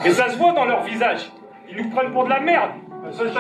Et 0.04 0.10
ça 0.10 0.28
se 0.28 0.38
voit 0.38 0.52
dans 0.52 0.64
leur 0.64 0.82
visage. 0.84 1.30
Ils 1.68 1.76
nous 1.76 1.90
prennent 1.90 2.12
pour 2.12 2.24
de 2.24 2.30
la 2.30 2.40
merde. 2.40 2.70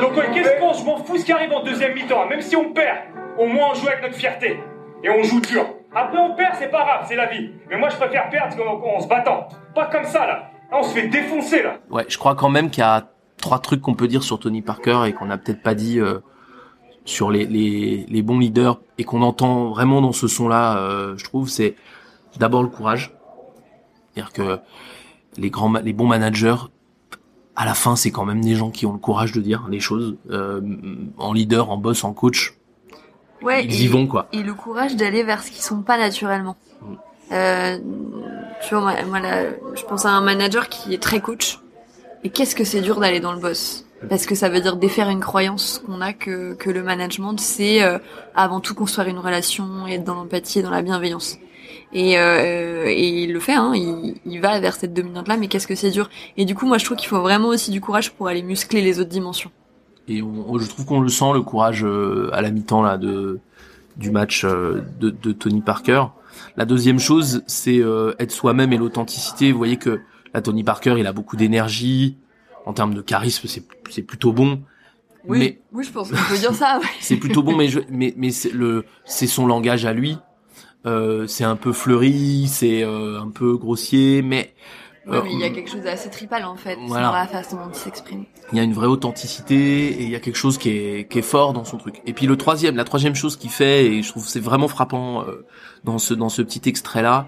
Donc, 0.00 0.14
qu'est-ce 0.32 0.58
qu'on 0.60 0.72
Je 0.72 0.84
m'en 0.84 0.96
fous 0.98 1.18
ce 1.18 1.24
qui 1.24 1.32
arrive 1.32 1.52
en 1.52 1.62
deuxième 1.62 1.94
mi-temps? 1.94 2.26
Même 2.26 2.40
si 2.40 2.56
on 2.56 2.72
perd, 2.72 2.98
au 3.38 3.46
moins 3.46 3.68
on 3.70 3.74
joue 3.74 3.88
avec 3.88 4.02
notre 4.02 4.14
fierté. 4.14 4.60
Et 5.02 5.10
on 5.10 5.22
joue 5.22 5.40
dur. 5.40 5.66
Après, 5.94 6.18
on 6.18 6.34
perd, 6.34 6.54
c'est 6.58 6.70
pas 6.70 6.84
grave, 6.84 7.04
c'est 7.08 7.16
la 7.16 7.26
vie. 7.26 7.50
Mais 7.68 7.76
moi, 7.78 7.88
je 7.88 7.96
préfère 7.96 8.28
perdre 8.30 8.56
en, 8.64 8.96
en 8.96 9.00
se 9.00 9.08
battant. 9.08 9.48
Pas 9.74 9.86
comme 9.86 10.04
ça, 10.04 10.26
là. 10.26 10.50
Là, 10.70 10.78
on 10.78 10.82
se 10.82 10.94
fait 10.94 11.08
défoncer, 11.08 11.62
là. 11.62 11.78
Ouais, 11.90 12.04
je 12.08 12.16
crois 12.18 12.34
quand 12.34 12.48
même 12.48 12.70
qu'il 12.70 12.82
y 12.82 12.86
a 12.86 13.08
trois 13.38 13.58
trucs 13.58 13.80
qu'on 13.80 13.94
peut 13.94 14.06
dire 14.08 14.22
sur 14.22 14.38
Tony 14.38 14.62
Parker 14.62 15.00
et 15.06 15.12
qu'on 15.12 15.26
n'a 15.26 15.38
peut-être 15.38 15.62
pas 15.62 15.74
dit 15.74 15.98
euh, 15.98 16.20
sur 17.10 17.30
les, 17.30 17.44
les, 17.44 18.06
les 18.08 18.22
bons 18.22 18.38
leaders 18.38 18.80
et 18.98 19.04
qu'on 19.04 19.22
entend 19.22 19.70
vraiment 19.70 20.00
dans 20.00 20.12
ce 20.12 20.28
son-là, 20.28 20.78
euh, 20.78 21.14
je 21.16 21.24
trouve, 21.24 21.48
c'est 21.48 21.74
d'abord 22.38 22.62
le 22.62 22.68
courage. 22.68 23.12
C'est-à-dire 24.14 24.32
que 24.32 24.58
les 25.36 25.50
grands, 25.50 25.72
les 25.72 25.92
bons 25.92 26.06
managers, 26.06 26.56
à 27.56 27.64
la 27.64 27.74
fin, 27.74 27.96
c'est 27.96 28.10
quand 28.10 28.24
même 28.24 28.40
des 28.42 28.54
gens 28.54 28.70
qui 28.70 28.86
ont 28.86 28.92
le 28.92 28.98
courage 28.98 29.32
de 29.32 29.40
dire 29.40 29.66
les 29.68 29.80
choses 29.80 30.16
euh, 30.30 30.60
en 31.18 31.32
leader, 31.32 31.70
en 31.70 31.76
boss, 31.76 32.04
en 32.04 32.12
coach. 32.12 32.54
Ouais, 33.42 33.64
Ils 33.64 33.82
et, 33.82 33.84
y 33.84 33.88
vont 33.88 34.06
quoi. 34.06 34.28
et 34.32 34.42
le 34.42 34.54
courage 34.54 34.96
d'aller 34.96 35.22
vers 35.22 35.42
ce 35.42 35.50
qui 35.50 35.62
sont 35.62 35.82
pas 35.82 35.98
naturellement. 35.98 36.56
Mm. 36.82 36.94
Euh, 37.32 37.78
tu 38.66 38.74
vois, 38.74 38.82
moi, 38.82 38.94
moi, 39.06 39.20
là, 39.20 39.44
je 39.74 39.82
pense 39.84 40.04
à 40.04 40.10
un 40.10 40.20
manager 40.20 40.68
qui 40.68 40.94
est 40.94 41.02
très 41.02 41.20
coach. 41.20 41.58
Et 42.22 42.30
qu'est-ce 42.30 42.54
que 42.54 42.64
c'est 42.64 42.82
dur 42.82 43.00
d'aller 43.00 43.20
dans 43.20 43.32
le 43.32 43.40
boss? 43.40 43.86
Parce 44.08 44.26
que 44.26 44.34
ça 44.34 44.48
veut 44.48 44.60
dire 44.60 44.76
défaire 44.76 45.10
une 45.10 45.20
croyance 45.20 45.82
qu'on 45.84 46.00
a 46.00 46.12
que, 46.12 46.54
que 46.54 46.70
le 46.70 46.82
management, 46.82 47.38
c'est 47.38 47.82
euh, 47.82 47.98
avant 48.34 48.60
tout 48.60 48.74
construire 48.74 49.08
une 49.08 49.18
relation, 49.18 49.86
être 49.86 50.04
dans 50.04 50.14
l'empathie 50.14 50.60
et 50.60 50.62
dans 50.62 50.70
la 50.70 50.82
bienveillance. 50.82 51.38
Et, 51.92 52.18
euh, 52.18 52.86
et 52.86 53.24
il 53.24 53.32
le 53.32 53.40
fait, 53.40 53.54
hein, 53.54 53.72
il, 53.74 54.14
il 54.24 54.40
va 54.40 54.58
vers 54.60 54.74
cette 54.74 54.94
dominante-là, 54.94 55.36
mais 55.36 55.48
qu'est-ce 55.48 55.66
que 55.66 55.74
c'est 55.74 55.90
dur 55.90 56.08
Et 56.36 56.44
du 56.44 56.54
coup, 56.54 56.66
moi, 56.66 56.78
je 56.78 56.84
trouve 56.84 56.96
qu'il 56.96 57.08
faut 57.08 57.20
vraiment 57.20 57.48
aussi 57.48 57.70
du 57.70 57.80
courage 57.80 58.12
pour 58.12 58.28
aller 58.28 58.42
muscler 58.42 58.80
les 58.80 59.00
autres 59.00 59.10
dimensions. 59.10 59.50
Et 60.08 60.22
on, 60.22 60.58
je 60.58 60.68
trouve 60.68 60.86
qu'on 60.86 61.00
le 61.00 61.08
sent 61.08 61.32
le 61.34 61.42
courage 61.42 61.84
euh, 61.84 62.30
à 62.32 62.42
la 62.42 62.50
mi-temps 62.50 62.82
là 62.82 62.96
de 62.96 63.38
du 63.96 64.10
match 64.10 64.44
euh, 64.44 64.82
de, 64.98 65.10
de 65.10 65.32
Tony 65.32 65.60
Parker. 65.60 66.04
La 66.56 66.64
deuxième 66.64 66.98
chose, 66.98 67.42
c'est 67.46 67.78
euh, 67.78 68.14
être 68.18 68.32
soi-même 68.32 68.72
et 68.72 68.78
l'authenticité. 68.78 69.52
Vous 69.52 69.58
voyez 69.58 69.76
que 69.76 70.00
là, 70.32 70.40
Tony 70.40 70.64
Parker, 70.64 70.94
il 70.98 71.06
a 71.06 71.12
beaucoup 71.12 71.36
d'énergie. 71.36 72.16
En 72.66 72.72
termes 72.72 72.94
de 72.94 73.02
charisme, 73.02 73.48
c'est 73.48 73.64
c'est 73.88 74.02
plutôt 74.02 74.32
bon. 74.32 74.62
Oui, 75.26 75.38
Mais 75.38 75.60
oui, 75.72 75.84
je 75.84 75.90
pense 75.92 76.10
qu'on 76.10 76.16
peut 76.16 76.38
dire 76.38 76.54
ça. 76.54 76.78
ouais. 76.82 76.86
c'est 77.00 77.16
plutôt 77.16 77.42
bon, 77.42 77.56
mais 77.56 77.68
je, 77.68 77.80
mais 77.90 78.14
mais 78.16 78.30
c'est 78.30 78.52
le 78.52 78.84
c'est 79.04 79.26
son 79.26 79.46
langage 79.46 79.84
à 79.84 79.92
lui. 79.92 80.18
Euh, 80.86 81.26
c'est 81.26 81.44
un 81.44 81.56
peu 81.56 81.72
fleuri, 81.72 82.48
c'est 82.48 82.82
euh, 82.82 83.20
un 83.20 83.28
peu 83.28 83.56
grossier, 83.56 84.22
mais 84.22 84.54
Ouais, 85.10 85.16
euh, 85.16 85.22
mais 85.24 85.32
il 85.32 85.40
y 85.40 85.44
a 85.44 85.50
quelque 85.50 85.70
chose 85.70 85.82
d'assez 85.82 86.08
tripal 86.10 86.44
en 86.44 86.56
fait 86.56 86.78
Voilà. 86.86 87.06
dans 87.08 87.12
la 87.12 87.26
façon 87.26 87.56
dont 87.56 87.68
il 87.72 87.74
s'exprime. 87.74 88.24
il 88.52 88.58
y 88.58 88.60
a 88.60 88.64
une 88.64 88.72
vraie 88.72 88.86
authenticité 88.86 89.88
et 89.88 90.02
il 90.04 90.10
y 90.10 90.14
a 90.14 90.20
quelque 90.20 90.36
chose 90.36 90.56
qui 90.58 90.70
est, 90.70 91.08
qui 91.10 91.18
est 91.18 91.22
fort 91.22 91.52
dans 91.52 91.64
son 91.64 91.76
truc. 91.78 92.00
Et 92.06 92.12
puis 92.12 92.26
le 92.26 92.36
troisième, 92.36 92.76
la 92.76 92.84
troisième 92.84 93.14
chose 93.14 93.36
qu'il 93.36 93.50
fait, 93.50 93.86
et 93.86 94.02
je 94.02 94.08
trouve 94.10 94.24
que 94.24 94.30
c'est 94.30 94.40
vraiment 94.40 94.68
frappant 94.68 95.22
euh, 95.22 95.44
dans 95.84 95.98
ce 95.98 96.14
dans 96.14 96.28
ce 96.28 96.42
petit 96.42 96.68
extrait 96.68 97.02
là, 97.02 97.26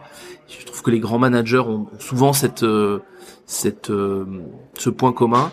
je 0.48 0.64
trouve 0.66 0.82
que 0.82 0.90
les 0.90 1.00
grands 1.00 1.18
managers 1.18 1.58
ont, 1.58 1.86
souvent 1.98 2.32
cette 2.32 2.62
euh, 2.62 3.00
cette 3.46 3.90
euh, 3.90 4.24
ce 4.78 4.88
point 4.90 5.12
commun, 5.12 5.52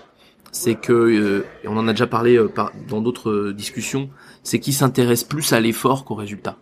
c'est 0.51 0.75
que 0.75 0.93
euh, 0.93 1.45
et 1.63 1.67
on 1.67 1.77
en 1.77 1.87
a 1.87 1.91
déjà 1.93 2.07
parlé 2.07 2.37
euh, 2.37 2.47
par, 2.47 2.71
dans 2.87 3.01
d'autres 3.01 3.51
discussions, 3.51 4.09
c'est 4.43 4.59
qu'ils 4.59 4.73
s'intéressent 4.73 5.27
plus 5.27 5.51
à 5.53 5.59
l'effort 5.59 6.05
qu'au 6.05 6.15
résultat. 6.15 6.57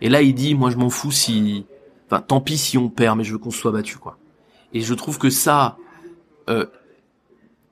Et 0.00 0.08
là, 0.08 0.22
il 0.22 0.34
dit, 0.34 0.54
moi 0.54 0.70
je 0.70 0.76
m'en 0.76 0.90
fous 0.90 1.10
si, 1.10 1.66
enfin 2.06 2.20
tant 2.20 2.40
pis 2.40 2.56
si 2.58 2.78
on 2.78 2.88
perd, 2.88 3.18
mais 3.18 3.24
je 3.24 3.32
veux 3.32 3.38
qu'on 3.38 3.50
soit 3.50 3.72
battu 3.72 3.96
quoi. 3.98 4.16
Et 4.74 4.80
je 4.80 4.94
trouve 4.94 5.18
que 5.18 5.30
ça, 5.30 5.76
euh, 6.48 6.66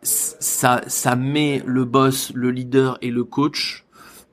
ça, 0.03 0.82
ça 0.86 1.16
met 1.16 1.62
le 1.66 1.84
boss, 1.84 2.32
le 2.34 2.51
leader 2.51 2.99
et 3.03 3.11
le 3.11 3.24
coach 3.24 3.84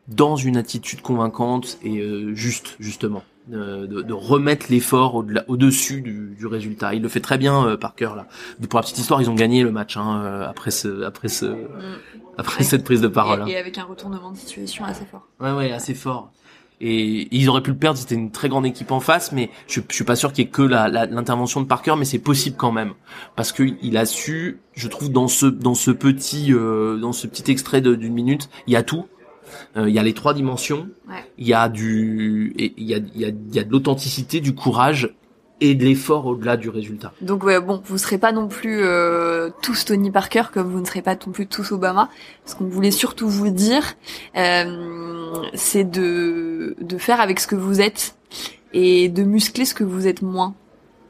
dans 0.07 0.35
une 0.35 0.57
attitude 0.57 1.01
convaincante 1.01 1.77
et 1.83 1.99
euh, 1.99 2.33
juste, 2.35 2.75
justement, 2.79 3.23
euh, 3.53 3.87
de, 3.87 4.01
de 4.01 4.13
remettre 4.13 4.67
l'effort 4.69 5.15
au-dessus 5.47 6.01
du, 6.01 6.35
du 6.37 6.45
résultat. 6.45 6.93
Il 6.93 7.01
le 7.01 7.09
fait 7.09 7.21
très 7.21 7.37
bien, 7.37 7.65
euh, 7.65 7.77
Parker 7.77 8.11
là. 8.15 8.27
Pour 8.69 8.79
la 8.79 8.83
petite 8.83 8.97
histoire, 8.99 9.21
ils 9.21 9.29
ont 9.29 9.35
gagné 9.35 9.63
le 9.63 9.71
match 9.71 9.95
hein, 9.97 10.21
euh, 10.23 10.47
après 10.49 10.71
ce, 10.71 11.03
après 11.03 11.29
ce, 11.29 11.55
après 12.37 12.63
cette 12.63 12.83
prise 12.83 13.01
de 13.01 13.07
parole. 13.07 13.41
hein. 13.41 13.45
Et, 13.47 13.51
et 13.51 13.57
avec 13.57 13.77
un 13.77 13.83
retournement 13.83 14.31
de 14.31 14.37
situation 14.37 14.85
assez 14.85 15.05
fort. 15.05 15.27
Ouais, 15.39 15.51
ouais, 15.53 15.71
assez 15.71 15.93
fort. 15.93 16.31
Et 16.85 17.29
ils 17.31 17.47
auraient 17.47 17.63
pu 17.63 17.71
le 17.71 17.77
perdre, 17.77 17.97
c'était 17.97 18.15
une 18.15 18.29
très 18.29 18.49
grande 18.49 18.65
équipe 18.65 18.91
en 18.91 18.99
face, 18.99 19.31
mais 19.31 19.49
je, 19.67 19.79
je 19.89 19.95
suis 19.95 20.03
pas 20.03 20.17
sûr 20.17 20.33
qu'il 20.33 20.43
y 20.43 20.47
ait 20.47 20.51
que 20.51 20.61
l'intervention 20.63 21.61
de 21.61 21.65
Parker, 21.65 21.93
mais 21.97 22.03
c'est 22.03 22.19
possible 22.19 22.57
quand 22.57 22.73
même, 22.73 22.91
parce 23.37 23.53
que 23.53 23.63
il 23.81 23.95
a 23.95 24.05
su, 24.05 24.59
je 24.73 24.89
trouve, 24.89 25.09
dans 25.09 25.29
ce 25.29 25.45
dans 25.45 25.75
ce 25.75 25.91
petit 25.91 26.51
euh, 26.53 26.97
dans 26.97 27.13
ce 27.13 27.25
petit 27.25 27.49
extrait 27.49 27.79
d'une 27.79 28.13
minute, 28.13 28.49
il 28.67 28.73
y 28.73 28.75
a 28.75 28.83
tout. 28.83 29.05
Euh, 29.77 29.87
il 29.87 29.95
y 29.95 29.99
a 29.99 30.03
les 30.03 30.13
trois 30.13 30.33
dimensions, 30.33 30.89
Ouais. 31.07 31.23
il 31.37 31.47
y 31.47 31.53
a 31.53 31.69
du, 31.69 32.53
il 32.57 32.83
y 32.83 32.93
a 32.95 32.97
il 32.97 33.21
y 33.21 33.25
a 33.25 33.29
il 33.29 33.55
y 33.55 33.59
a 33.59 33.63
de 33.63 33.71
l'authenticité, 33.71 34.41
du 34.41 34.53
courage 34.53 35.15
et 35.63 35.75
de 35.75 35.85
l'effort 35.85 36.25
au-delà 36.25 36.57
du 36.57 36.69
résultat. 36.69 37.13
Donc 37.21 37.45
ouais, 37.45 37.59
bon, 37.61 37.81
vous 37.85 37.97
serez 37.97 38.17
pas 38.17 38.33
non 38.33 38.49
plus 38.49 38.81
euh, 38.83 39.49
tous 39.61 39.85
Tony 39.85 40.11
Parker 40.11 40.43
comme 40.53 40.69
vous 40.69 40.81
ne 40.81 40.85
serez 40.85 41.01
pas 41.01 41.15
non 41.15 41.31
plus 41.31 41.47
tous 41.47 41.71
Obama. 41.71 42.09
Ce 42.45 42.53
qu'on 42.53 42.65
voulait 42.65 42.91
surtout 42.91 43.29
vous 43.29 43.49
dire, 43.49 43.93
euh, 44.35 45.31
c'est 45.53 45.89
de 45.89 46.75
de 46.81 46.97
faire 46.97 47.21
avec 47.21 47.39
ce 47.39 47.47
que 47.47 47.55
vous 47.55 47.79
êtes 47.79 48.15
et 48.73 49.07
de 49.07 49.23
muscler 49.23 49.63
ce 49.63 49.73
que 49.73 49.85
vous 49.85 50.05
êtes 50.05 50.21
moins, 50.21 50.53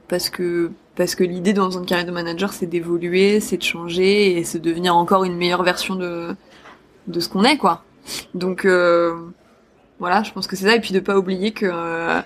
parce 0.07 0.29
que 0.29 0.69
parce 0.95 1.15
que 1.15 1.23
l'idée 1.23 1.53
dans 1.53 1.71
une 1.71 1.87
carrière 1.87 2.05
de 2.05 2.11
manager, 2.11 2.53
c'est 2.53 2.67
d'évoluer, 2.67 3.39
c'est 3.39 3.57
de 3.57 3.63
changer 3.63 4.37
et 4.37 4.43
c'est 4.43 4.59
de 4.59 4.69
devenir 4.69 4.95
encore 4.95 5.23
une 5.23 5.35
meilleure 5.35 5.63
version 5.63 5.95
de 5.95 6.35
de 7.07 7.19
ce 7.19 7.27
qu'on 7.27 7.43
est, 7.43 7.57
quoi. 7.57 7.83
Donc 8.35 8.65
euh, 8.65 9.15
voilà, 9.97 10.21
je 10.21 10.31
pense 10.31 10.45
que 10.45 10.55
c'est 10.55 10.65
ça. 10.65 10.75
Et 10.75 10.79
puis 10.79 10.93
de 10.93 10.99
pas 10.99 11.17
oublier 11.17 11.53
que 11.53 11.65
euh, 11.65 12.21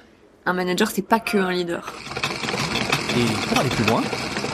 un 0.48 0.54
manager, 0.54 0.90
c'est 0.90 1.02
pas 1.02 1.20
que 1.20 1.38
un 1.38 1.52
leader. 1.52 1.94
Et 3.18 3.48
pour 3.48 3.60
aller 3.60 3.70
plus 3.70 3.86
loin, 3.86 4.02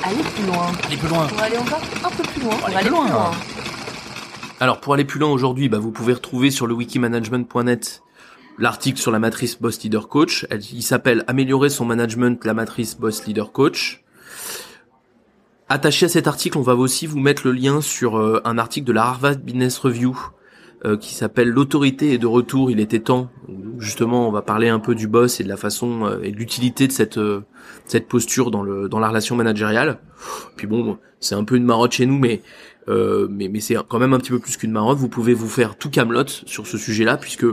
Aller 0.03 0.23
plus 0.35 0.45
loin. 0.45 0.71
aller 0.85 0.97
plus 0.97 1.07
loin. 1.07 1.27
Pour 1.27 1.39
aller 1.39 1.57
encore 1.57 1.81
un 2.03 2.09
peu 2.09 2.23
plus 2.23 2.41
loin. 2.41 2.55
Pour 2.55 2.67
aller 2.67 2.77
plus 2.77 2.89
loin. 2.89 3.31
Alors 4.59 4.79
pour 4.79 4.93
aller 4.95 5.05
plus 5.05 5.19
loin 5.19 5.29
aujourd'hui, 5.29 5.69
bah, 5.69 5.77
vous 5.77 5.91
pouvez 5.91 6.13
retrouver 6.13 6.51
sur 6.51 6.67
le 6.67 6.73
wikimanagement.net 6.73 8.01
l'article 8.57 8.99
sur 8.99 9.11
la 9.11 9.19
matrice 9.19 9.59
Boss 9.61 9.81
Leader 9.83 10.07
Coach. 10.09 10.45
Elle, 10.49 10.61
il 10.73 10.83
s'appelle 10.83 11.23
Améliorer 11.27 11.69
son 11.69 11.85
management, 11.85 12.43
la 12.43 12.53
matrice 12.53 12.97
Boss 12.97 13.25
Leader 13.25 13.51
Coach. 13.51 14.03
Attaché 15.69 16.07
à 16.07 16.09
cet 16.09 16.27
article, 16.27 16.57
on 16.57 16.61
va 16.61 16.75
aussi 16.75 17.07
vous 17.07 17.19
mettre 17.19 17.43
le 17.45 17.53
lien 17.53 17.81
sur 17.81 18.17
euh, 18.17 18.41
un 18.45 18.57
article 18.57 18.85
de 18.85 18.93
la 18.93 19.03
Harvard 19.03 19.37
Business 19.37 19.77
Review 19.77 20.17
euh, 20.85 20.97
qui 20.97 21.13
s'appelle 21.13 21.49
L'autorité 21.49 22.13
est 22.13 22.17
de 22.17 22.27
retour, 22.27 22.69
il 22.69 22.79
était 22.79 22.99
temps. 22.99 23.29
Justement, 23.79 24.27
on 24.27 24.31
va 24.31 24.41
parler 24.41 24.69
un 24.69 24.79
peu 24.79 24.95
du 24.95 25.07
boss 25.07 25.39
et 25.39 25.43
de 25.43 25.49
la 25.49 25.57
façon 25.57 26.05
euh, 26.05 26.21
et 26.23 26.31
de 26.31 26.37
l'utilité 26.37 26.87
de 26.87 26.91
cette 26.91 27.17
euh, 27.17 27.41
cette 27.85 28.07
posture 28.07 28.51
dans 28.51 28.63
le 28.63 28.89
dans 28.89 28.99
la 28.99 29.07
relation 29.07 29.35
managériale. 29.35 29.99
Puis 30.55 30.67
bon, 30.67 30.97
c'est 31.19 31.35
un 31.35 31.43
peu 31.43 31.55
une 31.55 31.65
marotte 31.65 31.93
chez 31.93 32.05
nous, 32.05 32.17
mais 32.17 32.41
euh, 32.89 33.27
mais 33.29 33.47
mais 33.47 33.59
c'est 33.59 33.75
quand 33.87 33.99
même 33.99 34.13
un 34.13 34.19
petit 34.19 34.31
peu 34.31 34.39
plus 34.39 34.57
qu'une 34.57 34.71
marotte. 34.71 34.97
Vous 34.97 35.09
pouvez 35.09 35.33
vous 35.33 35.49
faire 35.49 35.77
tout 35.77 35.89
Camelot 35.89 36.27
sur 36.27 36.67
ce 36.67 36.77
sujet-là, 36.77 37.17
puisque 37.17 37.45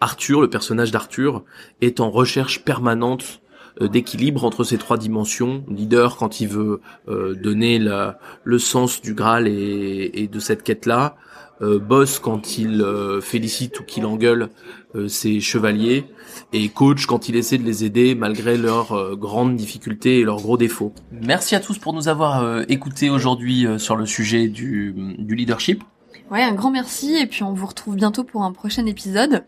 Arthur, 0.00 0.40
le 0.40 0.50
personnage 0.50 0.90
d'Arthur, 0.90 1.44
est 1.80 2.00
en 2.00 2.10
recherche 2.10 2.64
permanente 2.64 3.40
d'équilibre 3.86 4.44
entre 4.44 4.64
ces 4.64 4.78
trois 4.78 4.96
dimensions. 4.96 5.64
Leader 5.68 6.16
quand 6.16 6.40
il 6.40 6.48
veut 6.48 6.80
euh, 7.08 7.34
donner 7.34 7.78
la, 7.78 8.18
le 8.42 8.58
sens 8.58 9.00
du 9.00 9.14
Graal 9.14 9.46
et, 9.46 10.10
et 10.14 10.26
de 10.26 10.40
cette 10.40 10.62
quête-là. 10.62 11.16
Euh, 11.60 11.80
boss 11.80 12.20
quand 12.20 12.56
il 12.56 12.82
euh, 12.82 13.20
félicite 13.20 13.80
ou 13.80 13.82
qu'il 13.82 14.06
engueule 14.06 14.48
euh, 14.94 15.08
ses 15.08 15.40
chevaliers. 15.40 16.04
Et 16.52 16.68
coach 16.68 17.06
quand 17.06 17.28
il 17.28 17.34
essaie 17.34 17.58
de 17.58 17.64
les 17.64 17.84
aider 17.84 18.14
malgré 18.14 18.56
leurs 18.56 18.92
euh, 18.92 19.16
grandes 19.16 19.56
difficultés 19.56 20.20
et 20.20 20.24
leurs 20.24 20.40
gros 20.40 20.56
défauts. 20.56 20.92
Merci 21.10 21.56
à 21.56 21.60
tous 21.60 21.78
pour 21.78 21.94
nous 21.94 22.06
avoir 22.06 22.44
euh, 22.44 22.62
écoutés 22.68 23.10
aujourd'hui 23.10 23.66
euh, 23.66 23.78
sur 23.78 23.96
le 23.96 24.06
sujet 24.06 24.46
du, 24.46 24.94
du 25.18 25.34
leadership. 25.34 25.82
Ouais, 26.30 26.42
un 26.42 26.54
grand 26.54 26.70
merci 26.70 27.16
et 27.16 27.26
puis 27.26 27.42
on 27.42 27.54
vous 27.54 27.66
retrouve 27.66 27.96
bientôt 27.96 28.22
pour 28.22 28.44
un 28.44 28.52
prochain 28.52 28.86
épisode. 28.86 29.42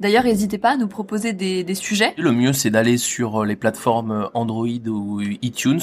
D'ailleurs, 0.00 0.24
n'hésitez 0.24 0.58
pas 0.58 0.70
à 0.70 0.76
nous 0.76 0.88
proposer 0.88 1.32
des, 1.32 1.64
des 1.64 1.74
sujets. 1.74 2.14
Le 2.16 2.32
mieux, 2.32 2.52
c'est 2.52 2.70
d'aller 2.70 2.98
sur 2.98 3.42
euh, 3.42 3.46
les 3.46 3.56
plateformes 3.56 4.28
Android 4.34 4.66
ou 4.86 5.20
iTunes 5.42 5.80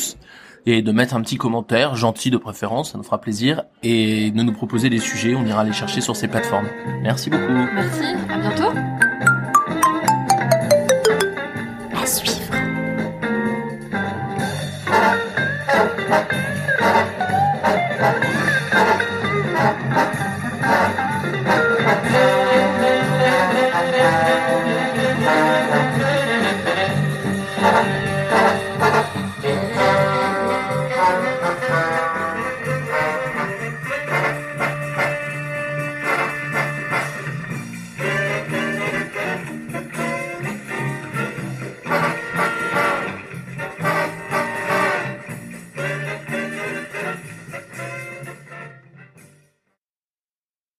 et 0.65 0.81
de 0.81 0.91
mettre 0.91 1.15
un 1.15 1.21
petit 1.21 1.37
commentaire, 1.37 1.95
gentil 1.95 2.29
de 2.29 2.37
préférence, 2.37 2.91
ça 2.91 2.97
nous 2.97 3.03
fera 3.03 3.19
plaisir, 3.19 3.63
et 3.83 4.31
de 4.31 4.43
nous 4.43 4.53
proposer 4.53 4.89
des 4.89 4.99
sujets, 4.99 5.33
on 5.35 5.45
ira 5.45 5.63
les 5.63 5.73
chercher 5.73 6.01
sur 6.01 6.15
ces 6.15 6.27
plateformes. 6.27 6.67
Merci 7.01 7.29
beaucoup. 7.29 7.51
Merci, 7.51 8.05
à 8.29 8.37
bientôt. 8.37 9.10